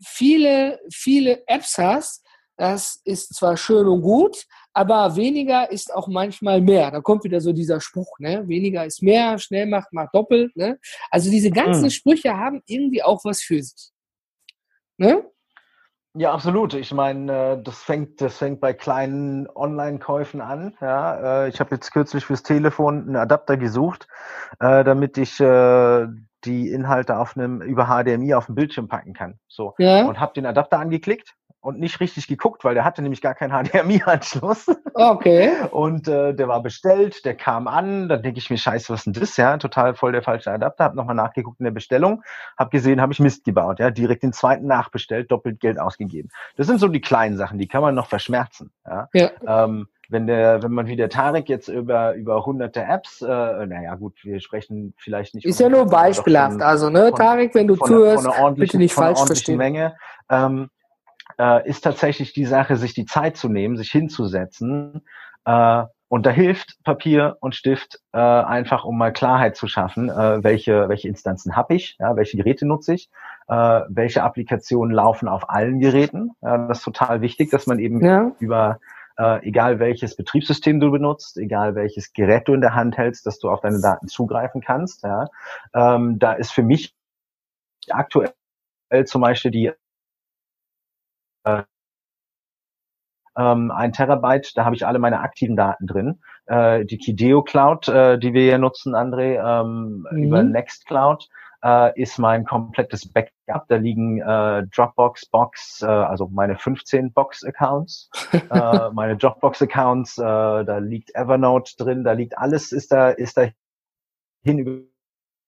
viele, 0.00 0.80
viele 0.90 1.46
Apps 1.46 1.76
hast, 1.76 2.24
das 2.58 3.00
ist 3.04 3.34
zwar 3.34 3.56
schön 3.56 3.86
und 3.86 4.02
gut, 4.02 4.44
aber 4.74 5.16
weniger 5.16 5.70
ist 5.70 5.94
auch 5.94 6.08
manchmal 6.08 6.60
mehr. 6.60 6.90
Da 6.90 7.00
kommt 7.00 7.24
wieder 7.24 7.40
so 7.40 7.52
dieser 7.52 7.80
Spruch, 7.80 8.18
ne? 8.18 8.46
Weniger 8.48 8.84
ist 8.84 9.02
mehr, 9.02 9.38
schnell 9.38 9.66
macht, 9.66 9.92
macht 9.92 10.14
doppelt, 10.14 10.54
ne? 10.56 10.78
Also 11.10 11.30
diese 11.30 11.50
ganzen 11.50 11.84
mhm. 11.84 11.90
Sprüche 11.90 12.36
haben 12.36 12.60
irgendwie 12.66 13.02
auch 13.02 13.24
was 13.24 13.40
für 13.40 13.62
sich. 13.62 13.90
Ne? 14.98 15.24
Ja, 16.14 16.32
absolut. 16.32 16.74
Ich 16.74 16.92
meine, 16.92 17.52
äh, 17.52 17.62
das 17.62 17.78
fängt, 17.78 18.20
das 18.20 18.38
fängt 18.38 18.60
bei 18.60 18.72
kleinen 18.72 19.48
Online-Käufen 19.54 20.40
an. 20.40 20.76
Ja, 20.80 21.44
äh, 21.44 21.48
ich 21.48 21.60
habe 21.60 21.76
jetzt 21.76 21.92
kürzlich 21.92 22.24
fürs 22.24 22.42
Telefon 22.42 23.02
einen 23.02 23.16
Adapter 23.16 23.56
gesucht, 23.56 24.08
äh, 24.58 24.82
damit 24.82 25.16
ich 25.16 25.36
die 26.44 26.70
Inhalte 26.70 27.18
auf 27.18 27.36
einem 27.36 27.62
über 27.62 27.86
HDMI 27.86 28.34
auf 28.34 28.46
dem 28.46 28.56
Bildschirm 28.56 28.88
packen 28.88 29.12
kann. 29.12 29.38
So 29.48 29.74
ja. 29.78 30.06
und 30.06 30.18
habe 30.18 30.34
den 30.34 30.46
Adapter 30.46 30.80
angeklickt 30.80 31.34
und 31.68 31.78
nicht 31.78 32.00
richtig 32.00 32.26
geguckt, 32.28 32.64
weil 32.64 32.72
der 32.72 32.84
hatte 32.86 33.02
nämlich 33.02 33.20
gar 33.20 33.34
keinen 33.34 33.50
HDMI-Anschluss. 33.64 34.68
Okay. 34.94 35.52
Und 35.70 36.08
äh, 36.08 36.32
der 36.32 36.48
war 36.48 36.62
bestellt, 36.62 37.26
der 37.26 37.34
kam 37.34 37.68
an, 37.68 38.08
dann 38.08 38.22
denke 38.22 38.38
ich 38.38 38.48
mir, 38.48 38.56
scheiße, 38.56 38.90
was 38.90 39.00
ist 39.00 39.04
denn 39.04 39.12
das? 39.12 39.36
Ja, 39.36 39.58
total 39.58 39.94
voll 39.94 40.12
der 40.12 40.22
falsche 40.22 40.50
Adapter. 40.50 40.84
Hab 40.84 40.94
nochmal 40.94 41.14
nachgeguckt 41.14 41.60
in 41.60 41.64
der 41.64 41.70
Bestellung, 41.70 42.22
hab 42.56 42.70
gesehen, 42.70 43.02
habe 43.02 43.12
ich 43.12 43.20
Mist 43.20 43.44
gebaut, 43.44 43.80
ja, 43.80 43.90
direkt 43.90 44.22
den 44.22 44.32
zweiten 44.32 44.66
nachbestellt, 44.66 45.30
doppelt 45.30 45.60
Geld 45.60 45.78
ausgegeben. 45.78 46.30
Das 46.56 46.66
sind 46.66 46.80
so 46.80 46.88
die 46.88 47.02
kleinen 47.02 47.36
Sachen, 47.36 47.58
die 47.58 47.68
kann 47.68 47.82
man 47.82 47.94
noch 47.94 48.06
verschmerzen. 48.06 48.70
Ja. 48.86 49.08
ja. 49.12 49.30
Ähm, 49.46 49.88
wenn 50.08 50.26
der, 50.26 50.62
wenn 50.62 50.72
man 50.72 50.86
wie 50.86 50.96
der 50.96 51.10
Tarek 51.10 51.50
jetzt 51.50 51.68
über 51.68 52.14
über 52.14 52.46
hunderte 52.46 52.82
Apps, 52.82 53.20
äh, 53.20 53.26
naja 53.26 53.94
gut, 53.96 54.14
wir 54.22 54.40
sprechen 54.40 54.94
vielleicht 54.96 55.34
nicht. 55.34 55.44
Ist 55.44 55.60
ja 55.60 55.68
nur 55.68 55.84
beispielhaft, 55.84 56.62
also 56.62 56.88
ne, 56.88 57.12
Tarek, 57.12 57.54
wenn 57.54 57.66
du 57.66 57.76
zuhörst, 57.76 58.26
bitte 58.54 58.78
nicht 58.78 58.94
falsch 58.94 59.22
verstehen. 59.22 59.58
Menge. 59.58 59.96
Ähm, 60.30 60.70
äh, 61.38 61.68
ist 61.68 61.82
tatsächlich 61.82 62.32
die 62.32 62.46
Sache, 62.46 62.76
sich 62.76 62.94
die 62.94 63.04
Zeit 63.04 63.36
zu 63.36 63.48
nehmen, 63.48 63.76
sich 63.76 63.90
hinzusetzen. 63.90 65.02
Äh, 65.44 65.84
und 66.10 66.24
da 66.24 66.30
hilft 66.30 66.82
Papier 66.84 67.36
und 67.40 67.54
Stift 67.54 68.00
äh, 68.12 68.18
einfach, 68.18 68.84
um 68.84 68.96
mal 68.96 69.12
Klarheit 69.12 69.56
zu 69.56 69.68
schaffen, 69.68 70.08
äh, 70.08 70.42
welche, 70.42 70.88
welche 70.88 71.08
Instanzen 71.08 71.54
habe 71.54 71.74
ich, 71.74 71.96
ja, 71.98 72.16
welche 72.16 72.38
Geräte 72.38 72.66
nutze 72.66 72.94
ich, 72.94 73.10
äh, 73.48 73.80
welche 73.88 74.22
Applikationen 74.22 74.94
laufen 74.94 75.28
auf 75.28 75.50
allen 75.50 75.80
Geräten. 75.80 76.30
Ja, 76.40 76.66
das 76.66 76.78
ist 76.78 76.84
total 76.84 77.20
wichtig, 77.20 77.50
dass 77.50 77.66
man 77.66 77.78
eben 77.78 78.02
ja. 78.02 78.32
über 78.38 78.80
äh, 79.18 79.46
egal 79.46 79.80
welches 79.80 80.16
Betriebssystem 80.16 80.80
du 80.80 80.90
benutzt, 80.90 81.36
egal 81.36 81.74
welches 81.74 82.12
Gerät 82.14 82.48
du 82.48 82.54
in 82.54 82.62
der 82.62 82.74
Hand 82.74 82.96
hältst, 82.96 83.26
dass 83.26 83.38
du 83.38 83.50
auf 83.50 83.60
deine 83.60 83.80
Daten 83.80 84.08
zugreifen 84.08 84.62
kannst. 84.62 85.02
Ja. 85.02 85.26
Ähm, 85.74 86.18
da 86.18 86.32
ist 86.32 86.52
für 86.52 86.62
mich 86.62 86.94
aktuell 87.90 88.32
zum 89.04 89.20
Beispiel 89.20 89.50
die 89.50 89.66
äh, 89.66 89.74
ähm, 93.38 93.70
ein 93.70 93.92
Terabyte, 93.92 94.56
da 94.56 94.64
habe 94.64 94.74
ich 94.74 94.86
alle 94.86 94.98
meine 94.98 95.20
aktiven 95.20 95.56
Daten 95.56 95.86
drin. 95.86 96.20
Äh, 96.46 96.84
die 96.84 96.98
Kideo 96.98 97.42
Cloud, 97.42 97.88
äh, 97.88 98.18
die 98.18 98.32
wir 98.32 98.42
hier 98.42 98.58
nutzen, 98.58 98.94
André, 98.94 99.38
ähm, 99.38 100.06
mhm. 100.10 100.22
über 100.24 100.42
Nextcloud, 100.42 101.28
äh, 101.64 102.00
ist 102.00 102.18
mein 102.18 102.44
komplettes 102.44 103.10
Backup. 103.10 103.66
Da 103.68 103.76
liegen 103.76 104.20
äh, 104.20 104.66
Dropbox, 104.74 105.26
Box, 105.26 105.82
äh, 105.82 105.86
also 105.86 106.28
meine 106.28 106.56
15 106.56 107.12
Box-Accounts, 107.12 108.10
äh, 108.32 108.90
meine 108.92 109.16
Dropbox-Accounts, 109.16 110.18
äh, 110.18 110.22
da 110.22 110.78
liegt 110.78 111.14
Evernote 111.14 111.76
drin, 111.76 112.04
da 112.04 112.12
liegt 112.12 112.36
alles, 112.38 112.72
ist 112.72 112.92
da, 112.92 113.10
ist 113.10 113.36
da 113.36 113.48
hin 114.42 114.88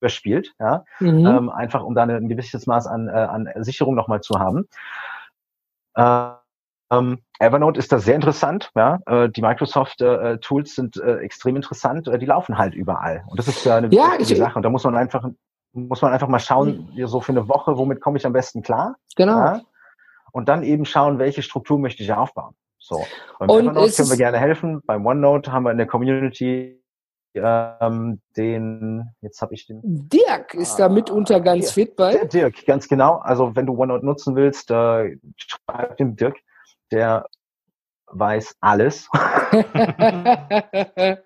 überspielt, 0.01 0.55
ja, 0.59 0.85
mhm. 0.99 1.27
ähm, 1.27 1.51
einfach 1.51 1.83
um 1.83 1.95
da 1.95 2.03
ein 2.03 2.29
gewisses 2.29 2.67
Maß 2.67 2.87
an, 2.87 3.09
äh, 3.09 3.13
an 3.13 3.49
Sicherung 3.57 3.95
nochmal 3.95 4.21
zu 4.21 4.39
haben. 4.39 4.69
Ähm, 5.97 7.19
Evernote 7.39 7.79
ist 7.79 7.93
da 7.93 7.99
sehr 7.99 8.17
interessant. 8.17 8.71
Ja? 8.75 8.99
Äh, 9.07 9.29
die 9.31 9.43
Microsoft-Tools 9.43 10.71
äh, 10.71 10.75
sind 10.75 10.97
äh, 10.97 11.19
extrem 11.19 11.57
interessant. 11.57 12.09
Äh, 12.09 12.19
die 12.19 12.27
laufen 12.27 12.59
halt 12.59 12.75
überall. 12.75 13.25
Und 13.29 13.39
das 13.39 13.49
ist 13.49 13.65
ja 13.65 13.77
eine 13.77 13.89
ja, 13.89 14.13
wichtige 14.19 14.39
Sache. 14.39 14.57
Und 14.57 14.63
da 14.63 14.71
muss 14.71 14.85
man 14.85 14.97
einfach, 14.97 15.25
muss 15.73 16.03
man 16.03 16.13
einfach 16.13 16.29
mal 16.29 16.41
schauen, 16.41 16.91
mhm. 16.95 17.07
so 17.07 17.21
für 17.21 17.33
eine 17.33 17.49
Woche, 17.49 17.77
womit 17.79 18.01
komme 18.01 18.19
ich 18.19 18.27
am 18.27 18.33
besten 18.33 18.63
klar. 18.63 18.97
Genau. 19.17 19.39
Ja? 19.39 19.61
Und 20.33 20.49
dann 20.49 20.63
eben 20.63 20.85
schauen, 20.85 21.19
welche 21.19 21.43
Struktur 21.43 21.79
möchte 21.79 22.03
ich 22.03 22.13
aufbauen. 22.13 22.55
So. 22.79 23.05
Beim 23.39 23.51
Und 23.51 23.67
Evernote 23.67 23.93
können 23.95 24.11
wir 24.11 24.17
gerne 24.17 24.39
helfen. 24.39 24.81
Beim 24.85 25.07
OneNote 25.07 25.53
haben 25.53 25.65
wir 25.65 25.71
in 25.71 25.79
der 25.79 25.87
Community 25.87 26.80
ähm, 27.35 28.21
den, 28.37 29.09
jetzt 29.21 29.41
habe 29.43 29.55
ich 29.55 29.67
den. 29.67 29.81
Dirk 29.85 30.55
ist 30.55 30.77
da 30.77 30.89
mitunter 30.89 31.41
ganz 31.41 31.73
Dirk, 31.73 31.89
fit 31.89 31.97
bei. 31.97 32.25
Dirk, 32.27 32.67
ganz 32.67 32.89
genau. 32.89 33.17
Also 33.19 33.55
wenn 33.55 33.67
du 33.67 33.77
OneNote 33.77 34.05
nutzen 34.05 34.37
willst, 34.37 34.71
äh, 34.71 35.17
schreib 35.37 35.97
dem 35.97 36.17
Dirk, 36.17 36.37
der 36.91 37.27
weiß 38.07 38.57
alles. 38.61 39.09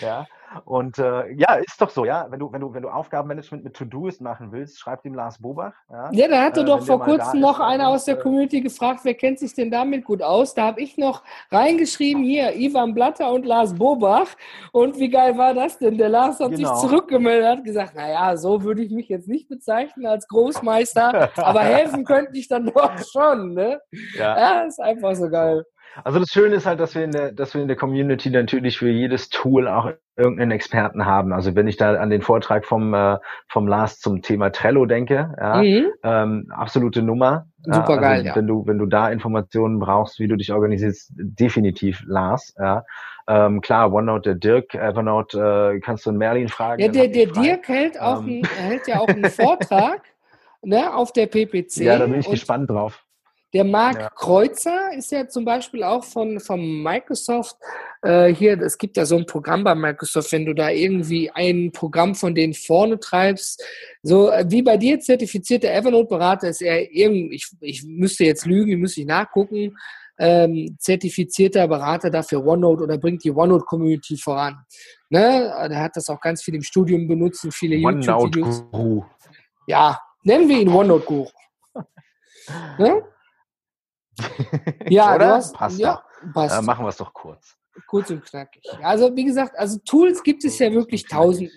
ja. 0.00 0.26
Und 0.64 0.98
äh, 0.98 1.30
ja, 1.32 1.54
ist 1.54 1.80
doch 1.80 1.90
so, 1.90 2.04
ja. 2.04 2.26
Wenn 2.30 2.38
du, 2.38 2.52
wenn 2.52 2.60
du, 2.60 2.72
wenn 2.74 2.82
du 2.82 2.88
Aufgabenmanagement 2.88 3.64
mit 3.64 3.74
To-Do's 3.74 4.20
machen 4.20 4.52
willst, 4.52 4.78
schreib 4.78 5.02
dem 5.02 5.14
Lars 5.14 5.40
Bobach. 5.40 5.72
Ja, 5.90 6.10
ja 6.12 6.28
da 6.28 6.42
hatte 6.42 6.60
äh, 6.60 6.64
doch 6.64 6.84
vor 6.84 7.00
kurzem 7.00 7.40
noch 7.40 7.60
einer 7.60 7.88
aus 7.88 8.04
der 8.04 8.18
äh, 8.18 8.20
Community 8.20 8.60
gefragt, 8.60 9.00
wer 9.04 9.14
kennt 9.14 9.38
sich 9.38 9.54
denn 9.54 9.70
damit 9.70 10.04
gut 10.04 10.22
aus? 10.22 10.54
Da 10.54 10.64
habe 10.64 10.80
ich 10.80 10.98
noch 10.98 11.22
reingeschrieben, 11.50 12.22
hier, 12.22 12.54
Ivan 12.56 12.94
Blatter 12.94 13.30
und 13.30 13.46
Lars 13.46 13.74
Bobach. 13.74 14.28
Und 14.72 14.98
wie 14.98 15.08
geil 15.08 15.36
war 15.36 15.54
das 15.54 15.78
denn? 15.78 15.98
Der 15.98 16.08
Lars 16.08 16.40
hat 16.40 16.52
genau. 16.52 16.74
sich 16.74 16.88
zurückgemeldet, 16.88 17.46
hat 17.46 17.64
gesagt, 17.64 17.94
naja, 17.94 18.36
so 18.36 18.62
würde 18.62 18.82
ich 18.82 18.90
mich 18.90 19.08
jetzt 19.08 19.28
nicht 19.28 19.48
bezeichnen 19.48 20.06
als 20.06 20.28
Großmeister, 20.28 21.30
aber 21.36 21.60
helfen 21.60 22.04
könnte 22.12 22.36
ich 22.38 22.48
dann 22.48 22.66
doch 22.66 22.92
schon. 23.10 23.54
Ne? 23.54 23.80
Ja. 24.16 24.38
ja, 24.38 24.60
ist 24.62 24.80
einfach 24.80 25.14
so 25.14 25.28
geil. 25.28 25.64
Also 26.04 26.18
das 26.18 26.30
Schöne 26.30 26.56
ist 26.56 26.66
halt, 26.66 26.80
dass 26.80 26.94
wir 26.94 27.04
in 27.04 27.10
der, 27.10 27.32
dass 27.32 27.54
wir 27.54 27.62
in 27.62 27.68
der 27.68 27.76
Community 27.76 28.30
natürlich 28.30 28.78
für 28.78 28.88
jedes 28.88 29.28
Tool 29.28 29.68
auch 29.68 29.90
irgendeinen 30.16 30.50
Experten 30.50 31.06
haben. 31.06 31.32
Also 31.32 31.54
wenn 31.54 31.68
ich 31.68 31.76
da 31.76 31.94
an 31.94 32.10
den 32.10 32.22
Vortrag 32.22 32.64
vom, 32.64 32.94
äh, 32.94 33.18
vom 33.48 33.66
Lars 33.66 33.98
zum 33.98 34.22
Thema 34.22 34.50
Trello 34.50 34.86
denke, 34.86 35.34
ja, 35.38 35.62
mhm. 35.62 35.86
ähm, 36.02 36.52
absolute 36.54 37.02
Nummer. 37.02 37.46
Super 37.64 37.88
also 37.88 38.00
geil, 38.00 38.26
ja. 38.26 38.36
Wenn 38.36 38.46
du, 38.46 38.66
wenn 38.66 38.78
du 38.78 38.86
da 38.86 39.10
Informationen 39.10 39.78
brauchst, 39.78 40.18
wie 40.18 40.28
du 40.28 40.36
dich 40.36 40.52
organisierst, 40.52 41.12
definitiv 41.14 42.02
Lars, 42.06 42.54
ja. 42.58 42.84
Ähm, 43.28 43.60
klar, 43.60 43.92
OneNote, 43.92 44.30
der 44.30 44.34
Dirk, 44.34 44.74
Evernote, 44.74 45.74
äh, 45.76 45.80
kannst 45.80 46.06
du 46.06 46.10
einen 46.10 46.18
Merlin 46.18 46.48
fragen. 46.48 46.82
Ja, 46.82 46.88
der, 46.88 47.06
der 47.06 47.26
Dirk 47.26 47.68
hält 47.68 48.00
auch, 48.00 48.20
ähm. 48.20 48.42
ein, 48.42 48.48
hält 48.68 48.88
ja 48.88 48.98
auch 48.98 49.06
einen 49.06 49.30
Vortrag, 49.30 50.02
ne, 50.62 50.92
auf 50.92 51.12
der 51.12 51.26
PPC. 51.26 51.76
Ja, 51.76 51.98
da 51.98 52.06
bin 52.06 52.18
ich 52.18 52.28
gespannt 52.28 52.68
drauf. 52.68 53.04
Der 53.52 53.64
Marc 53.64 53.98
ja. 53.98 54.08
Kreuzer 54.10 54.92
ist 54.96 55.12
ja 55.12 55.28
zum 55.28 55.44
Beispiel 55.44 55.82
auch 55.82 56.04
von, 56.04 56.40
von 56.40 56.82
Microsoft. 56.82 57.56
Äh, 58.00 58.34
hier, 58.34 58.58
es 58.60 58.78
gibt 58.78 58.96
ja 58.96 59.04
so 59.04 59.16
ein 59.16 59.26
Programm 59.26 59.62
bei 59.62 59.74
Microsoft, 59.74 60.32
wenn 60.32 60.46
du 60.46 60.54
da 60.54 60.70
irgendwie 60.70 61.30
ein 61.30 61.70
Programm 61.70 62.14
von 62.14 62.34
denen 62.34 62.54
vorne 62.54 62.98
treibst. 62.98 63.62
So 64.02 64.30
äh, 64.30 64.46
wie 64.48 64.62
bei 64.62 64.78
dir 64.78 64.98
zertifizierter 65.00 65.70
Evernote-Berater 65.70 66.48
ist 66.48 66.62
er 66.62 66.90
irgendwie, 66.90 67.36
ich, 67.36 67.50
ich 67.60 67.84
müsste 67.84 68.24
jetzt 68.24 68.46
lügen, 68.46 68.80
müsste 68.80 69.02
ich 69.02 69.06
nachgucken, 69.06 69.76
ähm, 70.18 70.76
zertifizierter 70.78 71.68
Berater 71.68 72.08
dafür 72.08 72.46
OneNote 72.46 72.84
oder 72.84 72.96
bringt 72.96 73.22
die 73.22 73.30
OneNote-Community 73.30 74.16
voran. 74.16 74.64
Ne? 75.10 75.52
Der 75.68 75.80
hat 75.80 75.96
das 75.96 76.08
auch 76.08 76.20
ganz 76.20 76.42
viel 76.42 76.54
im 76.54 76.62
Studium 76.62 77.06
benutzt 77.06 77.44
und 77.44 77.52
viele 77.52 77.76
YouTube-Videos. 77.76 78.64
Ja, 79.66 79.98
nennen 80.22 80.48
wir 80.48 80.58
ihn 80.58 80.68
OneNote-Guru. 80.68 81.28
ne? 82.78 83.02
Ja, 84.88 85.14
Oder? 85.14 85.26
du 85.26 85.32
hast, 85.34 85.54
passt 85.54 85.78
ja, 85.78 86.04
passt. 86.32 86.58
Äh, 86.58 86.62
machen 86.62 86.84
wir 86.84 86.90
es 86.90 86.96
doch 86.96 87.12
kurz. 87.12 87.56
Kurz 87.86 88.10
und 88.10 88.24
knackig. 88.24 88.62
Also 88.82 89.14
wie 89.16 89.24
gesagt, 89.24 89.58
also 89.58 89.78
Tools 89.78 90.22
gibt 90.22 90.44
es 90.44 90.58
ja 90.58 90.72
wirklich 90.72 91.06
tausend. 91.06 91.50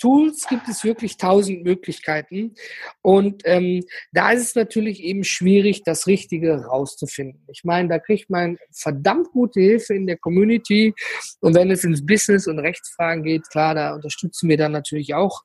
Tools 0.00 0.46
gibt 0.48 0.66
es 0.66 0.82
wirklich 0.82 1.18
tausend 1.18 1.62
Möglichkeiten. 1.62 2.54
Und 3.02 3.42
ähm, 3.44 3.84
da 4.12 4.32
ist 4.32 4.42
es 4.42 4.54
natürlich 4.54 5.02
eben 5.02 5.24
schwierig, 5.24 5.82
das 5.84 6.06
Richtige 6.06 6.64
rauszufinden. 6.64 7.44
Ich 7.48 7.64
meine, 7.64 7.88
da 7.88 7.98
kriegt 7.98 8.30
man 8.30 8.56
verdammt 8.72 9.30
gute 9.30 9.60
Hilfe 9.60 9.94
in 9.94 10.06
der 10.06 10.16
Community. 10.16 10.94
Und 11.40 11.54
wenn 11.54 11.70
es 11.70 11.84
ins 11.84 12.04
Business 12.04 12.46
und 12.46 12.58
Rechtsfragen 12.58 13.22
geht, 13.22 13.50
klar, 13.50 13.74
da 13.74 13.94
unterstützen 13.94 14.48
wir 14.48 14.56
dann 14.56 14.72
natürlich 14.72 15.12
auch. 15.14 15.42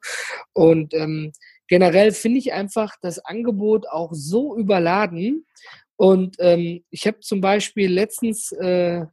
Und 0.53 0.93
ähm, 0.93 1.33
generell 1.67 2.13
finde 2.13 2.39
ich 2.39 2.53
einfach 2.53 2.95
das 3.01 3.19
Angebot 3.19 3.87
auch 3.89 4.11
so 4.13 4.57
überladen, 4.57 5.45
und 5.97 6.35
ähm, 6.39 6.83
ich 6.89 7.07
habe 7.07 7.19
zum 7.19 7.41
Beispiel 7.41 7.91
letztens 7.91 8.51
äh, 8.51 9.05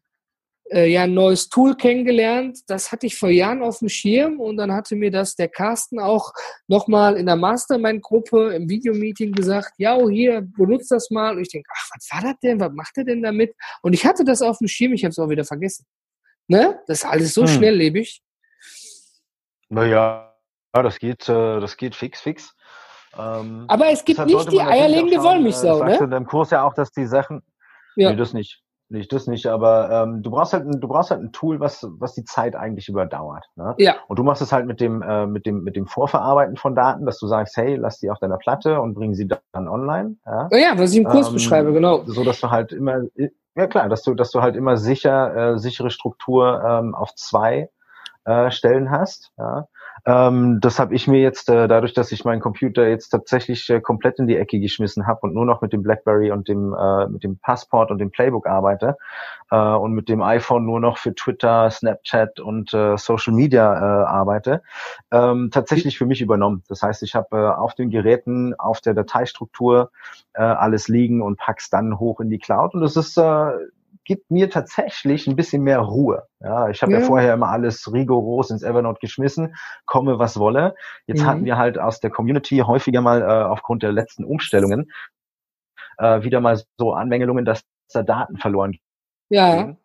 äh, 0.70 0.86
ja 0.86 1.02
ein 1.02 1.14
neues 1.14 1.48
Tool 1.48 1.76
kennengelernt. 1.76 2.58
Das 2.66 2.90
hatte 2.90 3.06
ich 3.06 3.16
vor 3.16 3.30
Jahren 3.30 3.62
auf 3.62 3.78
dem 3.78 3.88
Schirm 3.88 4.40
und 4.40 4.56
dann 4.56 4.72
hatte 4.72 4.96
mir 4.96 5.10
das 5.10 5.34
der 5.36 5.48
Carsten 5.48 6.00
auch 6.00 6.32
nochmal 6.66 7.16
in 7.16 7.26
der 7.26 7.36
Mastermind-Gruppe 7.36 8.54
im 8.54 8.68
Videomeeting 8.68 9.32
gesagt, 9.32 9.72
ja, 9.78 9.96
oh, 9.96 10.08
hier, 10.08 10.42
benutzt 10.42 10.90
das 10.90 11.10
mal. 11.10 11.36
Und 11.36 11.42
ich 11.42 11.50
denke, 11.50 11.68
ach, 11.74 11.90
was 11.94 12.08
war 12.10 12.22
das 12.22 12.40
denn? 12.42 12.60
Was 12.60 12.72
macht 12.72 12.96
er 12.96 13.04
denn 13.04 13.22
damit? 13.22 13.54
Und 13.82 13.92
ich 13.92 14.04
hatte 14.06 14.24
das 14.24 14.42
auf 14.42 14.58
dem 14.58 14.68
Schirm, 14.68 14.92
ich 14.92 15.04
habe 15.04 15.10
es 15.10 15.18
auch 15.18 15.28
wieder 15.28 15.44
vergessen. 15.44 15.86
Ne? 16.48 16.80
Das 16.86 16.98
ist 16.98 17.04
alles 17.04 17.34
so 17.34 17.42
hm. 17.42 17.48
schnelllebig. 17.48 18.22
Naja, 19.68 20.34
das 20.72 20.98
geht, 20.98 21.28
äh, 21.28 21.60
das 21.60 21.76
geht 21.76 21.94
fix, 21.94 22.20
fix. 22.20 22.54
Ähm, 23.18 23.64
Aber 23.68 23.90
es 23.90 24.04
gibt 24.04 24.24
nicht 24.24 24.52
die 24.52 24.60
eierlegende 24.60 25.22
Wollmilchsau, 25.22 25.82
äh, 25.82 25.90
ne? 25.90 25.98
Du 25.98 26.04
in 26.04 26.10
deinem 26.10 26.26
Kurs 26.26 26.50
ja 26.50 26.64
auch, 26.64 26.74
dass 26.74 26.92
die 26.92 27.06
Sachen, 27.06 27.42
Ja. 27.96 28.10
Nee, 28.10 28.16
das 28.16 28.32
nicht. 28.32 28.62
Nicht, 28.88 29.10
das 29.10 29.26
nicht, 29.26 29.46
aber 29.46 29.90
ähm, 29.90 30.22
du 30.22 30.30
brauchst 30.30 30.52
halt, 30.52 30.66
du 30.68 30.86
brauchst 30.86 31.10
halt 31.10 31.22
ein 31.22 31.32
Tool, 31.32 31.60
was, 31.60 31.88
was 31.98 32.12
die 32.12 32.24
Zeit 32.24 32.54
eigentlich 32.54 32.90
überdauert. 32.90 33.46
Ne? 33.56 33.74
Ja. 33.78 33.94
Und 34.06 34.18
du 34.18 34.22
machst 34.22 34.42
es 34.42 34.52
halt 34.52 34.66
mit 34.66 34.82
dem, 34.82 35.00
äh, 35.00 35.26
mit 35.26 35.46
dem, 35.46 35.62
mit 35.62 35.76
dem 35.76 35.86
Vorverarbeiten 35.86 36.58
von 36.58 36.74
Daten, 36.74 37.06
dass 37.06 37.18
du 37.18 37.26
sagst, 37.26 37.56
hey, 37.56 37.76
lass 37.76 38.00
die 38.00 38.10
auf 38.10 38.18
deiner 38.18 38.36
Platte 38.36 38.82
und 38.82 38.92
bring 38.92 39.14
sie 39.14 39.26
dann 39.26 39.66
online. 39.66 40.16
Ja, 40.26 40.48
oh 40.52 40.56
ja 40.56 40.72
was 40.76 40.92
ich 40.92 40.98
im 40.98 41.04
Kurs 41.04 41.28
ähm, 41.28 41.34
beschreibe, 41.34 41.72
genau. 41.72 42.02
So 42.04 42.22
dass 42.22 42.40
du 42.40 42.50
halt 42.50 42.72
immer, 42.72 43.00
ja 43.54 43.66
klar, 43.66 43.88
dass 43.88 44.02
du, 44.02 44.12
dass 44.12 44.30
du 44.30 44.42
halt 44.42 44.56
immer 44.56 44.76
sicher, 44.76 45.54
äh, 45.54 45.58
sichere 45.58 45.88
Struktur 45.88 46.62
ähm, 46.62 46.94
auf 46.94 47.14
zwei 47.14 47.70
äh, 48.26 48.50
Stellen 48.50 48.90
hast. 48.90 49.32
Ja? 49.38 49.68
Ähm, 50.04 50.58
das 50.60 50.80
habe 50.80 50.94
ich 50.96 51.06
mir 51.06 51.20
jetzt, 51.20 51.48
äh, 51.48 51.68
dadurch, 51.68 51.94
dass 51.94 52.10
ich 52.10 52.24
meinen 52.24 52.40
Computer 52.40 52.88
jetzt 52.88 53.10
tatsächlich 53.10 53.70
äh, 53.70 53.80
komplett 53.80 54.18
in 54.18 54.26
die 54.26 54.36
Ecke 54.36 54.58
geschmissen 54.58 55.06
habe 55.06 55.20
und 55.22 55.34
nur 55.34 55.46
noch 55.46 55.62
mit 55.62 55.72
dem 55.72 55.84
BlackBerry 55.84 56.32
und 56.32 56.48
dem 56.48 56.74
äh, 56.74 57.06
mit 57.06 57.22
dem 57.22 57.38
Passport 57.38 57.92
und 57.92 57.98
dem 57.98 58.10
Playbook 58.10 58.48
arbeite 58.48 58.96
äh, 59.52 59.56
und 59.56 59.92
mit 59.92 60.08
dem 60.08 60.20
iPhone 60.20 60.64
nur 60.64 60.80
noch 60.80 60.98
für 60.98 61.14
Twitter, 61.14 61.70
Snapchat 61.70 62.40
und 62.40 62.74
äh, 62.74 62.96
Social 62.96 63.32
Media 63.32 63.74
äh, 63.74 64.06
arbeite, 64.06 64.62
ähm, 65.12 65.50
tatsächlich 65.52 65.96
für 65.98 66.06
mich 66.06 66.20
übernommen. 66.20 66.64
Das 66.68 66.82
heißt, 66.82 67.04
ich 67.04 67.14
habe 67.14 67.36
äh, 67.36 67.48
auf 67.50 67.74
den 67.74 67.90
Geräten, 67.90 68.54
auf 68.58 68.80
der 68.80 68.94
Dateistruktur 68.94 69.92
äh, 70.34 70.42
alles 70.42 70.88
liegen 70.88 71.22
und 71.22 71.38
pack's 71.38 71.70
dann 71.70 72.00
hoch 72.00 72.18
in 72.18 72.28
die 72.28 72.38
Cloud 72.38 72.74
und 72.74 72.80
das 72.80 72.96
ist 72.96 73.16
äh, 73.18 73.52
gibt 74.04 74.30
mir 74.30 74.50
tatsächlich 74.50 75.26
ein 75.26 75.36
bisschen 75.36 75.62
mehr 75.62 75.80
Ruhe. 75.80 76.24
Ja, 76.40 76.68
ich 76.68 76.82
habe 76.82 76.92
ja. 76.92 77.00
ja. 77.00 77.04
vorher 77.06 77.34
immer 77.34 77.48
alles 77.48 77.92
rigoros 77.92 78.50
ins 78.50 78.62
Evernote 78.62 78.98
geschmissen, 79.00 79.54
komme 79.86 80.18
was 80.18 80.38
wolle. 80.38 80.74
Jetzt 81.06 81.22
mhm. 81.22 81.26
hatten 81.26 81.44
wir 81.44 81.56
halt 81.56 81.78
aus 81.78 82.00
der 82.00 82.10
Community 82.10 82.58
häufiger 82.58 83.00
mal 83.00 83.22
äh, 83.22 83.44
aufgrund 83.44 83.82
der 83.82 83.92
letzten 83.92 84.24
Umstellungen 84.24 84.90
äh, 85.98 86.22
wieder 86.22 86.40
mal 86.40 86.60
so 86.78 86.92
Anmängelungen, 86.92 87.44
dass 87.44 87.62
da 87.92 88.02
Daten 88.02 88.38
verloren 88.38 88.78
ja. 89.28 89.56
gehen 89.56 89.81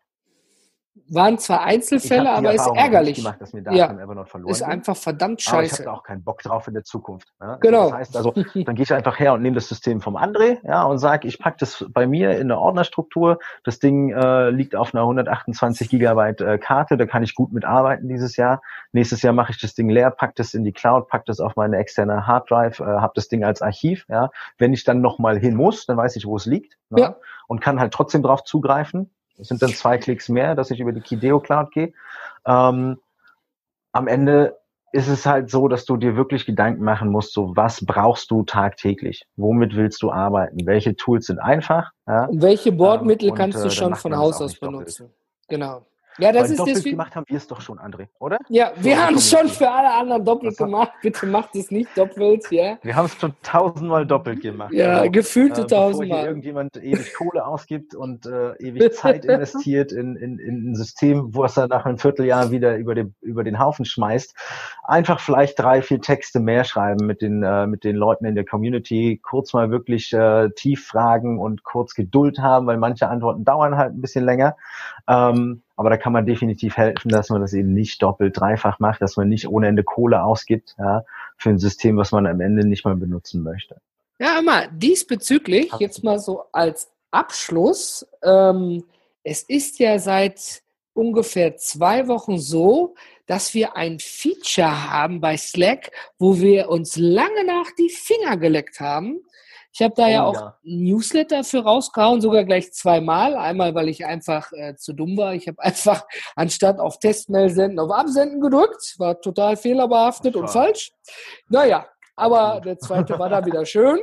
waren 1.10 1.38
zwar 1.38 1.64
Einzelfälle, 1.64 2.30
aber 2.32 2.54
ist 2.54 2.68
ärgerlich. 2.68 3.18
Gemacht, 3.18 3.42
dass 3.42 3.54
mir 3.54 3.62
Daten 3.62 3.78
ja. 3.78 3.92
Evernote 3.92 4.30
verloren 4.30 4.52
ist 4.52 4.62
einfach 4.62 4.96
verdammt 4.96 5.42
scheiße. 5.42 5.56
Aber 5.56 5.64
ich 5.64 5.74
habe 5.74 5.84
da 5.84 5.92
auch 5.92 6.04
keinen 6.04 6.24
Bock 6.24 6.42
drauf 6.42 6.68
in 6.68 6.74
der 6.74 6.84
Zukunft. 6.84 7.34
Ne? 7.40 7.58
Genau. 7.62 7.90
Das 7.90 7.94
heißt 7.94 8.18
also, 8.18 8.32
dann 8.32 8.76
gehe 8.76 8.84
ich 8.84 8.94
einfach 8.94 9.20
her 9.20 9.34
und 9.34 9.42
nehme 9.42 9.56
das 9.56 9.68
System 9.68 10.02
vom 10.02 10.18
André 10.18 10.58
ja, 10.64 10.84
und 10.84 10.98
sage, 10.98 11.28
ich 11.28 11.40
packe 11.40 11.58
das 11.60 11.86
bei 11.90 12.08
mir 12.08 12.32
in 12.36 12.52
eine 12.52 12.60
Ordnerstruktur. 12.60 13.40
Das 13.64 13.80
Ding 13.80 14.12
äh, 14.12 14.50
liegt 14.50 14.76
auf 14.76 14.94
einer 14.94 15.04
128 15.04 15.90
Gigabyte 15.90 16.42
äh, 16.42 16.58
Karte, 16.58 16.98
da 16.98 17.06
kann 17.06 17.24
ich 17.24 17.36
gut 17.36 17.52
mitarbeiten 17.52 18.08
dieses 18.08 18.36
Jahr. 18.36 18.62
Nächstes 18.92 19.22
Jahr 19.22 19.34
mache 19.34 19.52
ich 19.52 19.60
das 19.60 19.74
Ding 19.74 19.90
leer, 19.90 20.12
pack 20.12 20.36
das 20.36 20.54
in 20.54 20.64
die 20.64 20.74
Cloud, 20.74 21.08
pack 21.08 21.26
das 21.26 21.40
auf 21.40 21.56
meine 21.56 21.78
externe 21.78 22.28
Harddrive, 22.28 22.80
äh, 22.80 22.84
habe 22.84 23.14
das 23.16 23.28
Ding 23.28 23.44
als 23.44 23.62
Archiv. 23.62 24.06
Ja. 24.10 24.30
Wenn 24.58 24.74
ich 24.74 24.84
dann 24.84 25.02
nochmal 25.02 25.38
hin 25.38 25.56
muss, 25.56 25.86
dann 25.86 25.98
weiß 25.98 26.16
ich, 26.16 26.26
wo 26.26 26.36
es 26.36 26.46
liegt. 26.46 26.78
Ne? 26.90 27.02
Ja. 27.02 27.16
Und 27.48 27.62
kann 27.62 27.80
halt 27.80 27.94
trotzdem 27.94 28.24
drauf 28.24 28.44
zugreifen. 28.44 29.12
Das 29.38 29.48
sind 29.48 29.62
dann 29.62 29.70
zwei 29.70 29.98
Klicks 29.98 30.30
mehr, 30.30 30.56
dass 30.56 30.72
ich 30.72 30.80
über 30.80 30.92
die 30.92 31.02
Kideo 31.02 31.40
Cloud 31.40 31.72
gehe. 31.72 31.94
Ähm, 32.46 33.00
am 33.92 34.08
Ende 34.08 34.58
ist 34.92 35.08
es 35.08 35.26
halt 35.26 35.50
so, 35.50 35.68
dass 35.68 35.86
du 35.86 35.98
dir 35.98 36.16
wirklich 36.16 36.46
Gedanken 36.46 36.84
machen 36.84 37.10
musst, 37.12 37.34
so 37.34 37.56
was 37.56 37.86
brauchst 37.86 38.32
du 38.32 38.44
tagtäglich? 38.44 39.26
Womit 39.36 39.76
willst 39.76 40.02
du 40.02 40.12
arbeiten? 40.12 40.66
Welche 40.66 40.96
Tools 40.96 41.28
sind 41.28 41.40
einfach? 41.40 41.92
Ja? 42.08 42.26
Und 42.26 42.42
welche 42.42 42.72
Bordmittel 42.72 43.30
ähm, 43.30 43.36
kannst 43.36 43.64
du 43.64 43.68
äh, 43.68 43.72
schon 43.72 43.96
von 43.96 44.16
Haus 44.16 44.42
aus 44.42 44.56
benutzen? 44.56 45.14
Genau. 45.50 45.86
Ja, 46.20 46.32
das 46.32 46.44
Weil 46.44 46.52
ist 46.52 46.60
doppelt 46.60 46.84
gemacht 46.84 47.16
haben 47.16 47.26
wir 47.28 47.38
es 47.38 47.48
doch 47.48 47.62
schon, 47.62 47.78
André, 47.78 48.08
oder? 48.20 48.40
Ja, 48.50 48.72
wir 48.78 48.96
so 48.96 49.02
haben 49.02 49.16
es 49.16 49.30
schon 49.30 49.48
für 49.50 49.70
alle 49.70 49.94
anderen 49.94 50.26
doppelt 50.26 50.58
gemacht. 50.58 50.92
Bitte 51.02 51.28
macht 51.28 51.56
es 51.56 51.70
nicht 51.70 51.96
doppelt, 51.96 52.50
ja. 52.50 52.78
Wir 52.82 52.96
haben 52.96 53.06
es 53.06 53.16
schon 53.16 53.34
tausendmal 53.44 54.06
doppelt 54.06 54.42
gemacht. 54.42 54.74
Ja, 54.74 55.00
also, 55.00 55.12
gefühlte 55.12 55.62
äh, 55.62 55.68
tausendmal. 55.68 56.08
Bevor 56.08 56.28
irgendjemand 56.28 56.78
ewig 56.78 57.14
Kohle 57.14 57.46
ausgibt 57.46 57.94
und 57.94 58.26
äh, 58.26 58.54
ewig 58.56 58.94
Zeit 58.94 59.26
investiert 59.38 59.92
in, 59.92 60.16
in, 60.16 60.40
in 60.40 60.72
ein 60.72 60.76
System, 60.76 61.36
wo 61.36 61.44
es 61.44 61.54
dann 61.54 61.70
nach 61.70 61.86
einem 61.86 62.00
Vierteljahr 62.00 62.50
wieder 62.50 62.78
über 62.78 62.96
den, 62.96 63.14
über 63.22 63.44
den 63.44 63.60
Haufen 63.60 63.86
schmeißt, 63.86 64.36
einfach 64.86 65.20
vielleicht 65.20 65.60
drei, 65.60 65.84
vier 65.84 66.02
Texte 66.02 66.40
mehr 66.40 66.64
schreiben 66.64 67.06
mit 67.06 67.22
den, 67.22 67.44
äh, 67.44 67.68
mit 67.68 67.84
den 67.84 67.96
Leuten 67.96 68.26
in 68.26 68.34
der 68.34 68.46
Community, 68.46 69.20
kurz 69.22 69.54
mal 69.54 69.70
wirklich 69.70 70.12
äh, 70.14 70.50
tief 70.56 70.88
fragen 70.88 71.40
und 71.40 71.64
kurz 71.64 71.94
Geduld 71.94 72.40
haben, 72.40 72.66
weil 72.66 72.78
manche 72.78 73.08
Antworten 73.08 73.46
dauern 73.46 73.78
halt 73.78 73.94
ein 73.94 74.02
bisschen 74.02 74.26
länger. 74.26 74.56
Ähm, 75.08 75.62
aber 75.78 75.92
da 75.92 75.98
kann 75.98 76.12
man 76.12 76.26
definitiv 76.26 76.76
helfen, 76.76 77.10
dass 77.10 77.30
man 77.30 77.40
das 77.40 77.54
eben 77.54 77.74
nicht 77.74 78.02
doppelt, 78.02 78.38
dreifach 78.38 78.80
macht, 78.80 79.02
dass 79.02 79.16
man 79.16 79.30
nicht 79.30 79.48
ohne 79.48 79.68
Ende 79.68 79.84
Kohle 79.84 80.24
ausgibt 80.24 80.76
ja, 80.80 81.06
für 81.38 81.52
ein 81.52 81.60
System, 81.60 81.98
was 81.98 82.12
man 82.12 82.26
am 82.26 82.42
Ende 82.42 82.68
nicht 82.68 82.84
mal 82.84 82.96
benutzen 82.96 83.44
möchte. 83.44 83.80
Ja, 84.20 84.40
immer 84.40 84.68
diesbezüglich, 84.70 85.72
jetzt 85.80 86.04
mal 86.04 86.20
so 86.20 86.46
als 86.52 86.90
Abschluss. 87.12 88.08
Ähm, 88.24 88.84
es 89.24 89.44
ist 89.44 89.78
ja 89.78 90.00
seit 90.00 90.64
ungefähr 90.94 91.58
zwei 91.58 92.08
Wochen 92.08 92.40
so, 92.40 92.96
dass 93.28 93.54
wir 93.54 93.78
ein 93.78 94.00
Feature 94.00 94.90
haben 94.90 95.22
bei 95.22 95.38
Slack, 95.38 95.92
wo 96.18 96.40
wir 96.40 96.70
uns 96.70 96.98
lange 96.98 97.46
nach 97.46 97.70
die 97.78 97.90
Finger 97.90 98.38
geleckt 98.38 98.80
haben. 98.80 99.20
Ich 99.74 99.82
habe 99.82 99.94
da 99.96 100.06
oh, 100.06 100.10
ja 100.10 100.24
auch 100.24 100.34
ja. 100.34 100.58
Newsletter 100.64 101.44
für 101.44 101.60
rausgehauen, 101.60 102.22
sogar 102.22 102.44
gleich 102.44 102.74
zweimal. 102.74 103.36
Einmal, 103.36 103.76
weil 103.76 103.90
ich 103.90 104.06
einfach 104.06 104.52
äh, 104.54 104.76
zu 104.76 104.94
dumm 104.94 105.18
war. 105.18 105.34
Ich 105.34 105.48
habe 105.48 105.60
einfach 105.64 106.06
anstatt 106.36 106.80
auf 106.80 107.00
Testmail 107.00 107.50
senden, 107.50 107.80
auf 107.80 107.92
Absenden 107.92 108.42
gedrückt. 108.42 108.96
War 108.98 109.20
total 109.22 109.58
fehlerbehaftet 109.58 110.36
und 110.36 110.50
falsch. 110.50 110.92
Naja, 111.50 111.88
aber 112.16 112.62
der 112.62 112.80
zweite 112.80 113.18
war 113.20 113.30
da 113.30 113.46
wieder 113.46 113.66
schön. 113.66 114.00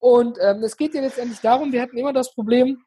Und 0.00 0.38
ähm, 0.40 0.62
es 0.62 0.76
geht 0.76 0.94
ja 0.94 1.02
letztendlich 1.02 1.40
darum, 1.40 1.72
wir 1.72 1.82
hatten 1.82 1.96
immer 1.96 2.12
das 2.12 2.34
Problem, 2.34 2.82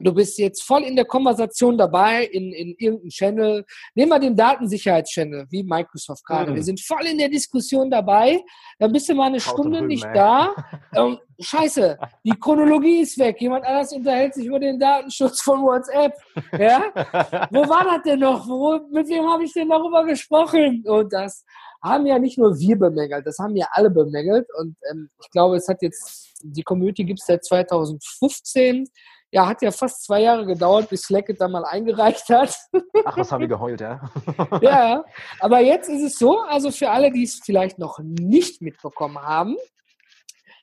Du 0.00 0.14
bist 0.14 0.38
jetzt 0.38 0.62
voll 0.62 0.82
in 0.82 0.96
der 0.96 1.04
Konversation 1.04 1.76
dabei, 1.76 2.24
in, 2.24 2.52
in 2.52 2.74
irgendeinem 2.78 3.10
Channel. 3.10 3.64
Nehmen 3.94 4.10
wir 4.10 4.18
den 4.18 4.34
Datensicherheitschannel, 4.34 5.46
wie 5.50 5.62
Microsoft 5.62 6.24
gerade. 6.24 6.50
Mhm. 6.50 6.56
Wir 6.56 6.62
sind 6.62 6.80
voll 6.80 7.06
in 7.06 7.18
der 7.18 7.28
Diskussion 7.28 7.90
dabei. 7.90 8.40
Dann 8.78 8.92
bist 8.92 9.08
du 9.08 9.14
mal 9.14 9.26
eine 9.26 9.36
Haut 9.36 9.42
Stunde 9.42 9.78
drüben, 9.78 9.88
nicht 9.88 10.04
ey. 10.04 10.14
da. 10.14 10.54
Ähm, 10.92 11.18
scheiße, 11.38 11.96
die 12.24 12.32
Chronologie 12.32 13.02
ist 13.02 13.16
weg. 13.16 13.40
Jemand 13.40 13.64
anders 13.64 13.92
unterhält 13.92 14.34
sich 14.34 14.46
über 14.46 14.58
den 14.58 14.80
Datenschutz 14.80 15.40
von 15.40 15.62
WhatsApp. 15.62 16.14
Ja? 16.58 16.82
Wo 17.52 17.68
war 17.68 17.84
das 17.84 18.02
denn 18.04 18.18
noch? 18.18 18.48
Wo, 18.48 18.80
mit 18.90 19.08
wem 19.08 19.24
habe 19.28 19.44
ich 19.44 19.52
denn 19.52 19.68
darüber 19.68 20.04
gesprochen? 20.04 20.82
Und 20.84 21.12
das 21.12 21.44
haben 21.82 22.06
ja 22.06 22.18
nicht 22.18 22.38
nur 22.38 22.58
wir 22.58 22.76
bemängelt, 22.76 23.26
das 23.26 23.38
haben 23.38 23.56
ja 23.56 23.66
alle 23.70 23.90
bemängelt. 23.90 24.48
Und 24.58 24.76
ähm, 24.90 25.08
ich 25.22 25.30
glaube, 25.30 25.56
es 25.56 25.68
hat 25.68 25.80
jetzt, 25.82 26.32
die 26.42 26.62
Community 26.62 27.04
gibt 27.04 27.20
es 27.20 27.26
seit 27.26 27.44
2015 27.44 28.88
ja, 29.32 29.46
hat 29.46 29.62
ja 29.62 29.70
fast 29.70 30.04
zwei 30.04 30.22
Jahre 30.22 30.44
gedauert, 30.44 30.88
bis 30.88 31.02
Slack 31.02 31.26
da 31.38 31.48
mal 31.48 31.64
eingereicht 31.64 32.28
hat. 32.28 32.56
Ach, 33.04 33.16
was 33.16 33.30
haben 33.30 33.42
wir 33.42 33.48
geheult, 33.48 33.80
ja? 33.80 34.00
ja, 34.60 35.04
aber 35.38 35.60
jetzt 35.60 35.88
ist 35.88 36.02
es 36.02 36.18
so, 36.18 36.40
also 36.40 36.70
für 36.70 36.90
alle, 36.90 37.12
die 37.12 37.22
es 37.22 37.40
vielleicht 37.44 37.78
noch 37.78 38.00
nicht 38.00 38.60
mitbekommen 38.60 39.18
haben, 39.18 39.56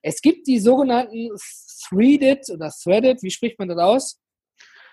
es 0.02 0.22
gibt 0.22 0.48
die 0.48 0.60
sogenannten 0.60 1.30
Threaded 1.88 2.50
oder 2.50 2.72
Threaded, 2.72 3.24
wie 3.24 3.32
spricht 3.32 3.58
man 3.60 3.70
das 3.70 3.78
aus? 3.78 4.20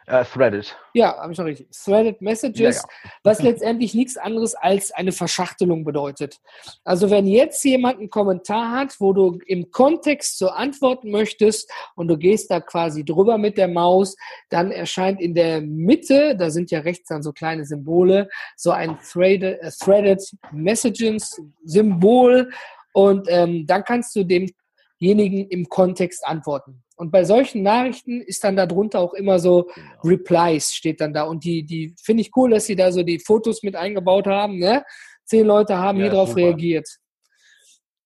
Uh, 0.07 0.22
threaded. 0.22 0.76
Ja, 0.92 1.16
habe 1.16 1.32
ich 1.32 1.38
noch 1.38 1.46
richtig. 1.46 1.68
Threaded 1.70 2.20
Messages, 2.20 2.76
ja, 2.76 2.82
ja. 3.05 3.11
was 3.22 3.40
letztendlich 3.40 3.94
nichts 3.94 4.18
anderes 4.18 4.55
als 4.55 4.92
eine 4.92 5.12
Verschachtelung 5.12 5.82
bedeutet. 5.82 6.40
Also 6.84 7.11
wenn 7.11 7.26
jetzt 7.26 7.64
jemand 7.64 8.00
einen 8.00 8.11
Kommentar 8.11 8.72
hat, 8.72 9.00
wo 9.00 9.14
du 9.14 9.38
im 9.46 9.70
Kontext 9.70 10.36
so 10.36 10.48
antworten 10.48 11.11
möchtest 11.11 11.72
und 11.94 12.09
du 12.09 12.18
gehst 12.18 12.50
da 12.50 12.61
quasi 12.61 13.02
drüber 13.02 13.38
mit 13.38 13.57
der 13.57 13.68
Maus, 13.68 14.14
dann 14.50 14.70
erscheint 14.70 15.22
in 15.22 15.34
der 15.34 15.62
Mitte, 15.62 16.36
da 16.36 16.50
sind 16.50 16.70
ja 16.70 16.80
rechts 16.80 17.09
dann 17.09 17.22
so 17.22 17.32
kleine 17.32 17.64
Symbole, 17.64 18.28
so 18.57 18.72
ein 18.72 18.98
Threaded, 19.11 19.59
uh, 19.64 19.70
Threaded 19.82 20.22
Messages 20.52 21.40
Symbol 21.64 22.50
und 22.92 23.26
ähm, 23.30 23.66
dann 23.66 23.82
kannst 23.84 24.14
du 24.16 24.22
demjenigen 24.22 25.48
im 25.48 25.66
Kontext 25.66 26.26
antworten. 26.26 26.84
Und 26.97 27.11
bei 27.11 27.24
solchen 27.24 27.62
Nachrichten 27.62 28.20
ist 28.20 28.45
dann 28.45 28.57
darunter 28.57 29.01
auch 29.01 29.14
immer 29.14 29.38
so 29.38 29.64
genau. 29.74 29.88
Replies 30.05 30.72
steht 30.72 31.01
dann 31.01 31.12
da. 31.12 31.24
Und 31.24 31.45
die, 31.45 31.64
die 31.64 31.95
finde 32.03 32.22
ich 32.22 32.30
cool, 32.36 32.51
dass 32.51 32.66
sie 32.66 32.76
da 32.76 32.92
so 32.92 33.03
die 33.03 33.18
Fotos 33.18 33.62
mit 33.62 33.74
eingebaut 33.76 34.26
haben. 34.26 34.59
Ne? 34.59 34.84
Zehn 35.24 35.47
Leute 35.47 35.78
haben 35.78 35.99
ja, 35.99 36.05
hier 36.05 36.12
drauf 36.12 36.28
super. 36.30 36.42
reagiert. 36.42 36.88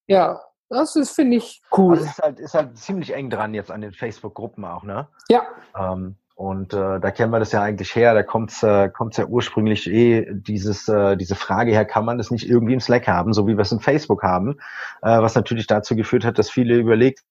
Ja, 0.07 0.41
das 0.71 0.97
ist, 0.97 1.13
finde 1.13 1.37
ich, 1.37 1.63
cool. 1.77 1.97
Also 1.97 2.05
ist 2.05 2.19
halt, 2.19 2.41
ist 2.41 2.55
halt 2.55 2.79
ziemlich 2.79 3.15
eng 3.15 3.31
dran 3.31 3.55
jetzt 3.55 3.71
an 3.71 3.81
den 3.81 3.93
Facebook-Gruppen 3.93 4.65
auch, 4.65 4.83
ne? 4.83 5.09
Ja. 5.29 5.43
Ähm, 5.79 6.17
und 6.35 6.73
äh, 6.73 7.01
da 7.01 7.11
kennen 7.11 7.33
wir 7.33 7.41
das 7.41 7.51
ja 7.53 7.63
eigentlich 7.63 7.97
her, 7.97 8.15
da 8.15 8.23
kommt 8.23 8.63
äh, 8.63 8.89
kommt's 8.91 9.17
ja 9.17 9.27
ursprünglich 9.27 9.91
eh 9.91 10.25
dieses, 10.31 10.87
äh, 10.87 11.17
diese 11.17 11.35
Frage 11.35 11.73
her, 11.73 11.85
kann 11.85 12.05
man 12.05 12.17
das 12.17 12.31
nicht 12.31 12.49
irgendwie 12.49 12.75
im 12.75 12.81
Slack 12.81 13.09
haben, 13.09 13.33
so 13.33 13.49
wie 13.49 13.57
wir 13.57 13.63
es 13.63 13.73
im 13.73 13.81
Facebook 13.81 14.23
haben, 14.23 14.59
äh, 15.03 15.21
was 15.21 15.35
natürlich 15.35 15.67
dazu 15.67 15.97
geführt 15.97 16.25
hat, 16.25 16.39
dass 16.39 16.49
viele 16.49 16.77
überlegt 16.77 17.25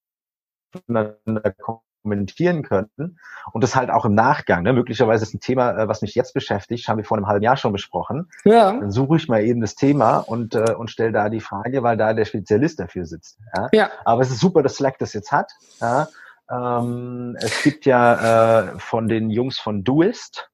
miteinander 0.74 1.54
kommentieren 2.02 2.62
könnten 2.62 3.18
und 3.52 3.64
das 3.64 3.76
halt 3.76 3.90
auch 3.90 4.04
im 4.04 4.14
Nachgang. 4.14 4.62
Ne? 4.62 4.72
Möglicherweise 4.72 5.24
ist 5.24 5.34
ein 5.34 5.40
Thema, 5.40 5.72
äh, 5.72 5.88
was 5.88 6.02
mich 6.02 6.14
jetzt 6.14 6.34
beschäftigt, 6.34 6.88
haben 6.88 6.98
wir 6.98 7.04
vor 7.04 7.16
einem 7.16 7.26
halben 7.26 7.42
Jahr 7.42 7.56
schon 7.56 7.72
besprochen. 7.72 8.30
Ja. 8.44 8.72
Dann 8.72 8.90
suche 8.90 9.16
ich 9.16 9.28
mal 9.28 9.42
eben 9.42 9.60
das 9.60 9.74
Thema 9.74 10.18
und, 10.18 10.54
äh, 10.54 10.74
und 10.74 10.90
stelle 10.90 11.12
da 11.12 11.28
die 11.28 11.40
Frage, 11.40 11.82
weil 11.82 11.96
da 11.96 12.14
der 12.14 12.24
Spezialist 12.24 12.80
dafür 12.80 13.06
sitzt. 13.06 13.38
Ja? 13.56 13.68
ja. 13.72 13.90
Aber 14.04 14.22
es 14.22 14.30
ist 14.30 14.40
super, 14.40 14.62
dass 14.62 14.76
Slack 14.76 14.98
das 14.98 15.12
jetzt 15.12 15.32
hat. 15.32 15.52
Ja? 15.80 16.08
Ähm, 16.50 17.36
es 17.40 17.62
gibt 17.62 17.84
ja 17.84 18.72
äh, 18.72 18.78
von 18.78 19.08
den 19.08 19.30
Jungs 19.30 19.58
von 19.58 19.84
Doist 19.84 20.50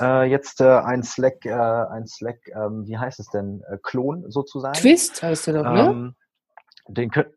äh, 0.00 0.24
jetzt 0.24 0.60
äh, 0.60 0.64
ein 0.64 1.02
Slack, 1.02 1.44
äh, 1.44 1.52
ein 1.52 2.06
Slack, 2.06 2.38
ähm, 2.54 2.86
wie 2.86 2.98
heißt 2.98 3.20
es 3.20 3.28
denn, 3.28 3.62
äh, 3.68 3.78
Klon 3.82 4.30
sozusagen. 4.30 4.74
Twist 4.74 5.22
heißt 5.22 5.48
der 5.48 5.54
doch, 5.54 5.70
ne? 5.70 5.80
Ähm, 5.80 6.14
den 6.88 7.10
können 7.10 7.32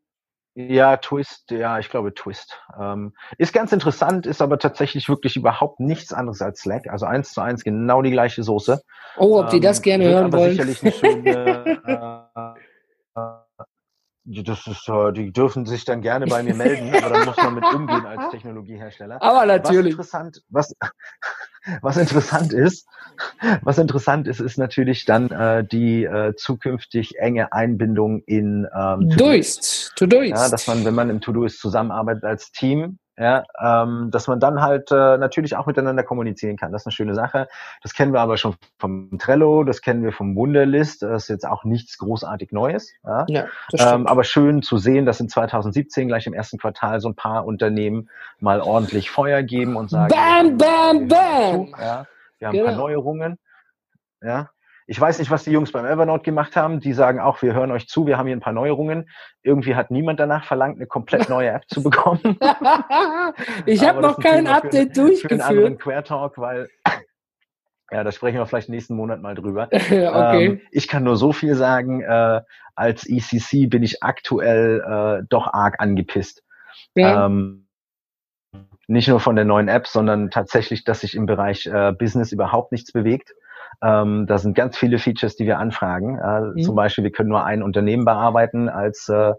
ja, 0.55 0.95
Twist, 0.95 1.51
ja, 1.51 1.79
ich 1.79 1.89
glaube 1.89 2.13
Twist. 2.13 2.57
Ähm, 2.79 3.13
ist 3.37 3.53
ganz 3.53 3.73
interessant, 3.73 4.25
ist 4.25 4.41
aber 4.41 4.57
tatsächlich 4.57 5.09
wirklich 5.09 5.35
überhaupt 5.35 5.81
nichts 5.81 6.13
anderes 6.13 6.41
als 6.41 6.61
Slack. 6.61 6.87
Also 6.89 7.05
eins 7.05 7.33
zu 7.33 7.41
eins 7.41 7.63
genau 7.65 8.01
die 8.01 8.11
gleiche 8.11 8.41
Soße. 8.41 8.81
Oh, 9.17 9.39
ob 9.41 9.49
die 9.49 9.59
das 9.59 9.79
ähm, 9.79 9.83
gerne 9.83 10.05
hören 10.05 10.33
wollen. 10.33 10.51
Sicherlich 10.51 10.81
eine 10.81 10.91
schöne, 10.93 12.31
äh, 12.55 12.74
das 14.25 14.65
ist, 14.65 14.87
die 15.15 15.31
dürfen 15.31 15.65
sich 15.65 15.85
dann 15.85 16.01
gerne 16.01 16.25
bei 16.25 16.41
mir 16.41 16.55
melden, 16.55 16.91
aber 16.95 17.13
dann 17.13 17.25
muss 17.25 17.37
man 17.37 17.55
mit 17.55 17.63
umgehen 17.63 18.05
als 18.05 18.29
Technologiehersteller. 18.31 19.21
Aber 19.21 19.45
natürlich. 19.45 19.97
Was 19.97 20.07
interessant, 20.13 20.43
was, 20.49 20.75
was 21.81 21.97
interessant 21.97 22.51
ist, 22.51 22.87
was 23.61 23.77
interessant 23.77 24.27
ist, 24.27 24.39
ist 24.39 24.57
natürlich 24.57 25.05
dann 25.05 25.29
äh, 25.29 25.63
die 25.63 26.05
äh, 26.05 26.33
zukünftig 26.35 27.19
enge 27.19 27.53
Einbindung 27.53 28.23
in 28.25 28.67
ähm, 28.75 29.11
Todoist. 29.11 29.93
Todoist. 29.95 30.31
Ja, 30.31 30.49
dass 30.49 30.65
man, 30.65 30.83
wenn 30.85 30.95
man 30.95 31.11
im 31.11 31.21
Todoist 31.21 31.59
zusammenarbeitet 31.59 32.23
als 32.23 32.51
Team, 32.51 32.97
ja, 33.17 33.43
ähm, 33.61 34.09
dass 34.11 34.27
man 34.27 34.39
dann 34.39 34.61
halt 34.61 34.91
äh, 34.91 35.17
natürlich 35.17 35.55
auch 35.55 35.65
miteinander 35.65 36.03
kommunizieren 36.03 36.57
kann. 36.57 36.71
Das 36.71 36.81
ist 36.81 36.87
eine 36.87 36.91
schöne 36.91 37.15
Sache. 37.15 37.47
Das 37.81 37.93
kennen 37.93 38.11
wir 38.13 38.19
aber 38.19 38.37
schon 38.37 38.55
vom 38.77 39.17
Trello, 39.19 39.63
das 39.63 39.81
kennen 39.81 40.03
wir 40.03 40.11
vom 40.11 40.35
Wunderlist. 40.35 41.01
Das 41.01 41.23
ist 41.23 41.29
jetzt 41.29 41.47
auch 41.47 41.63
nichts 41.63 41.97
großartig 41.97 42.51
Neues. 42.51 42.91
Ja? 43.05 43.25
Ja, 43.29 43.45
ähm, 43.73 44.05
aber 44.07 44.23
schön 44.25 44.61
zu 44.61 44.77
sehen, 44.77 45.05
dass 45.05 45.21
in 45.21 45.29
2017 45.29 46.07
gleich 46.07 46.27
im 46.27 46.33
ersten 46.33 46.57
Quartal 46.57 46.99
so 46.99 47.07
ein 47.07 47.15
paar 47.15 47.45
Unternehmen 47.45 48.09
mal 48.39 48.59
ordentlich 48.59 49.09
Feuer 49.09 49.43
geben 49.43 49.77
und 49.77 49.89
sagen, 49.89 50.13
bam, 50.13 50.57
bam, 50.57 51.07
bam. 51.07 51.67
Ja, 51.79 52.05
wir 52.39 52.47
haben 52.47 52.53
genau. 52.53 52.65
ein 52.65 52.75
paar 52.75 52.75
Neuerungen. 52.75 53.39
Ja, 54.21 54.49
ich 54.87 55.01
weiß 55.01 55.17
nicht, 55.19 55.31
was 55.31 55.43
die 55.43 55.51
Jungs 55.51 55.71
beim 55.71 55.85
Evernote 55.85 56.23
gemacht 56.23 56.55
haben. 56.55 56.79
Die 56.79 56.93
sagen 56.93 57.19
auch, 57.19 57.41
wir 57.41 57.53
hören 57.53 57.71
euch 57.71 57.87
zu, 57.87 58.05
wir 58.05 58.17
haben 58.17 58.27
hier 58.27 58.35
ein 58.35 58.41
paar 58.41 58.53
Neuerungen. 58.53 59.09
Irgendwie 59.41 59.75
hat 59.75 59.89
niemand 59.89 60.19
danach 60.19 60.45
verlangt, 60.45 60.77
eine 60.77 60.85
komplett 60.85 61.29
neue 61.29 61.49
App 61.49 61.63
zu 61.67 61.81
bekommen. 61.81 62.21
ich 63.65 63.85
habe 63.87 64.01
noch 64.01 64.19
kein 64.19 64.47
Update 64.47 64.95
für, 64.95 65.01
durchgeführt. 65.01 65.41
Für 65.41 65.47
einen 65.47 65.57
anderen 65.57 65.77
Quertalk, 65.77 66.37
weil 66.37 66.69
ja, 67.91 68.03
da 68.03 68.11
sprechen 68.11 68.37
wir 68.37 68.45
vielleicht 68.45 68.69
nächsten 68.69 68.95
Monat 68.95 69.21
mal 69.21 69.33
drüber. 69.33 69.69
okay. 69.73 70.45
Ähm, 70.45 70.61
ich 70.71 70.87
kann 70.87 71.03
nur 71.03 71.17
so 71.17 71.31
viel 71.31 71.55
sagen, 71.55 72.01
äh, 72.01 72.41
als 72.75 73.07
ECC 73.07 73.69
bin 73.69 73.81
ich 73.81 74.03
aktuell 74.03 74.81
äh, 74.81 75.25
doch 75.29 75.51
arg 75.51 75.75
angepisst. 75.79 76.43
Ja. 76.93 77.25
Ähm, 77.25 77.67
nicht 78.87 79.07
nur 79.07 79.19
von 79.19 79.35
der 79.35 79.45
neuen 79.45 79.67
App, 79.67 79.87
sondern 79.87 80.29
tatsächlich, 80.29 80.83
dass 80.83 81.01
sich 81.01 81.15
im 81.15 81.25
Bereich 81.25 81.65
äh, 81.65 81.91
Business 81.91 82.31
überhaupt 82.31 82.71
nichts 82.71 82.91
bewegt. 82.91 83.33
Ähm, 83.81 84.25
da 84.27 84.37
sind 84.37 84.55
ganz 84.55 84.77
viele 84.77 84.97
Features, 84.97 85.35
die 85.35 85.45
wir 85.45 85.59
anfragen. 85.59 86.17
Äh, 86.17 86.41
mhm. 86.41 86.61
Zum 86.61 86.75
Beispiel, 86.75 87.03
wir 87.03 87.11
können 87.11 87.29
nur 87.29 87.43
ein 87.43 87.63
Unternehmen 87.63 88.05
bearbeiten 88.05 88.69
als, 88.69 89.09
äh, 89.09 89.33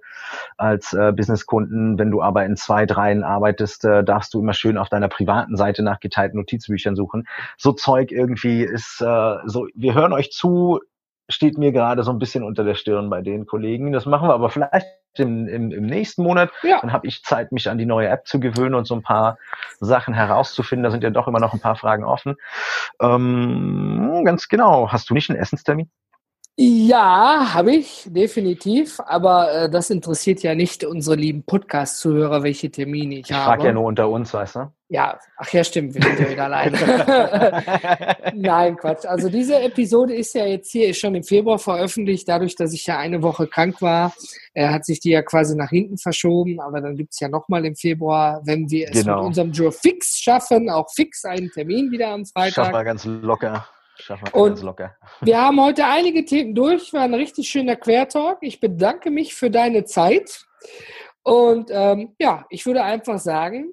als 0.56 0.92
äh, 0.92 1.12
Businesskunden. 1.12 1.98
Wenn 1.98 2.10
du 2.10 2.22
aber 2.22 2.44
in 2.44 2.56
zwei, 2.56 2.86
dreien 2.86 3.24
arbeitest, 3.24 3.84
äh, 3.84 4.04
darfst 4.04 4.34
du 4.34 4.40
immer 4.40 4.54
schön 4.54 4.78
auf 4.78 4.88
deiner 4.88 5.08
privaten 5.08 5.56
Seite 5.56 5.82
nach 5.82 6.00
geteilten 6.00 6.38
Notizbüchern 6.38 6.96
suchen. 6.96 7.26
So 7.56 7.72
Zeug 7.72 8.12
irgendwie 8.12 8.62
ist 8.62 9.00
äh, 9.00 9.34
so, 9.44 9.66
wir 9.74 9.94
hören 9.94 10.12
euch 10.12 10.30
zu, 10.30 10.80
steht 11.28 11.58
mir 11.58 11.72
gerade 11.72 12.02
so 12.02 12.10
ein 12.10 12.18
bisschen 12.18 12.44
unter 12.44 12.64
der 12.64 12.74
Stirn 12.74 13.10
bei 13.10 13.20
den 13.20 13.46
Kollegen. 13.46 13.92
Das 13.92 14.06
machen 14.06 14.28
wir 14.28 14.34
aber 14.34 14.50
vielleicht 14.50 14.86
im, 15.16 15.48
im, 15.48 15.72
im 15.72 15.86
nächsten 15.86 16.22
Monat. 16.22 16.50
Ja. 16.62 16.80
Dann 16.80 16.92
habe 16.92 17.06
ich 17.06 17.24
Zeit, 17.24 17.52
mich 17.52 17.68
an 17.68 17.78
die 17.78 17.86
neue 17.86 18.08
App 18.08 18.26
zu 18.26 18.38
gewöhnen 18.38 18.74
und 18.74 18.86
so 18.86 18.94
ein 18.94 19.02
paar 19.02 19.38
Sachen 19.80 20.14
herauszufinden. 20.14 20.84
Da 20.84 20.90
sind 20.90 21.02
ja 21.02 21.10
doch 21.10 21.26
immer 21.28 21.40
noch 21.40 21.52
ein 21.52 21.60
paar 21.60 21.76
Fragen 21.76 22.04
offen. 22.04 22.36
Ähm, 23.00 24.22
ganz 24.24 24.48
genau. 24.48 24.92
Hast 24.92 25.10
du 25.10 25.14
nicht 25.14 25.30
einen 25.30 25.38
Essenstermin? 25.38 25.90
Ja, 26.58 27.52
habe 27.52 27.74
ich, 27.74 28.04
definitiv. 28.06 28.98
Aber 29.00 29.52
äh, 29.52 29.70
das 29.70 29.90
interessiert 29.90 30.42
ja 30.42 30.54
nicht 30.54 30.84
unsere 30.84 31.14
lieben 31.14 31.42
Podcast-Zuhörer, 31.42 32.42
welche 32.42 32.70
Termine 32.70 33.16
ich, 33.16 33.30
ich 33.30 33.32
habe. 33.32 33.42
Ich 33.42 33.46
frage 33.46 33.64
ja 33.66 33.72
nur 33.74 33.84
unter 33.84 34.08
uns, 34.08 34.32
weißt 34.32 34.56
du? 34.56 34.72
Ja, 34.88 35.18
ach 35.36 35.52
ja, 35.52 35.64
stimmt, 35.64 35.94
wir 35.94 36.02
sind 36.02 36.18
ja 36.18 36.30
wieder 36.30 36.44
alleine. 36.44 38.06
Nein, 38.34 38.76
Quatsch. 38.76 39.04
Also 39.04 39.28
diese 39.28 39.60
Episode 39.60 40.14
ist 40.14 40.34
ja 40.34 40.46
jetzt 40.46 40.70
hier 40.70 40.88
ist 40.88 40.98
schon 40.98 41.14
im 41.14 41.24
Februar 41.24 41.58
veröffentlicht. 41.58 42.26
Dadurch, 42.26 42.56
dass 42.56 42.72
ich 42.72 42.86
ja 42.86 42.96
eine 42.96 43.20
Woche 43.20 43.48
krank 43.48 43.82
war, 43.82 44.14
äh, 44.54 44.68
hat 44.68 44.86
sich 44.86 45.00
die 45.00 45.10
ja 45.10 45.22
quasi 45.22 45.56
nach 45.56 45.70
hinten 45.70 45.98
verschoben. 45.98 46.60
Aber 46.60 46.80
dann 46.80 46.96
gibt's 46.96 47.20
ja 47.20 47.28
nochmal 47.28 47.66
im 47.66 47.76
Februar, 47.76 48.40
wenn 48.44 48.70
wir 48.70 48.88
es 48.88 49.02
genau. 49.02 49.16
mit 49.16 49.26
unserem 49.26 49.52
Joe 49.52 49.72
Fix 49.72 50.20
schaffen, 50.20 50.70
auch 50.70 50.88
fix 50.94 51.24
einen 51.26 51.50
Termin 51.50 51.90
wieder 51.90 52.12
am 52.12 52.24
Freitag. 52.24 52.54
Schaffen 52.54 52.72
wir 52.72 52.84
ganz 52.84 53.04
locker. 53.04 53.66
Schaffen 53.98 54.26
wir 54.26 54.32
ganz 54.32 54.62
locker. 54.62 54.96
Wir 55.20 55.40
haben 55.40 55.60
heute 55.60 55.86
einige 55.86 56.24
Themen 56.24 56.54
durch. 56.54 56.92
War 56.92 57.02
ein 57.02 57.14
richtig 57.14 57.48
schöner 57.48 57.76
Quertalk. 57.76 58.38
Ich 58.42 58.60
bedanke 58.60 59.10
mich 59.10 59.34
für 59.34 59.50
deine 59.50 59.84
Zeit. 59.84 60.44
Und 61.22 61.70
ähm, 61.72 62.14
ja, 62.18 62.46
ich 62.50 62.66
würde 62.66 62.84
einfach 62.84 63.18
sagen, 63.18 63.72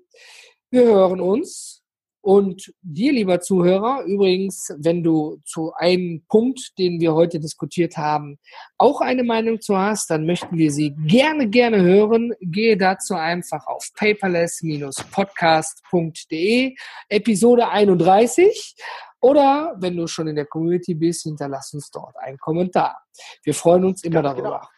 wir 0.72 0.86
hören 0.86 1.22
uns. 1.22 1.84
Und 2.26 2.74
dir, 2.82 3.12
lieber 3.12 3.42
Zuhörer, 3.42 4.06
übrigens, 4.06 4.74
wenn 4.78 5.04
du 5.04 5.42
zu 5.44 5.74
einem 5.74 6.24
Punkt, 6.30 6.80
den 6.80 7.02
wir 7.02 7.14
heute 7.14 7.38
diskutiert 7.38 7.98
haben, 7.98 8.40
auch 8.78 9.02
eine 9.02 9.26
Meinung 9.26 9.60
zu 9.60 9.78
hast, 9.78 10.10
dann 10.10 10.26
möchten 10.26 10.58
wir 10.58 10.72
sie 10.72 10.96
gerne, 11.06 11.50
gerne 11.50 11.82
hören. 11.82 12.34
Gehe 12.40 12.78
dazu 12.78 13.16
einfach 13.16 13.68
auf 13.68 13.90
paperless-podcast.de, 13.98 16.76
Episode 17.10 17.68
31. 17.68 18.76
Oder 19.24 19.74
wenn 19.78 19.96
du 19.96 20.06
schon 20.06 20.28
in 20.28 20.36
der 20.36 20.46
Community 20.46 20.94
bist, 20.94 21.24
hinterlass 21.24 21.74
uns 21.74 21.90
dort 21.90 22.14
einen 22.18 22.38
Kommentar. 22.38 23.04
Wir 23.44 23.54
freuen 23.54 23.86
uns 23.86 24.04
immer 24.04 24.22
Ganz 24.22 24.36
darüber. 24.36 24.70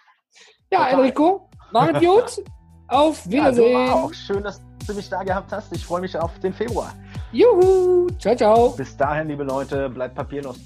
Genau. 0.69 0.83
Ja, 0.83 0.89
Enrico, 0.89 1.49
mach 1.71 1.99
gut. 1.99 2.43
Auf 2.87 3.27
Wiedersehen. 3.27 3.87
Ja, 3.87 3.93
auch 3.95 4.13
schön, 4.13 4.43
dass 4.43 4.61
du 4.85 4.93
mich 4.93 5.09
da 5.09 5.23
gehabt 5.23 5.51
hast. 5.51 5.75
Ich 5.75 5.83
freue 5.83 6.01
mich 6.01 6.15
auf 6.15 6.37
den 6.37 6.53
Februar. 6.53 6.93
Juhu. 7.31 8.07
Ciao, 8.19 8.35
ciao. 8.35 8.69
Bis 8.69 8.95
dahin, 8.95 9.29
liebe 9.29 9.43
Leute, 9.43 9.89
bleibt 9.89 10.13
papierlos. 10.13 10.59